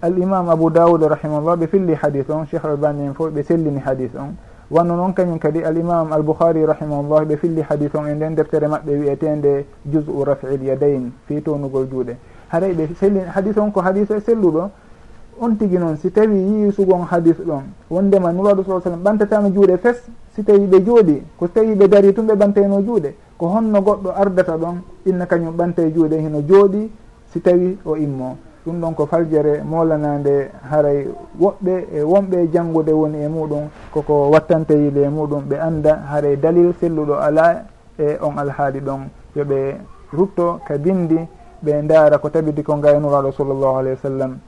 Al 0.00 0.16
imam 0.16 0.48
abou 0.48 0.70
daoud 0.70 1.02
rahimahullah 1.02 1.56
ɓe 1.56 1.66
filli 1.66 1.94
hadis 1.94 2.24
on 2.30 2.46
cheikh 2.46 2.64
albani 2.64 3.06
en 3.06 3.14
fof 3.14 3.30
ɓe 3.32 3.42
sellini 3.42 3.80
hadis 3.84 4.10
on. 4.16 4.34
Wanno 4.70 4.96
noon 4.96 5.12
kañum 5.12 5.38
kadi 5.38 5.62
al 5.64 5.76
imam 5.76 6.12
al 6.12 6.22
bouhari 6.22 6.64
rahimahullah 6.64 7.24
ɓe 7.24 7.36
filli 7.36 7.62
hadis 7.62 7.90
on 7.94 8.06
e 8.06 8.14
nden 8.14 8.34
deftere 8.34 8.66
maɓɓe 8.68 8.98
wiyetende 8.98 9.66
jus 9.84 10.04
u 10.08 10.24
rafil 10.24 10.62
yadayn 10.62 11.10
fi 11.26 11.42
townugol 11.42 11.86
juuɗe. 11.90 12.16
Haray 12.48 12.72
ɓe 12.74 12.94
selli 12.94 13.20
hadis 13.20 13.56
on 13.58 13.70
ko 13.70 13.80
hadis 13.80 14.08
e 14.10 14.20
selluɗo 14.20 14.70
on 15.40 15.56
tigui 15.56 15.78
noon 15.78 15.96
si 15.96 16.10
tawi 16.10 16.36
yiisugon 16.36 17.04
hadis 17.10 17.36
ɗon. 17.36 17.64
Wondema 17.90 18.32
nuraɗo 18.32 18.64
sa 18.64 18.80
sallam 18.80 19.02
ɓantatano 19.02 19.50
juuɗe 19.52 19.78
fes 19.78 20.08
si 20.38 20.44
tawi 20.44 20.66
ɓe 20.66 20.78
jooɗi 20.86 21.22
ko 21.36 21.46
so 21.46 21.52
tawi 21.52 21.74
ɓe 21.74 21.88
dari 21.88 22.12
tum 22.14 22.26
ɓe 22.26 22.34
ɓanteno 22.34 22.80
juuɗe 22.80 23.10
ko 23.36 23.46
honno 23.46 23.80
goɗɗo 23.82 24.10
ardata 24.14 24.56
ɗon 24.56 24.76
inna 25.06 25.26
kañum 25.26 25.54
ɓante 25.56 25.90
juuɗe 25.92 26.16
hino 26.20 26.40
jooɗi 26.46 26.90
si 27.32 27.40
tawi 27.40 27.76
o 27.84 27.96
immo. 27.96 28.36
Ɗum 28.64 28.80
ɗon 28.80 28.94
ko 28.94 29.06
faljere 29.06 29.62
molanande 29.64 30.50
haray 30.70 31.08
woɓɓe 31.40 31.86
e 31.92 32.02
wonɓe 32.02 32.50
janngude 32.52 32.92
woni 32.92 33.18
e 33.18 33.28
muɗum 33.28 33.68
koko 33.90 34.30
wattante 34.30 34.74
yile 34.74 35.06
e 35.06 35.08
muɗum 35.08 35.42
ɓe 35.48 35.58
anda 35.58 36.02
haray 36.08 36.36
dalil 36.36 36.72
selluɗo 36.80 37.14
ala 37.18 37.64
e 37.98 38.16
on 38.22 38.38
alhaali 38.38 38.80
ɗon. 38.80 39.08
Yoɓe 39.34 39.76
rutto 40.12 40.60
ka 40.64 40.78
bindi 40.78 41.18
ɓe 41.64 41.82
ndaara 41.82 42.18
ko 42.18 42.30
tabiti 42.30 42.62
ko 42.62 42.76
ngaynuraɗo 42.76 43.32
sallllahu 43.32 43.76
alayhi 43.78 43.96
wa 43.96 44.02
sallam 44.02 44.38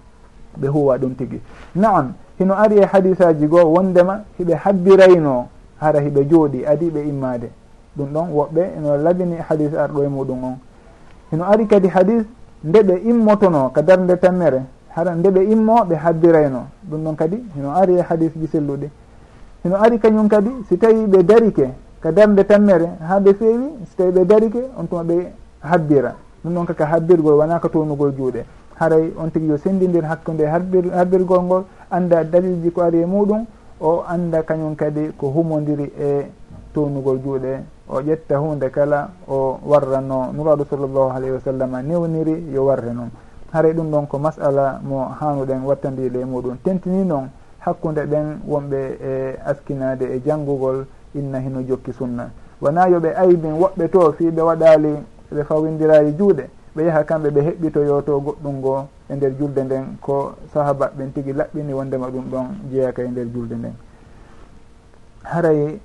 ɓe 0.57 0.69
huwa 0.69 0.99
ɗum 0.99 1.15
tigi. 1.17 1.41
Naam 1.75 2.15
hino 2.39 2.55
ari 2.55 2.79
e 2.79 2.85
hadisaji 2.87 3.47
goo 3.49 3.75
wondema 3.75 4.23
hiɓe 4.39 4.55
habbirayno 4.55 5.49
hara 5.81 6.01
hiɓe 6.01 6.25
jooɗi 6.31 6.65
adiɓe 6.67 7.01
immade 7.09 7.51
ɗum 7.97 8.09
ɗon 8.13 8.29
woɓɓe 8.33 8.63
eno 8.77 8.97
labini 8.97 9.37
hadis 9.49 9.73
arɗo 9.75 10.03
e 10.05 10.09
muɗum 10.09 10.45
on. 10.45 10.57
Hino 11.31 11.45
ari 11.45 11.67
kadi 11.67 11.89
hadis 11.89 12.25
nde 12.65 12.83
ɓe 12.83 12.95
immotono 13.05 13.71
ka 13.73 13.83
darde 13.83 14.17
tammere 14.21 14.63
hara 14.95 15.15
nde 15.15 15.29
ɓe 15.31 15.43
immo 15.53 15.85
ɓe 15.85 15.95
habbirayno 15.97 16.67
ɗum 16.91 17.05
ɗon 17.05 17.15
kadi 17.17 17.45
hino 17.55 17.71
ari 17.75 17.95
e 17.95 18.03
hadis 18.03 18.33
ji 18.37 18.47
selluɗi. 18.47 18.89
Hino 19.65 19.77
ari 19.77 19.99
kañum 19.99 20.29
kadi 20.29 20.51
si 20.69 20.77
tawi 20.79 21.07
ɓe 21.07 21.23
darike 21.25 21.69
ka 22.01 22.13
darde 22.13 22.45
tammere 22.47 22.89
ha 23.09 23.19
ɓe 23.21 23.35
feewi 23.35 23.69
si 23.89 23.97
tawi 23.97 24.11
ɓe 24.13 24.25
darike 24.25 24.63
on 24.79 24.87
tuma 24.87 25.03
ɓe 25.03 25.33
habbira 25.63 26.15
ɗum 26.45 26.55
ɗon 26.55 26.65
kaka 26.67 26.87
habbirgol 26.87 27.35
wona 27.39 27.59
ka 27.59 27.69
townugol 27.69 28.13
juuɗe. 28.17 28.45
Haray 28.79 29.13
on 29.19 29.29
tigui 29.31 29.49
yo 29.49 29.57
sendidir 29.59 30.05
hakkude 30.05 30.45
habbir 30.47 30.91
habbirgol 30.93 31.43
ngol 31.43 31.65
anda 31.91 32.25
dalilji 32.25 32.71
ko 32.73 32.81
ari 32.83 33.01
e 33.03 33.07
muɗum 33.07 33.45
o 33.81 34.05
anda 34.07 34.43
kañum 34.43 34.77
kadi 34.77 35.13
ko 35.17 35.29
humodiri 35.29 35.93
e 35.99 36.31
townugol 36.73 37.19
juuɗe 37.19 37.61
o 37.89 38.01
ƴetta 38.01 38.37
hunde 38.39 38.71
kala 38.71 39.11
o 39.29 39.59
warranno 39.65 40.33
nuraɗo 40.33 40.65
sallllahu 40.71 41.11
alayhi 41.11 41.33
wa 41.35 41.41
sallam 41.41 41.71
newniri 41.87 42.53
yo 42.53 42.65
warre 42.65 42.93
noon 42.93 43.11
haray 43.53 43.73
ɗum 43.73 43.91
ɗon 43.91 44.07
ko 44.07 44.19
masala 44.19 44.81
mo 44.83 45.09
hanuɗen 45.21 45.63
wattandiɗe 45.65 46.25
muɗum. 46.25 46.57
Tentini 46.63 47.05
noon 47.05 47.29
hakkude 47.59 48.07
ɓen 48.07 48.41
wonɓe 48.47 48.99
e 49.03 49.37
askinade 49.45 50.03
e 50.05 50.23
janggugol 50.25 50.87
inna 51.15 51.39
hino 51.41 51.61
jokki 51.63 51.93
sunna. 51.93 52.31
Wona 52.61 52.89
yoɓe 52.89 53.15
aybin 53.17 53.59
woɓɓe 53.59 53.89
to 53.91 54.13
fi 54.13 54.31
ɓe 54.31 54.41
waɗali 54.43 54.95
ɓe 55.33 55.45
fawindirali 55.45 56.13
juuɗe. 56.17 56.49
ɓe 56.75 56.85
yaha 56.85 57.03
kamɓe 57.05 57.31
ɓe 57.31 57.41
heɓɓitoyo 57.41 58.03
to 58.03 58.21
goɗɗum 58.21 58.55
ngo 58.59 58.87
e 59.09 59.15
nder 59.15 59.33
julde 59.39 59.59
nden 59.65 59.85
ko 60.01 60.35
sahaba 60.53 60.91
ɓen 60.97 61.13
tigui 61.13 61.33
laɓɓini 61.33 61.73
wondema 61.75 62.07
ɗum 62.11 62.25
ɗon 62.31 62.47
jeeyaka 62.71 63.03
e 63.03 63.09
nder 63.09 63.27
julde 63.35 63.55
nden. 63.57 63.75
Haray 65.23 65.81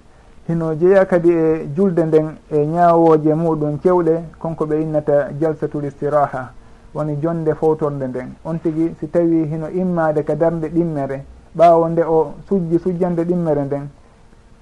hino 0.47 0.75
jeeya 0.75 1.05
kadi 1.05 1.31
e 1.31 1.69
julde 1.75 2.05
nden 2.05 2.37
e 2.51 2.65
ñaawoje 2.65 3.33
muɗum 3.33 3.79
cewɗe 3.81 4.23
konko 4.39 4.65
ɓe 4.65 4.81
innata 4.81 5.31
jalsatul 5.39 5.85
istiraha 5.85 6.51
woni 6.93 7.17
jonde 7.19 7.53
fowtorde 7.55 8.07
nden. 8.07 8.35
On 8.45 8.57
tigui 8.59 8.93
si 8.99 9.07
tawi 9.09 9.45
hino 9.47 9.67
immade 9.69 10.23
ka 10.23 10.35
darde 10.35 10.67
ɗimmere 10.69 11.23
ɓaawo 11.57 11.89
nde 11.89 12.03
o 12.03 12.33
sujji 12.47 12.77
sujjande 12.79 13.23
ɗimmere 13.25 13.63
nden 13.65 13.89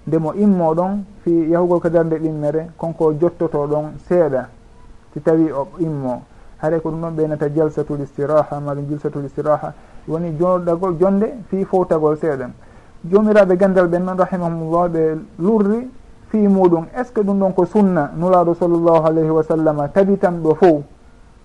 nde 0.08 0.18
mo 0.18 0.34
immo 0.34 0.74
ɗon 0.74 1.04
fi 1.24 1.50
yahugol 1.52 1.80
ka 1.82 1.90
darde 1.90 2.16
ɗimmere 2.18 2.70
konko 2.78 3.14
jottoto 3.20 3.68
ɗon 3.68 3.98
seeɗa. 4.08 4.48
si 5.14 5.22
tawi 5.22 5.52
o 5.52 5.68
immo 5.80 6.24
haɗa 6.64 6.80
ko 6.80 6.90
ɗum 6.90 7.00
noon 7.00 7.16
ɓeynata 7.16 7.50
jalsatul 7.54 8.02
istiraha 8.02 8.60
maɗum 8.60 8.86
jalsatul 8.90 9.26
istiraha. 9.26 9.74
Woni 10.08 10.36
joɗagol 10.40 10.98
jonde 11.00 11.26
fi 11.50 11.64
fowtagol 11.66 12.18
seeɗan 12.18 12.52
jomiraɓe 13.10 13.58
gandal 13.58 13.88
ɓen 13.88 14.04
noon 14.04 14.18
rahimahumullah 14.18 14.88
ɓe 14.90 15.18
lurri 15.40 15.90
fi 16.30 16.48
muɗum. 16.48 16.86
Est 16.96 17.06
ce 17.06 17.12
que 17.12 17.22
ɗum 17.22 17.40
ɗon 17.40 17.52
ko 17.54 17.66
sunna 17.66 18.12
nulaɗo 18.16 18.54
sallllahu 18.56 19.06
alayhi 19.06 19.30
wa 19.30 19.44
sallam 19.44 19.90
tabitan 19.94 20.42
ɗo 20.42 20.56
fo 20.56 20.84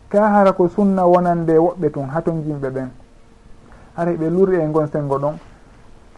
ka 0.08 0.28
hara 0.28 0.52
ko 0.52 0.68
sunna 0.68 1.04
wonande 1.06 1.58
woɓɓe 1.58 1.90
tun 1.90 2.06
haton 2.14 2.42
jimɓe 2.46 2.70
ɓen? 2.70 2.88
Haray 3.96 4.16
ɓe 4.16 4.30
lurri 4.30 4.56
e 4.56 4.66
gon 4.72 4.86
sengo 4.86 5.18
ɗon. 5.18 5.34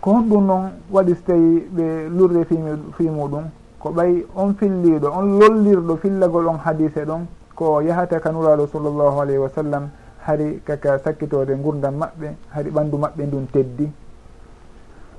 Ko 0.00 0.10
honɗum 0.12 0.46
noon 0.46 0.70
waɗi 0.90 1.14
so 1.14 1.22
tawi 1.26 1.66
ɓe 1.74 2.08
lurri 2.10 2.44
fi 2.44 3.08
muɗum 3.08 3.44
ko 3.78 3.90
ɓay 3.90 4.26
on 4.36 4.52
filliɗo 4.54 5.08
on 5.08 5.38
lollirɗo 5.38 5.96
fillagol 5.96 6.48
on 6.48 6.58
hadise 6.64 7.04
ɗon 7.04 7.26
ko 7.60 7.84
yahata 7.84 8.16
kanuraɗo 8.24 8.64
sallllahu 8.72 9.20
alayhi 9.20 9.36
wa 9.44 9.52
sallam 9.52 9.92
hari 10.24 10.64
kaka 10.64 10.96
sakkitode 11.04 11.52
gurdam 11.60 11.94
maɓɓe 12.00 12.28
hari 12.56 12.70
ɓandu 12.72 12.96
maɓɓe 12.96 13.22
ndun 13.28 13.44
teddi. 13.52 13.86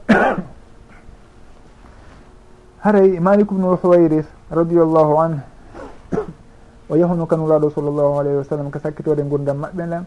Haray 2.84 3.20
malik 3.22 3.46
ubnu 3.52 3.78
huwayris 3.78 4.26
radiallahu 4.50 5.14
anh 5.22 5.38
o 6.90 6.96
yahunu 6.98 7.30
kanuraɗo 7.30 7.70
sallllahu 7.70 8.18
alayhi 8.26 8.38
wa 8.42 8.48
sallam 8.50 8.72
ka 8.74 8.80
sakkitode 8.82 9.22
gurdam 9.30 9.62
maɓɓe 9.62 9.86
lam 9.86 10.06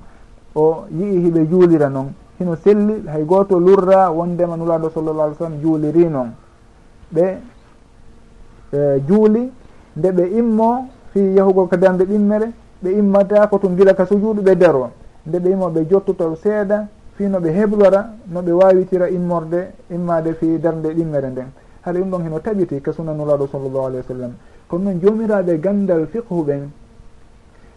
o 0.59 0.87
yii 0.91 1.23
hiɓe 1.31 1.47
juulira 1.47 1.87
noon 1.89 2.11
hino 2.39 2.57
selli 2.59 3.07
hay 3.07 3.23
goto 3.23 3.59
lurra 3.63 4.11
wondema 4.11 4.57
nuraɗo 4.59 4.91
sallallah 4.91 5.25
alih 5.31 5.37
w 5.39 5.39
sallam 5.39 5.61
juuliri 5.63 6.09
noon 6.11 6.31
ɓe 7.15 7.25
eh, 8.75 8.99
juuli 9.07 9.53
nde 9.97 10.09
ɓe 10.11 10.25
immo 10.39 10.89
fi 11.15 11.21
yahugo 11.37 11.67
ka 11.67 11.77
darde 11.77 12.05
ɓimmere 12.05 12.51
ɓe 12.83 12.91
immata 12.99 13.47
ko 13.47 13.59
tun 13.59 13.77
gila 13.77 13.95
ka 13.95 14.05
sujuudu 14.05 14.43
ɓe 14.43 14.55
daro 14.57 14.91
nde 15.27 15.39
ɓe 15.39 15.51
immo 15.51 15.71
ɓe 15.71 15.87
jottotol 15.89 16.37
seeɗa 16.37 16.87
fi 17.17 17.29
no 17.29 17.39
ɓe 17.39 17.51
heblora 17.53 18.11
no 18.27 18.43
ɓe 18.43 18.53
wawitira 18.53 19.09
immorde 19.09 19.71
immade 19.91 20.35
fi 20.35 20.59
darde 20.59 20.89
ɗimmere 20.93 21.31
nden. 21.31 21.47
Haɗa 21.83 21.99
ɗum 22.01 22.11
ɗon 22.11 22.23
heno 22.25 22.39
taɓiti 22.41 22.81
ka 22.81 22.93
sunanulaɗo 22.93 23.47
sallllahu 23.47 23.87
alayhi 23.87 24.03
wa 24.09 24.15
sallam. 24.15 24.33
Kono 24.67 24.85
noon 24.85 25.01
jomiraɓe 25.01 25.61
gandal 25.61 26.07
fiqhu 26.07 26.43
ɓen 26.45 26.69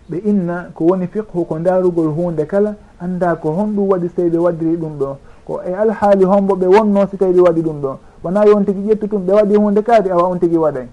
ɓe 0.10 0.18
inna 0.26 0.70
ko 0.74 0.86
woni 0.86 1.08
fiqhu 1.08 1.46
ko 1.46 1.60
darugol 1.60 2.10
hunde 2.18 2.46
kala 2.48 2.76
anda 3.00 3.36
ko 3.36 3.52
honɗum 3.52 3.88
waɗi 3.88 4.08
so 4.08 4.16
tawi 4.16 4.30
ɓe 4.30 4.38
waddiri 4.38 4.78
ɗum 4.78 4.98
ɗo. 4.98 5.18
Ko 5.46 5.62
e 5.62 5.74
alhaali 5.74 6.26
hombo 6.26 6.56
ɓe 6.56 6.66
wonno 6.66 7.06
so 7.08 7.18
tawi 7.18 7.34
ɓe 7.34 7.42
waɗi 7.42 7.62
ɗum 7.62 7.82
ɗo. 7.82 7.98
Wona 8.24 8.46
yon 8.46 8.66
tigui 8.66 8.90
ƴettu 8.90 9.08
tum 9.08 9.26
ɓe 9.26 9.34
waɗi 9.34 9.56
hunde 9.56 9.82
kaadi 9.84 10.10
awa 10.10 10.24
on 10.28 10.40
tigui 10.40 10.58
waɗay. 10.58 10.88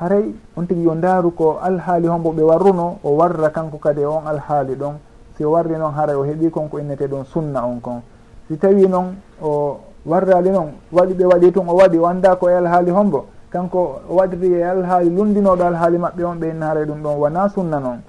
haray 0.00 0.34
on 0.56 0.66
tigui 0.66 0.84
yo 0.84 0.94
ndaaru 0.94 1.30
ko 1.30 1.58
alhaali 1.62 2.06
hombo 2.08 2.30
ɓe 2.32 2.42
warruno 2.42 2.98
o 3.04 3.16
warra 3.16 3.50
kanko 3.50 3.78
kadi 3.78 4.00
e 4.02 4.06
on 4.06 4.26
alhaali 4.26 4.74
ɗon. 4.74 4.94
Si 5.36 5.44
o 5.44 5.50
warri 5.50 5.76
noon 5.76 5.92
haray 5.92 6.16
o 6.16 6.24
heeɓi 6.24 6.50
konko 6.50 6.78
innete 6.78 7.06
ɗon 7.08 7.24
sunna 7.24 7.64
on 7.64 7.80
kon. 7.80 8.02
Si 8.48 8.56
tawi 8.58 8.88
noon 8.88 9.16
o 9.42 9.78
warrali 10.04 10.50
noon 10.50 10.72
waɗi 10.92 11.14
ɓe 11.14 11.24
waɗi 11.24 11.52
tun 11.52 11.68
o 11.68 11.74
waɗi 11.74 11.98
o 11.98 12.06
annda 12.06 12.36
ko 12.36 12.48
e 12.48 12.54
alhaali 12.54 12.90
hombo 12.90 13.26
kanko 13.50 14.00
o 14.10 14.14
waɗiri 14.16 14.52
e 14.54 14.62
alhaali 14.64 15.10
lundinoɗo 15.10 15.62
alhaali 15.64 15.98
maɓɓe 15.98 16.24
on 16.24 16.36
ɓe 16.38 16.50
inna 16.50 16.66
haray 16.66 16.84
ɗum 16.84 17.02
ɗon. 17.02 17.16
Wona 17.18 17.48
sunna 17.48 17.80
noon. 17.80 18.00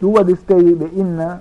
Ɗum 0.00 0.12
waɗi 0.14 0.36
so 0.36 0.42
tawi 0.46 0.74
ɓe 0.74 0.90
inna 0.96 1.40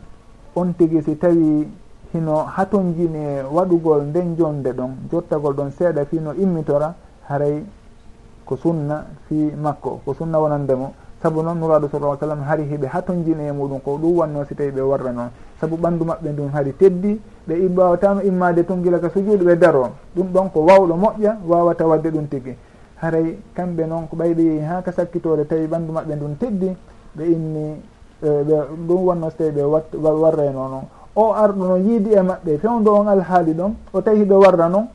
on 0.56 0.74
tigi 0.74 1.02
si 1.02 1.16
tawi 1.18 1.68
hino 2.14 2.46
haton 2.56 2.94
jini 2.96 3.20
e 3.20 3.44
waɗugol 3.52 4.02
nden 4.08 4.36
jonde 4.38 4.72
ɗon 4.72 4.92
jottagol 5.12 5.54
ɗon 5.54 5.72
seeɗa 5.72 6.06
fino 6.06 6.34
immitora 6.34 6.94
haray 7.28 7.64
ko 8.48 8.56
sunna 8.56 9.06
fi 9.28 9.52
makko 9.56 10.02
ko 10.06 10.14
sunna 10.14 10.40
wonandemo 10.40 10.94
saabu 11.22 11.42
noon 11.42 11.58
nuraɗo 11.58 11.90
sallah 11.90 12.18
sallam 12.20 12.42
hari 12.46 12.64
hiɓe 12.70 12.88
ha 12.88 13.02
ton 13.02 13.24
jina 13.26 13.44
e 13.44 13.52
muɗum 13.52 13.80
ko 13.82 13.98
ɗum 13.98 14.18
wanno 14.18 14.46
si 14.46 14.56
tawi 14.56 14.72
ɓe 14.72 14.82
warra 14.82 15.12
noon. 15.12 15.30
Saabu 15.60 15.76
ɓanndu 15.78 16.06
maɓɓe 16.06 16.30
ndun 16.32 16.50
hari 16.54 16.74
teddi 16.78 17.20
ɓe 17.48 17.54
imbawatama 17.66 18.24
immade 18.24 18.64
ton 18.66 18.82
gila 18.84 19.00
ka 19.00 19.10
sujuudu 19.10 19.44
ɓe 19.46 19.56
daro. 19.58 19.90
Ɗum 20.16 20.28
ɗon 20.32 20.50
ko 20.54 20.60
wawɗo 20.62 20.96
moƴƴa 20.96 21.38
wawata 21.48 21.88
wadde 21.88 22.10
ɗum 22.12 22.28
tigi 22.30 22.56
haray 23.02 23.38
kamɓe 23.56 23.86
noon 23.88 24.08
ko 24.08 24.16
ɓayɓe 24.16 24.42
yehi 24.42 24.66
ha 24.66 24.82
ka 24.82 24.92
sakkitore 24.92 25.46
tawi 25.48 25.66
ɓanndu 25.68 25.92
maɓɓe 25.92 26.16
ndun 26.16 26.38
teddi 26.38 26.76
ɓe 27.18 27.24
inni 27.26 27.82
ɓe 28.22 28.56
ɗum 28.88 29.06
wanno 29.08 29.30
so 29.30 29.36
tawi 29.38 29.52
ɓe 29.52 30.10
warrayno 30.22 30.68
noon. 30.70 30.86
O 31.16 31.34
arɗo 31.34 31.66
no 31.66 31.76
yiidi 31.78 32.14
e 32.14 32.22
maɓɓe 32.22 32.58
fewdo 32.60 32.94
on 32.94 33.08
alhaali 33.08 33.54
ɗon 33.54 33.74
o 33.92 34.02
tawi 34.02 34.20
hiɓe 34.22 34.36
warra 34.36 34.70
noon 34.70 34.86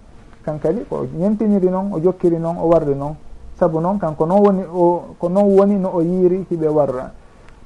kankadi 0.44 0.84
ko 0.88 1.04
ñentiniri 1.18 1.68
noon 1.68 1.92
o 1.94 1.98
jokkiri 1.98 2.38
noon 2.38 2.56
o 2.62 2.66
warri 2.68 2.94
noon. 2.94 3.16
saabu 3.62 3.78
noon 3.80 3.98
kanko 3.98 4.26
noon 4.26 4.42
woni 4.42 4.62
o 4.74 5.14
ko 5.18 5.28
noon 5.28 5.54
woni 5.56 5.78
no 5.78 5.90
o 5.94 6.02
yiiri 6.02 6.46
hiɓe 6.50 6.66
warra. 6.68 7.10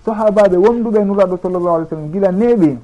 Sahabaɓe 0.04 0.56
wonduɓe 0.56 1.04
nuraɗo 1.04 1.38
sallllahu 1.42 1.74
alih 1.76 1.86
w 1.86 1.88
sallam 1.88 2.10
gila 2.12 2.30
neeɓi. 2.32 2.78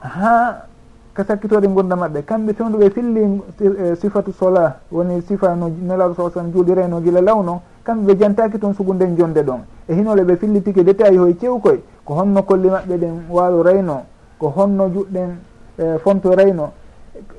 Ha 0.00 0.66
ka 1.14 1.24
sakkitode 1.24 1.68
gurdam 1.68 1.98
maɓɓe. 2.00 2.22
Kamɓe 2.24 2.52
fewduɓe 2.52 2.90
filli 2.90 3.22
eh, 3.60 3.94
sifatu 3.96 4.32
sola 4.32 4.80
woni 4.90 5.22
sifa 5.22 5.54
no 5.54 5.68
nelaɗo 5.68 6.14
sa 6.14 6.30
sallam 6.34 6.52
juulireno 6.52 7.00
gila 7.00 7.20
lawno 7.20 7.60
kamɓe 7.84 8.12
ɓe 8.12 8.18
jantaki 8.18 8.58
toon 8.58 8.74
sugu 8.74 8.94
nden 8.94 9.16
jonde 9.16 9.42
ɗon. 9.42 9.60
E 9.88 9.94
hinole 9.94 10.24
ɓe 10.24 10.36
fillitiki 10.36 10.82
détail 10.82 11.16
hoye 11.18 11.36
cewkoye 11.38 11.80
ko 12.04 12.14
honno 12.14 12.42
kolli 12.42 12.68
maɓɓe 12.68 12.96
ɗen 12.98 13.14
waalo 13.30 13.62
rayno 13.62 14.02
ko 14.38 14.52
honno 14.56 14.88
juɗɗen 14.88 15.30
eh, 15.78 15.98
fonto 16.02 16.34
rayno 16.34 16.72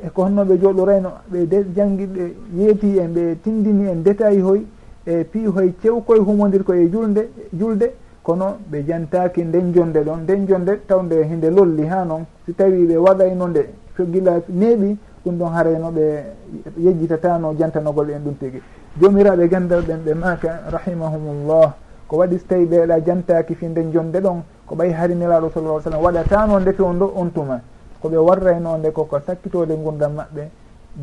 eko 0.06 0.24
honnoɓe 0.24 0.58
jooɗorayno 0.62 1.10
ɓe 1.32 1.66
janggi 1.76 2.06
ɓe 2.06 2.36
yeeti 2.58 2.98
en 3.00 3.14
ɓe 3.14 3.36
tindini 3.44 3.88
en 3.90 4.02
détail 4.04 4.42
hoy 4.42 4.66
e 5.06 5.24
piihoye 5.24 5.74
cewkoye 5.82 6.20
humodir 6.20 6.64
koye 6.64 6.90
julde 6.90 7.30
julde 7.54 7.94
kono 8.24 8.58
ɓe 8.72 8.84
jantaki 8.88 9.44
nden 9.44 9.74
jonde 9.74 10.00
ɗon 10.04 10.20
nden 10.24 10.46
jonde 10.48 10.80
tawnde 10.88 11.24
hinde 11.24 11.50
lolli 11.50 11.86
ha 11.88 12.04
noon. 12.04 12.26
Si 12.46 12.54
tawi 12.54 12.86
ɓe 12.86 12.98
waɗayno 12.98 13.48
nde 13.48 13.62
coggila 13.96 14.42
neeɓi 14.50 14.98
ɗum 15.26 15.38
ɗon 15.38 15.52
harayno 15.54 15.92
ɓe 15.92 16.24
yejjitatano 16.78 17.54
jantanogol 17.58 18.10
en 18.12 18.20
ɗum 18.24 18.36
tigui 18.40 18.62
jomiraɓe 19.02 19.48
gandal 19.48 19.82
ɓen 19.82 20.00
ɓe 20.06 20.14
maka 20.14 20.62
rahimahumullah 20.70 21.74
ko 22.08 22.18
waɗi 22.18 22.38
so 22.38 22.46
tawi 22.48 22.66
ɓeeɗa 22.66 23.00
jantaki 23.06 23.56
fi 23.56 23.66
nden 23.68 23.92
jonde 23.92 24.20
ɗon 24.20 24.42
ko 24.66 24.76
ɓay 24.76 24.92
harinelaɗo 24.92 25.50
sallah 25.54 25.82
sallam 25.82 26.04
waɗatano 26.04 26.60
ndefe 26.60 26.82
on 26.84 27.00
ɗo 27.00 27.12
on 27.16 27.30
tuma. 27.32 27.62
koɓe 28.02 28.18
warrayno 28.18 28.78
nde 28.78 28.92
koko 28.92 29.20
sakkitode 29.20 29.76
gurdam 29.76 30.14
maɓɓe 30.14 30.50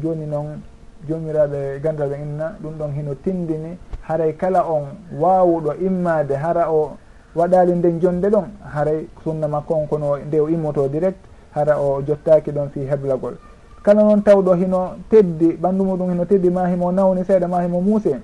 joni 0.03 0.27
noon 0.27 0.61
jomiraɓe 1.09 1.81
gandal 1.83 2.09
ɓe 2.09 2.17
inna 2.23 2.57
ɗum 2.61 2.75
ɗon 2.79 2.93
hino 2.97 3.15
tindini 3.15 3.79
haray 4.03 4.33
kala 4.37 4.65
on 4.65 4.85
wawuɗo 5.21 5.75
immade 5.81 6.33
hara 6.35 6.71
o 6.73 6.97
waɗali 7.35 7.73
nden 7.75 8.01
jonde 8.01 8.29
ɗon 8.29 8.45
haray 8.75 9.07
sunna 9.23 9.49
makko 9.49 9.75
on 9.75 9.87
kono 9.87 10.17
nde 10.17 10.41
o 10.41 10.49
immoto 10.49 10.89
direct 10.89 11.19
hara 11.55 11.79
o 11.81 12.03
jottaki 12.03 12.51
ɗon 12.51 12.69
fi 12.69 12.81
heblagol. 12.81 13.35
Kala 13.83 14.03
noon 14.03 14.23
tawɗo 14.23 14.55
hino 14.55 14.97
teddi 15.11 15.57
ɓanndu 15.57 15.85
muɗum 15.85 16.11
hino 16.11 16.25
teddi 16.25 16.51
ma 16.51 16.67
himo 16.69 16.93
nawni 16.93 17.25
seeɗa 17.25 17.47
ma 17.49 17.63
himo 17.63 17.81
muuse. 17.81 18.21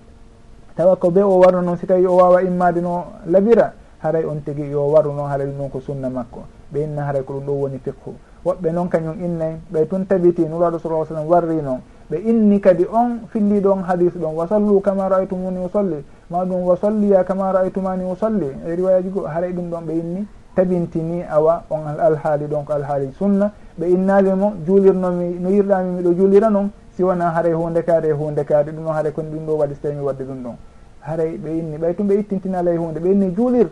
Tawa 0.77 0.97
ko 0.97 1.11
be 1.11 1.21
o 1.23 1.39
waru 1.39 1.61
noon 1.63 1.77
si 1.77 1.87
tawi 1.87 2.07
o 2.07 2.17
wawa 2.17 2.43
immade 2.43 2.81
no 2.81 3.05
labira 3.27 3.73
haray 4.03 4.25
on 4.25 4.41
tigi 4.45 4.71
yo 4.71 4.89
waru 4.91 5.13
noon 5.13 5.29
haray 5.31 5.47
ɗum 5.47 5.59
ɗon 5.59 5.71
ko 5.71 5.81
sunna 5.81 6.09
makko. 6.11 6.41
Ɓe 6.73 6.83
inna 6.85 7.05
haray 7.05 7.23
ko 7.23 7.35
ɗum 7.35 7.45
ɗo 7.47 7.53
woni 7.53 7.79
fiqhu. 7.79 8.15
woɓɓe 8.45 8.73
noon 8.73 8.89
kañum 8.89 9.17
innayi 9.25 9.57
ɓay 9.73 9.87
tun 9.87 10.07
tabiti 10.07 10.45
nuraɗo 10.47 10.79
sa 10.79 10.89
sallam 11.09 11.27
warri 11.29 11.63
noon 11.63 11.81
ɓe 12.11 12.17
inni 12.25 12.61
kadi 12.61 12.87
on 12.93 13.27
filliɗo 13.29 13.71
on 13.73 13.83
hadis 13.83 14.13
ɗon 14.15 14.35
wa 14.35 14.47
sallu 14.47 14.81
kama 14.81 15.09
raaytumuni 15.09 15.65
usolli 15.65 16.05
ma 16.31 16.45
ɗum 16.45 16.65
wa 16.65 16.77
solliya 16.77 17.25
kama 17.25 17.53
raaytumani 17.53 18.05
usolli 18.05 18.47
e 18.67 18.75
riwayaji 18.77 19.09
go 19.11 19.27
haray 19.27 19.53
ɗum 19.53 19.71
ɗon 19.71 19.85
ɓe 19.87 19.93
inni 19.93 20.27
tabintini 20.55 21.25
awa 21.31 21.65
on 21.71 21.87
alhaali 21.87 22.47
ɗon 22.47 22.65
ko 22.65 22.73
alhaali 22.73 23.13
sunna. 23.19 23.51
Ɓe 23.79 23.87
innali 23.89 24.33
mo 24.35 24.53
juulirnomi 24.67 25.39
no 25.41 25.49
yirɗami 25.51 25.91
miɗo 25.97 26.13
juulira 26.15 26.51
noon 26.51 26.71
si 26.95 27.03
wona 27.03 27.31
haray 27.31 27.53
hunde 27.53 27.83
kaade 27.85 28.07
e 28.09 28.13
hunde 28.13 28.45
kaade 28.45 28.71
ɗum 28.71 28.85
noon 28.85 28.95
haray 28.95 29.13
koni 29.13 29.31
ɗum 29.31 29.47
ɗo 29.47 29.57
waɗi 29.57 29.75
so 29.75 29.81
tawi 29.83 29.95
mi 29.95 30.03
wadde 30.03 30.25
ɗum 30.25 30.43
ɗon. 30.43 30.57
Haray 31.01 31.39
ɓe 31.39 31.59
inni 31.59 31.77
ɓay 31.79 31.95
tum 31.95 32.07
ɓe 32.09 32.15
ittintinala 32.21 32.71
e 32.73 32.77
hunde 32.77 32.99
ɓe 33.01 33.11
inni 33.13 33.35
juulir 33.35 33.69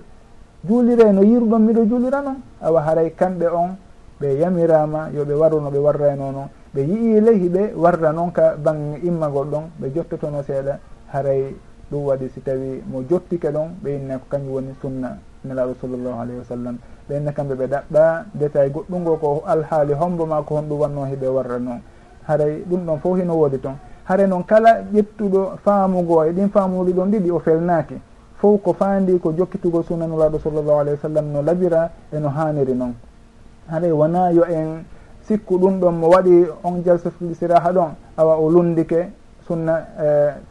juulire 0.67 1.13
no 1.13 1.23
yirɗon 1.23 1.59
miɗo 1.63 1.85
juulira 1.87 2.23
noon 2.23 2.37
awa 2.63 2.81
haray 2.81 3.11
kamɓe 3.11 3.47
on 3.53 3.77
ɓe 4.21 4.39
yamirama 4.39 5.09
yoɓe 5.15 5.33
warruno 5.35 5.71
ɓe 5.71 5.79
warrayno 5.79 6.31
noon 6.33 6.49
ɓe 6.75 6.81
yii 6.83 7.21
lehi 7.21 7.49
ɓe 7.49 7.73
warra 7.77 8.13
noon 8.13 8.31
ka 8.33 8.55
bange 8.57 8.99
immagol 9.03 9.47
ɗon 9.49 9.65
ɓe 9.81 9.91
jottotono 9.95 10.43
seeɗa. 10.43 10.79
Haray 11.13 11.57
ɗum 11.91 12.05
waɗi 12.05 12.29
si 12.29 12.41
tawi 12.43 12.83
mo 12.87 13.03
jottike 13.09 13.51
ɗon 13.51 13.69
ɓe 13.83 13.89
inne 13.97 14.19
ko 14.19 14.25
kañum 14.31 14.53
woni 14.53 14.75
sunna 14.81 15.17
nelaɗo 15.45 15.75
sallllahu 15.81 16.21
alayhi 16.21 16.39
wa 16.39 16.45
sallam. 16.45 16.77
Ɓe 17.09 17.17
inne 17.17 17.33
kamɓe 17.33 17.55
ɓe 17.55 17.67
ɗaɓɓa 17.67 18.25
détail 18.35 18.71
goɗɗungo 18.73 19.17
ko 19.17 19.43
alhaali 19.47 19.93
hombo 19.95 20.27
ma 20.27 20.43
ko 20.43 20.55
honɗum 20.57 20.79
wanno 20.81 21.05
hiɓe 21.07 21.27
warra 21.29 21.59
noon 21.59 21.81
haray 22.29 22.63
ɗum 22.69 22.85
ɗon 22.87 22.99
fof 23.01 23.19
hino 23.19 23.35
woodi 23.35 23.59
toon 23.59 23.77
hare 24.05 24.27
noon 24.27 24.45
kala 24.45 24.83
ƴettuɗo 24.93 25.57
faamugo 25.65 26.25
e 26.25 26.33
ɗin 26.33 26.49
faamuɗi 26.51 26.93
ɗon 26.93 27.11
ɗiɗi 27.11 27.31
o 27.31 27.39
felnaaki. 27.39 27.95
Fof 28.37 28.63
ko 28.63 28.73
faandi 28.75 29.19
ko 29.19 29.33
jokkitugo 29.33 29.83
sunanulaɗo 29.83 30.39
sallllahu 30.39 30.79
alayhi 30.81 30.97
wa 30.97 31.09
sallam 31.09 31.33
no 31.33 31.43
labira 31.43 31.91
eno 32.13 32.29
haaniri 32.29 32.75
noon 32.75 32.95
haɗay 33.71 33.93
wona 33.93 34.31
yo 34.33 34.45
en 34.45 34.85
sikku 35.23 35.59
ɗum 35.59 35.81
ɗon 35.81 35.93
mo 35.95 36.09
waɗi 36.09 36.47
on 36.65 36.83
jalsatuɗi 36.85 37.35
siraha 37.35 37.73
ɗon 37.73 37.91
awa 38.17 38.37
o 38.37 38.51
lundike 38.51 39.11
sunna 39.47 39.87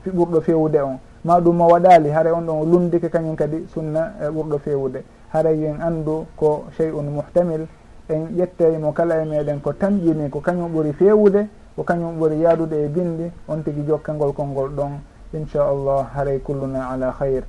e 0.06 0.10
ɓurɗo 0.10 0.42
fewude 0.42 0.82
on. 0.82 1.00
Ma 1.24 1.40
ɗum 1.40 1.56
mo 1.58 1.68
waɗali 1.68 2.10
haray 2.10 2.32
on 2.32 2.42
ɗon 2.46 2.62
o 2.62 2.66
lundike 2.66 3.10
kañum 3.10 3.36
kadi 3.36 3.66
sunna 3.74 4.14
e 4.22 4.28
ɓurɗo 4.30 4.58
fewude. 4.60 5.04
Haray 5.34 5.66
en 5.66 5.82
andu 5.82 6.26
ko 6.36 6.66
chey 6.78 6.90
un 6.92 7.04
muhtamil 7.12 7.68
en 8.10 8.28
ƴetteymo 8.38 8.92
kala 8.94 9.22
e 9.22 9.26
meɗen 9.26 9.60
ko 9.62 9.74
tamƴini 9.74 10.30
ko 10.30 10.40
kañum 10.40 10.72
ɓuuri 10.72 10.94
fewude 10.94 11.48
ko 11.76 11.84
kañum 11.84 12.18
ɓuuri 12.18 12.40
yaadude 12.42 12.74
e 12.86 12.88
bindi 12.88 13.32
on 13.48 13.62
tigui 13.64 13.84
jokkangol 13.88 14.34
konngol 14.34 14.70
ɗon 14.70 15.00
inchallah 15.34 16.08
haray 16.16 16.40
kulluna 16.40 16.90
ala 16.90 17.14
hayr 17.20 17.44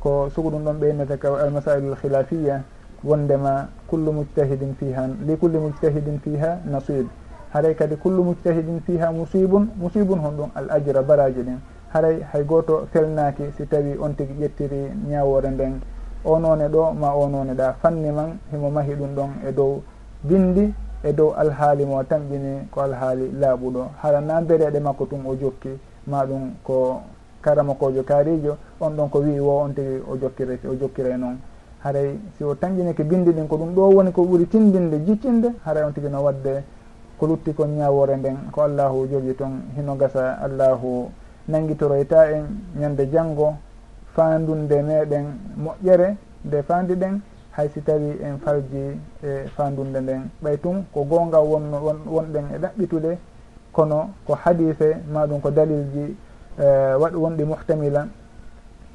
ko 0.00 0.28
sugu 0.30 0.50
ɗum 0.50 0.64
ɗon 0.64 0.78
ɓeynete 0.78 1.18
ka 1.18 1.28
almasailul 1.42 1.96
khilafiya 1.96 2.62
wondema 3.04 3.68
kullu 3.86 4.12
mujtahidin 4.12 4.74
fiha 4.74 5.06
li 5.26 5.36
kulli 5.36 5.58
mujtahidin 5.58 6.18
fiha 6.20 6.58
nasib. 6.64 7.06
Haray 7.52 7.74
kadi 7.74 7.96
kullu 7.96 8.24
mujtahidin 8.24 8.80
fiha 8.80 9.12
musibun 9.12 9.68
musibun 9.76 10.18
hon 10.18 10.36
ɗum 10.36 10.50
al 10.54 10.70
ajra 10.70 11.02
baraji 11.02 11.42
ɗin. 11.42 11.58
Haray 11.92 12.20
hay 12.32 12.42
goto 12.44 12.86
felnaki 12.92 13.44
si 13.56 13.66
tawi 13.66 13.96
on 14.00 14.14
tigui 14.16 14.34
ƴettiri 14.46 14.90
ñawore 15.08 15.50
nden. 15.50 15.80
Onone 16.24 16.68
ɗo 16.68 16.92
ma 16.92 17.14
onone 17.14 17.54
ɗa. 17.54 17.74
Fanni 17.82 18.10
man 18.10 18.38
himo 18.50 18.70
mahi 18.70 18.94
ɗum 18.94 19.14
ɗon 19.14 19.30
e 19.48 19.52
dow 19.52 19.82
bindi 20.22 20.74
e 21.04 21.12
dow 21.12 21.32
alhaali 21.36 21.84
mo 21.84 22.02
tamƴini 22.02 22.68
ko 22.70 22.80
alhaali 22.80 23.30
laaɓuɗo. 23.38 23.86
Hara 24.02 24.20
na 24.20 24.40
bereɗe 24.40 24.80
makko 24.80 25.06
tum 25.06 25.26
o 25.26 25.34
jokki 25.36 25.78
ma 26.06 26.24
ɗum 26.24 26.50
ko 26.64 27.00
karamakojo 27.42 28.02
kaarijo 28.02 28.56
on 28.80 28.90
ɗon 28.96 29.08
ko 29.10 29.18
wi 29.20 29.38
wo 29.38 29.60
on 29.60 29.74
tigui 29.74 30.02
o 30.10 30.16
jokkire 30.16 30.58
o 30.68 30.74
jokkire 30.74 31.16
noon. 31.16 31.38
haray 31.84 32.18
si 32.36 32.44
o 32.44 32.54
tañƴinike 32.54 33.04
bindi 33.04 33.30
ɗin 33.32 33.46
ko 33.46 33.56
ɗum 33.56 33.74
ɗo 33.74 33.88
woni 33.94 34.10
ko 34.12 34.22
ɓuuri 34.24 34.46
tindinde 34.48 35.04
jiccinde 35.04 35.48
haray 35.64 35.84
on 35.84 35.92
tigi 35.92 36.08
no 36.08 36.22
wadde 36.22 36.64
ko 37.18 37.26
lutti 37.26 37.52
kon 37.54 37.68
ñawore 37.76 38.16
nden. 38.16 38.36
Ko 38.50 38.62
allahu 38.62 39.06
jogi 39.10 39.34
toon 39.36 39.62
hino 39.76 39.94
gasa 39.96 40.38
allahu 40.42 41.10
nanguitoroyta 41.48 42.30
e 42.30 42.34
en 42.38 42.46
ñande 42.80 43.08
janggo 43.12 43.54
fandunde 44.14 44.82
meɗen 44.82 45.26
moƴƴere 45.56 46.16
nde 46.44 46.62
fandi 46.62 46.94
ɗen 46.96 47.20
hay 47.52 47.68
si 47.68 47.82
tawi 47.82 48.16
en 48.22 48.38
falji 48.38 48.98
e 49.22 49.46
fandunde 49.54 50.00
nden. 50.00 50.30
Ɓay 50.42 50.58
tun 50.60 50.84
ko 50.92 51.04
gonga 51.04 51.38
wonno 51.40 51.78
wonɗen 52.06 52.44
e 52.54 52.58
ɗaɓɓitude 52.58 53.18
kono 53.72 54.10
ko 54.26 54.34
hadise 54.34 54.96
maɗum 55.12 55.40
ko 55.40 55.50
dalilji 55.50 56.16
eh, 56.58 56.94
waɗ 56.98 57.14
wonɗi 57.14 57.44
muhtamila 57.44 58.06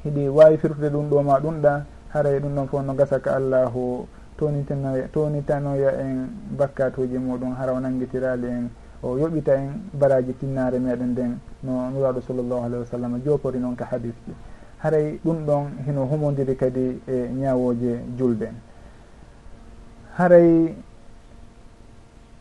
hiɗi 0.04 0.28
wawi 0.28 0.56
firtude 0.58 0.88
ɗum 0.90 1.08
ɗo 1.08 1.22
ma 1.22 1.38
ɗum 1.40 1.60
ɗa 1.60 1.84
haray 2.12 2.38
ɗum 2.40 2.54
ɗon 2.54 2.66
fof 2.68 2.82
no 2.84 2.94
gasa 2.94 3.20
ka 3.20 3.34
allahu 3.36 4.06
tonitanoya 4.36 5.08
tonitanoya 5.12 5.90
en 6.00 6.28
bakkatuji 6.56 7.18
muɗum 7.18 7.54
hara 7.54 7.72
o 7.72 7.80
nanguitirali 7.80 8.46
en 8.46 8.70
o 9.02 9.16
yoɓita 9.18 9.54
en 9.54 9.68
baraji 9.92 10.32
tinnare 10.38 10.78
meɗen 10.78 11.10
nden 11.12 11.38
no 11.62 11.90
nuraɗo 11.90 12.20
sallllahu 12.20 12.64
alayhi 12.64 12.82
wa 12.82 12.86
sallam 12.86 13.20
jopori 13.24 13.58
noon 13.58 13.74
ka 13.76 13.84
hadisji 13.84 14.32
haray 14.82 15.18
ɗum 15.24 15.44
ɗon 15.46 15.64
hino 15.86 16.04
humodiri 16.06 16.56
kadi 16.56 17.00
e 17.06 17.28
ñawoje 17.32 18.00
julde. 18.16 18.48
Haray 20.16 20.74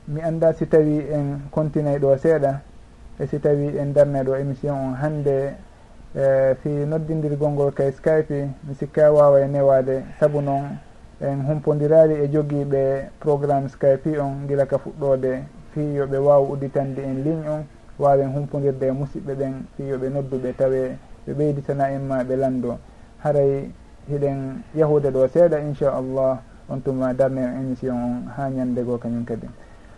mi 0.08 0.22
anda 0.22 0.54
si 0.54 0.66
tawi 0.68 1.00
en 1.12 1.40
continue 1.52 2.00
ɗo 2.00 2.18
seeɗa 2.18 2.62
e 3.20 3.28
si 3.28 3.40
tawi 3.40 3.78
en 3.78 3.92
darne 3.94 4.24
ɗo 4.24 4.36
émission 4.40 4.74
on 4.76 4.94
hande 4.96 5.56
e 6.16 6.56
fi 6.62 6.70
noddidirgol 6.70 7.52
ngol 7.52 7.72
kay 7.72 7.92
skype 7.92 8.50
mi 8.64 8.74
sikka 8.76 9.12
wawa 9.12 9.42
e 9.42 9.48
newade 9.48 10.04
saabu 10.20 10.42
noon 10.42 10.78
en 11.22 11.42
humpodirali 11.48 12.14
e 12.14 12.28
joguiɓe 12.28 13.10
programme 13.20 13.70
skype 13.70 14.18
on 14.20 14.48
gila 14.48 14.66
ka 14.66 14.78
fuɗɗode 14.78 15.44
fi 15.74 15.82
yoɓe 15.82 16.18
waw 16.18 16.44
udditande 16.52 17.00
en 17.04 17.24
ligne 17.24 17.48
on 17.50 17.64
wawen 18.00 18.32
humpodirde 18.34 18.84
e 18.88 18.92
musidɓe 18.92 19.34
ɓen. 19.36 19.54
Fi 19.76 19.84
yoɓe 19.84 20.10
nodduɓe 20.10 20.54
tawe 20.58 20.98
ɓe 21.28 21.34
ɓeyditana 21.34 21.92
en 21.92 22.00
ma 22.08 22.24
ɓe 22.24 22.36
lando 22.36 22.80
haray 23.24 23.70
hiɗen 24.10 24.64
yahude 24.76 25.12
ɗo 25.12 25.28
seeɗa 25.28 25.60
inchallah. 25.60 26.40
On 26.72 26.80
tuma 26.80 27.14
darne 27.14 27.40
en 27.40 27.62
émission 27.62 27.96
on 27.96 28.30
ha 28.38 28.50
ñande 28.50 28.84
go 28.86 28.98
kañum 28.98 29.26
kadi. 29.26 29.48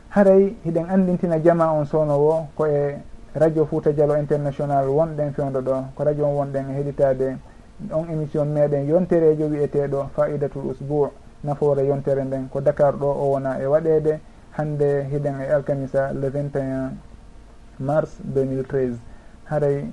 Haray 0.10 0.56
hiɗen 0.66 0.90
andintina 0.90 1.38
jama 1.44 1.72
on 1.74 1.86
sownowo 1.86 2.48
ko 2.56 2.66
e 2.66 2.96
radio 3.36 3.66
fouta 3.66 3.92
dialo 3.92 4.18
international 4.18 4.88
wonɗen 4.90 5.34
fewdo 5.34 5.62
ɗo 5.62 5.76
ko 5.96 6.04
radio 6.04 6.26
on 6.26 6.36
wonɗen 6.36 6.70
e 6.70 6.74
heɗitade 6.74 7.38
on 7.92 8.06
émission 8.10 8.46
meɗen 8.48 8.88
yonterejo 8.88 9.48
wiyeteɗo 9.48 10.10
faidatul 10.16 10.66
usbou 10.72 11.10
nafoore 11.44 11.86
yontere 11.88 12.24
nden. 12.24 12.50
Ko 12.50 12.62
dakar 12.62 12.94
ɗo 12.96 13.06
o 13.08 13.32
wona 13.32 13.58
e 13.60 13.66
waɗede 13.66 14.20
hande 14.52 15.08
hiɗen 15.12 15.42
e 15.42 15.52
alkamisa 15.54 16.14
le 16.14 16.30
21 16.30 16.92
mars 17.80 18.20
2013 18.26 18.96
haray 19.46 19.86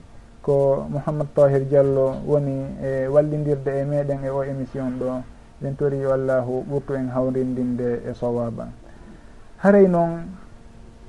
ko 0.43 0.87
mouhammad 0.91 1.29
tahir 1.35 1.65
diallo 1.69 2.17
woni 2.27 2.67
e 2.83 3.07
wallidirde 3.09 3.69
e 3.81 3.85
meɗen 3.85 4.25
e 4.25 4.31
o 4.31 4.43
émission 4.43 4.91
ɗo. 4.99 5.23
Ɓen 5.63 5.77
tori 5.77 5.99
yo 6.01 6.13
allahu 6.13 6.65
ɓurtu 6.71 6.95
en 6.95 7.09
hawrindinde 7.09 8.03
e 8.07 8.15
sowaba 8.15 8.69
haray 9.59 9.89
noon 9.89 10.23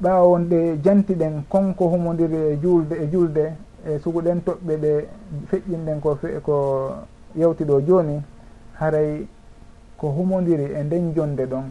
ɓawon 0.01 0.49
ɗe 0.49 0.79
jantiɗen 0.83 1.43
konko 1.49 1.87
humodiri 1.87 2.35
e 2.35 2.59
julde 2.61 2.93
e 2.95 3.07
julde 3.11 3.53
e 3.85 3.99
suguɗen 3.99 4.41
toɓɓe 4.45 4.77
ɗe 4.77 5.07
feƴƴinɗen 5.49 5.99
ko 6.01 6.17
ko 6.43 6.55
yewti 7.35 7.63
ɗo 7.65 7.81
joni 7.81 8.21
haray 8.79 9.27
ko 9.97 10.07
humodiri 10.07 10.73
e 10.73 10.83
nden 10.83 11.13
jonde 11.13 11.45
ɗon 11.45 11.65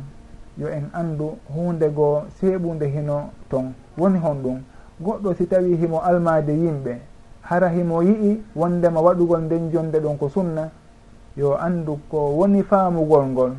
yo 0.58 0.68
en 0.68 0.90
andu 0.92 1.38
hunde 1.54 1.88
goo 1.94 2.22
seeɓude 2.40 2.86
hino 2.86 3.30
ton 3.48 3.72
woni 3.96 4.18
hon 4.18 4.42
ɗum. 4.42 4.58
Goɗɗo 5.00 5.34
si 5.34 5.46
tawi 5.46 5.76
himo 5.76 6.00
almade 6.00 6.50
yimɓe 6.52 6.98
hara 7.42 7.68
himo 7.68 8.02
yii 8.02 8.42
wondema 8.56 9.00
waɗugol 9.00 9.42
nden 9.42 9.70
jonde 9.70 10.00
ɗon 10.00 10.16
ko 10.18 10.28
sunna 10.28 10.70
yo 11.36 11.56
andu 11.56 11.98
ko 12.10 12.34
woni 12.36 12.62
faamugol 12.62 13.26
ngol 13.26 13.52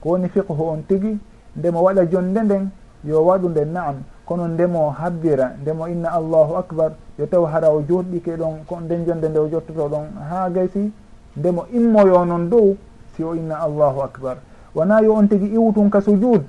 ko 0.00 0.08
woni 0.10 0.28
fiqhu 0.28 0.62
on 0.62 0.82
tigui 0.88 1.18
ndemo 1.56 1.82
waɗa 1.82 2.04
jonde 2.10 2.40
nden 2.42 2.70
yo 3.06 3.22
waɗu 3.24 3.48
nde 3.48 3.64
naam 3.64 3.96
kono 4.26 4.48
ndemo 4.48 4.90
habbira 4.90 5.52
ndemo 5.62 5.88
inna 5.88 6.12
allahu 6.12 6.56
acbar 6.56 6.92
yo 7.18 7.26
taw 7.26 7.44
hara 7.46 7.70
o 7.70 7.80
joɗɗike 7.82 8.36
ɗon 8.36 8.64
ko 8.66 8.80
nden 8.80 9.04
jonde 9.06 9.28
nde 9.28 9.38
o 9.38 9.48
jottoto 9.48 9.88
ɗon 9.88 10.06
ha 10.30 10.50
gaysi 10.50 10.92
ndemo 11.36 11.66
immoyo 11.72 12.24
noon 12.24 12.48
dow 12.50 12.76
si 13.14 13.22
o 13.22 13.34
inna 13.34 13.56
allahu 13.60 14.00
acbar 14.02 14.36
wona 14.74 15.00
yo 15.02 15.14
on 15.14 15.26
tigui 15.28 15.54
iwtun 15.54 15.90
ka 15.90 16.00
sujud 16.00 16.42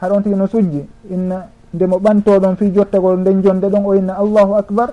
haɗa 0.00 0.14
on 0.16 0.22
tigui 0.22 0.38
no 0.38 0.46
sujji 0.46 0.88
inna 1.10 1.46
ndemo 1.72 1.96
ɓantoɗon 1.98 2.56
fi 2.56 2.70
jottagol 2.74 3.18
nden 3.20 3.42
jonde 3.42 3.66
ɗon 3.68 3.84
o 3.86 3.94
inna 3.94 4.14
allahu 4.18 4.54
acbar 4.54 4.92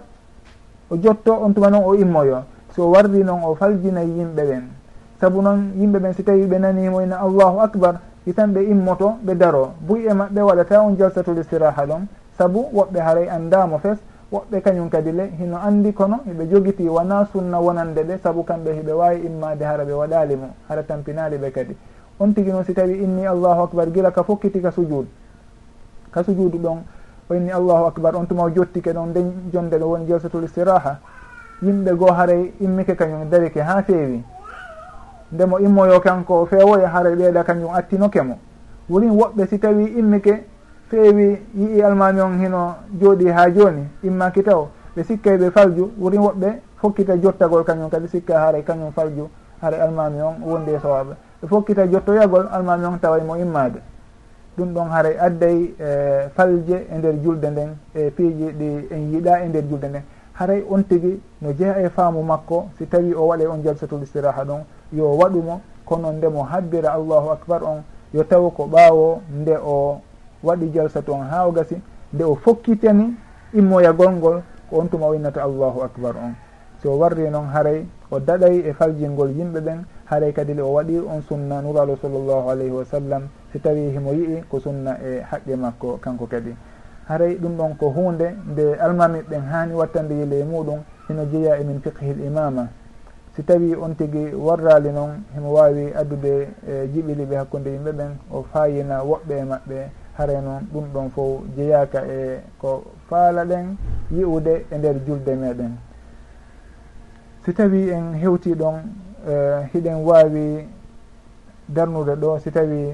o 0.90 0.98
jotto 0.98 1.34
on 1.34 1.54
tuma 1.54 1.70
noon 1.70 1.84
o 1.86 1.96
immoyo 1.96 2.44
so 2.76 2.90
warri 2.90 3.24
noon 3.24 3.44
o 3.44 3.56
faljinayi 3.56 4.10
yimɓe 4.18 4.44
ɓen. 4.44 4.64
Saabu 5.20 5.42
noon 5.42 5.72
yimɓe 5.80 6.00
ɓen 6.00 6.14
si 6.14 6.24
tawi 6.24 6.46
ɓe 6.46 6.60
nanimo 6.60 7.02
inna 7.02 7.18
allahu 7.22 7.60
acbar 7.62 8.00
hitan 8.26 8.48
ɓe 8.54 8.62
immoto 8.64 9.18
ɓe 9.26 9.36
daro. 9.36 9.74
Buy 9.82 10.06
e 10.08 10.14
maɓɓe 10.14 10.42
waɗata 10.42 10.82
on 10.82 10.96
jalsatul 10.98 11.38
istiraha 11.38 11.86
ɗon 11.86 12.08
saabu 12.38 12.68
woɓɓe 12.74 13.00
haray 13.00 13.30
anndamo 13.30 13.78
fes 13.80 13.98
woɓɓe 14.32 14.62
kañum 14.62 14.90
kadi 14.90 15.12
le 15.12 15.30
hino 15.40 15.58
anndi 15.58 15.94
kono 15.94 16.20
hiɓe 16.26 16.48
jogiti 16.50 16.88
wona 16.90 17.26
sunna 17.32 17.60
wonande 17.60 18.04
ɓe 18.04 18.18
saabu 18.24 18.44
kamɓe 18.44 18.72
hiɓe 18.74 18.92
wawi 18.92 19.26
immade 19.26 19.62
hara 19.66 19.84
ɓe 19.86 19.94
waɗali 19.94 20.36
mo 20.36 20.48
hara 20.68 20.84
tampinali 20.84 21.38
ɓe 21.38 21.52
kadi. 21.52 21.76
On 22.20 22.32
tigi 22.34 22.52
noon 22.52 22.64
si 22.64 22.74
tawi 22.74 22.94
inni 23.04 23.26
allahu 23.26 23.62
acbar 23.64 23.92
gila 23.92 24.12
ka 24.12 24.24
fokkiti 24.24 24.62
ka 24.62 24.72
sujud. 24.72 25.06
Ka 26.12 26.24
sujudu 26.24 26.58
ɗon 26.58 26.78
o 27.30 27.34
inni 27.34 27.52
allahu 27.52 27.86
acbar 27.86 28.16
on 28.16 28.26
tuma 28.26 28.44
o 28.44 28.50
jottike 28.50 28.94
ɗon 28.94 29.08
nden 29.10 29.34
jonde 29.52 29.76
ɗo 29.78 29.86
woni 29.86 30.06
jelsatul 30.08 30.44
istiraha. 30.44 30.98
Yimɓe 31.62 31.96
goo 31.96 32.12
haray 32.12 32.54
immike 32.60 32.96
kañum 32.96 33.30
darike 33.30 33.60
ha 33.62 33.82
feewi. 33.84 34.24
ndemo 35.34 35.60
immoyo 35.60 36.00
kanko 36.00 36.42
o 36.42 36.46
feewoye 36.46 36.84
e 36.84 37.16
ɓeeɗa 37.16 37.44
kañum 37.44 37.74
attinoke 37.74 38.22
mo. 38.22 38.38
Wurin 38.90 39.12
woɓɓe 39.12 39.48
si 39.50 39.60
tawi 39.60 39.86
immike 39.98 40.44
feewi 40.90 41.42
yii 41.56 41.82
almami 41.82 42.22
on 42.22 42.40
hino 42.40 42.76
jooɗi 43.00 43.30
ha 43.32 43.50
joni 43.50 43.88
immaki 44.04 44.44
taw 44.44 44.68
ɓe 44.96 45.04
sikkay 45.04 45.38
ɓe 45.38 45.52
falju 45.52 45.92
wurin 46.00 46.22
woɓɓe 46.22 46.60
fokkita 46.82 47.18
jottagol 47.18 47.64
kañum 47.64 47.90
kadi 47.90 48.08
sikka 48.08 48.40
haray 48.40 48.64
kañum 48.64 48.92
falju 48.92 49.30
haray 49.62 49.82
almami 49.82 50.22
on 50.22 50.36
wondi 50.46 50.72
e 50.72 50.80
sowaɓe 50.80 51.14
ɓe 51.42 51.48
fokkita 51.48 51.88
jottoyagol 51.88 52.48
almami 52.52 52.86
on 52.86 52.98
taway 53.00 53.22
mo 53.24 53.36
immade 53.36 53.80
ɗum 54.58 54.74
ɗon 54.74 54.90
haray 54.92 55.18
adday 55.20 55.74
e 55.80 56.30
falje 56.36 56.88
e 56.92 56.98
nder 56.98 57.16
julde 57.24 57.46
nden 57.50 57.76
e 57.96 58.12
piiji 58.12 58.52
ɗi 58.52 58.88
en 58.92 59.12
yiiɗa 59.12 59.40
e 59.46 59.50
nder 59.50 59.64
julde 59.70 59.88
nden. 59.88 60.04
Haray 60.34 60.64
on 60.70 60.84
tigui 60.84 61.20
no 61.42 61.54
jeeya 61.54 61.80
e 61.80 61.90
faamu 61.90 62.24
makko 62.24 62.70
si 62.78 62.86
tawi 62.88 63.14
o 63.14 63.28
waɗa 63.28 63.50
on 63.50 63.64
jalsatul 63.64 64.04
istiraha 64.04 64.44
ɗon 64.46 64.62
yo 64.94 65.18
waɗumo 65.18 65.62
kono 65.86 66.12
ndemo 66.12 66.44
habbira 66.44 66.94
allahu 66.94 67.30
acbar 67.32 67.64
on 67.64 67.84
yo 68.14 68.24
taw 68.24 68.50
ko 68.52 68.66
ɓaawo 68.68 69.22
nde 69.42 69.58
o 69.58 70.02
waɗi 70.44 70.72
jalsatu 70.74 71.12
on 71.14 71.22
ha 71.30 71.48
o 71.48 71.52
gasi 71.52 71.82
nde 72.14 72.24
o 72.24 72.36
fokkitani 72.36 73.14
immoyagol 73.54 74.12
ngol 74.12 74.42
ko 74.70 74.80
on 74.80 74.88
tuma 74.90 75.08
winnata 75.08 75.44
allahu 75.44 75.82
acbar 75.82 76.16
on. 76.18 76.34
So 76.82 76.92
o 76.94 76.98
warri 76.98 77.30
noon 77.30 77.48
haray 77.54 77.86
o 78.12 78.20
daɗay 78.20 78.70
e 78.70 78.74
faljingol 78.74 79.32
yimɓe 79.32 79.60
ɓen 79.62 79.86
haray 80.06 80.34
kadi 80.34 80.54
le 80.54 80.62
o 80.62 80.74
waɗi 80.74 81.00
on 81.00 81.22
sunna 81.22 81.62
nuralu 81.62 81.96
sallllahu 82.02 82.50
alayhi 82.50 82.72
wa 82.72 82.86
sallam 82.86 83.24
si 83.52 83.60
tawi 83.60 83.90
himo 83.92 84.12
yii 84.14 84.44
ko 84.50 84.60
sunna 84.60 84.98
e 85.02 85.22
haqqe 85.22 85.56
makko 85.56 85.98
kanko 86.02 86.26
kadi. 86.28 86.56
Haray 87.08 87.36
ɗum 87.36 87.58
ɗon 87.58 87.76
ko 87.78 87.90
hunde 87.90 88.36
nde 88.52 88.76
almami 88.80 89.20
ɓen 89.22 89.42
hani 89.52 89.74
wattandiri 89.74 90.26
ley 90.26 90.42
e 90.42 90.44
muɗum 90.46 90.80
hino 91.08 91.26
jeeya 91.32 91.58
emin 91.60 91.80
fiqhi 91.82 92.12
l 92.12 92.26
imama 92.26 92.68
si 93.36 93.44
tawi 93.44 93.74
on 93.76 93.96
tigui 93.96 94.34
warrali 94.34 94.92
noon 94.92 95.24
himo 95.34 95.54
wawi 95.54 95.94
addude 95.94 96.48
e 96.68 96.88
jiɓili 96.94 97.26
ɓe 97.26 97.36
hakkude 97.36 97.70
yimɓe 97.72 97.92
ɓen 97.92 98.12
o 98.32 98.44
fayina 98.52 99.02
woɓɓe 99.04 99.34
e 99.42 99.44
maɓɓe 99.44 99.78
haare 100.18 100.42
noon 100.42 100.68
ɗum 100.72 100.86
ɗon 100.94 101.10
fof 101.10 101.42
jeeyaka 101.56 102.00
e 102.06 102.42
ko 102.62 102.84
faala 103.10 103.44
ɗen 103.46 103.76
yi'ude 104.12 104.66
e 104.72 104.78
nder 104.78 104.96
julde 105.06 105.36
meɗen. 105.36 105.72
Si 107.44 107.54
tawi 107.54 107.90
en 107.90 108.14
hewti 108.14 108.54
ɗon 108.56 108.76
e, 109.28 109.34
hiɗen 109.74 110.06
wawi 110.06 110.68
darnude 111.68 112.16
ɗo 112.16 112.40
si 112.40 112.52
tawi 112.52 112.94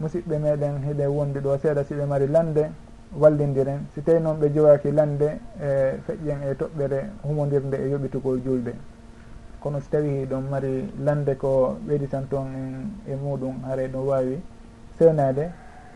musidɓe 0.00 0.38
meɗen 0.38 0.78
hiɗe 0.86 1.06
wondi 1.06 1.40
ɗo 1.40 1.58
seeɗa 1.58 1.82
siɓe 1.84 2.04
mari 2.06 2.26
lande 2.28 2.70
wallidiren 3.18 3.86
si 3.94 4.00
tawi 4.02 4.20
noon 4.20 4.38
ɓe 4.38 4.52
jowaki 4.54 4.92
lande 4.92 5.40
e 5.60 5.98
feƴƴen 6.06 6.42
e 6.50 6.54
toɓɓere 6.54 6.98
humodirde 7.24 7.74
e 7.76 7.88
yoɓitugol 7.90 8.40
julde. 8.44 8.74
kono 9.62 9.80
si 9.80 9.88
tawi 9.90 10.26
ɗon 10.26 10.42
mari 10.50 10.90
lande 11.04 11.36
ko 11.36 11.76
ɓeyditan 11.86 12.26
toon 12.28 12.46
en 12.54 12.90
e 13.12 13.14
muɗum 13.16 13.62
haara 13.64 13.86
ɗum 13.88 14.06
wawi 14.08 14.42
sewnade 14.98 15.50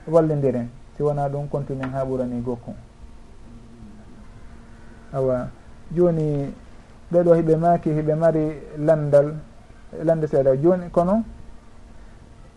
wallidiren 0.06 0.68
si 0.96 1.02
wona 1.02 1.28
ɗum 1.28 1.48
continuen 1.48 1.90
ha 1.92 2.04
ɓurani 2.04 2.40
gokku. 2.42 2.72
Awa 5.12 5.48
joni 5.94 6.54
ɓeɗo 7.12 7.34
hiɓe 7.34 7.56
maaki 7.56 7.90
hiɓe 7.90 8.14
mari 8.14 8.44
landal 8.78 9.34
lande 10.04 10.26
seeɗa. 10.26 10.56
Joni 10.62 10.88
kono 10.90 11.22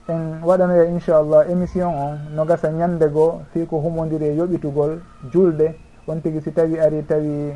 en 0.07 0.41
waɗanoya 0.43 0.85
inchallah 0.85 1.49
émission 1.49 1.89
on 1.89 2.17
no 2.35 2.45
gasa 2.45 2.69
ñande 2.71 3.09
goo 3.11 3.41
fii 3.51 3.65
ko 3.65 3.77
humodiri 3.79 4.25
e 4.25 4.35
yoɓitugol 4.35 4.99
julde. 5.31 5.75
On 6.07 6.19
tigui 6.21 6.41
si 6.41 6.51
tawi 6.51 6.79
ari 6.79 7.03
tawi 7.05 7.53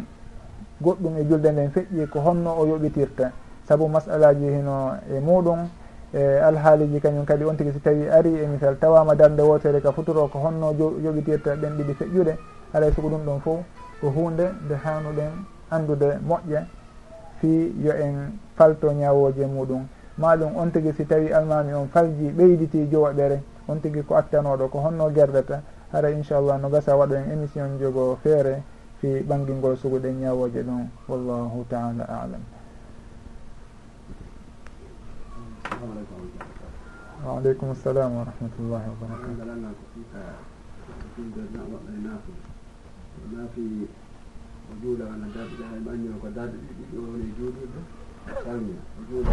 goɗɗum 0.81 1.17
e 1.17 1.23
julde 1.27 1.51
nden 1.51 1.69
feƴƴi 1.71 2.07
ko 2.09 2.19
honno 2.19 2.51
o 2.59 2.65
yoɓitirta. 2.65 3.31
saabu 3.67 3.87
masalaji 3.89 4.45
hino 4.45 4.97
e 5.09 5.19
muɗum 5.19 5.67
e 6.13 6.39
alhaaliji 6.39 6.99
kañum 6.99 7.25
kadi 7.25 7.43
on 7.45 7.55
tigui 7.55 7.71
si 7.73 7.79
tawi 7.79 8.09
ari 8.09 8.35
e 8.43 8.47
misal 8.47 8.77
tawama 8.77 9.15
darde 9.15 9.41
wotere 9.41 9.81
ka 9.81 9.91
futuro 9.91 10.27
ko 10.27 10.39
honno 10.39 10.73
joɓitirta 10.73 11.55
ɓen 11.55 11.77
ɗiɗi 11.77 11.93
feƴƴude 11.93 12.37
alay 12.73 12.91
sugo 12.93 13.09
ɗum 13.09 13.25
ɗon 13.25 13.39
fof 13.41 13.59
ko 14.01 14.07
hunde 14.09 14.45
nde 14.65 14.75
hanuɗen 14.75 15.31
andude 15.71 16.19
moƴƴe 16.27 16.65
fi 17.39 17.73
yo 17.81 17.91
en 17.93 18.39
falto 18.55 18.91
ñawoje 18.91 19.45
muɗum. 19.45 19.87
Maɗum 20.17 20.55
on 20.55 20.69
tigui 20.71 20.93
si 20.93 21.05
tawi 21.05 21.31
almami 21.33 21.73
on 21.73 21.87
falji 21.87 22.29
ɓeyditi 22.31 22.87
jowaɓere 22.91 23.41
on 23.67 23.79
tigui 23.81 24.03
ko 24.03 24.15
attanoɗo 24.15 24.67
ko 24.69 24.79
honno 24.79 25.09
gerdata 25.11 25.61
hara 25.91 26.09
inchallah 26.11 26.57
no 26.59 26.69
gasa 26.69 26.95
waɗo 26.95 27.15
en 27.15 27.31
émission 27.31 27.79
jogo 27.79 28.17
feere 28.21 28.61
fi 28.99 29.07
ɓangilngol 29.23 29.77
suguɗen 29.77 30.19
ñawoje 30.21 30.61
ɗum 30.63 30.87
wallahu 31.07 31.65
taala 31.69 32.03
alam. 32.03 32.41
waaleykum 37.25 37.75
salam 37.75 38.11
wa 38.17 38.23
rahmatullahi 38.23 38.87
wa 38.89 38.95
barakatuh. 39.01 39.63
O 44.71 44.73
juula 44.81 45.05
ana 45.13 45.27
darɗe 45.33 45.55
ɗe 45.57 45.63
haymi 45.69 45.89
anndino 45.91 46.15
ko 46.21 46.27
darɗe 46.35 46.57
ɗiɗi 46.67 46.73
ɗiɗi 46.89 46.97
woni 47.05 47.27
juulirde 47.37 47.79
salmina 48.43 48.81
o 48.97 49.01
juula 49.07 49.31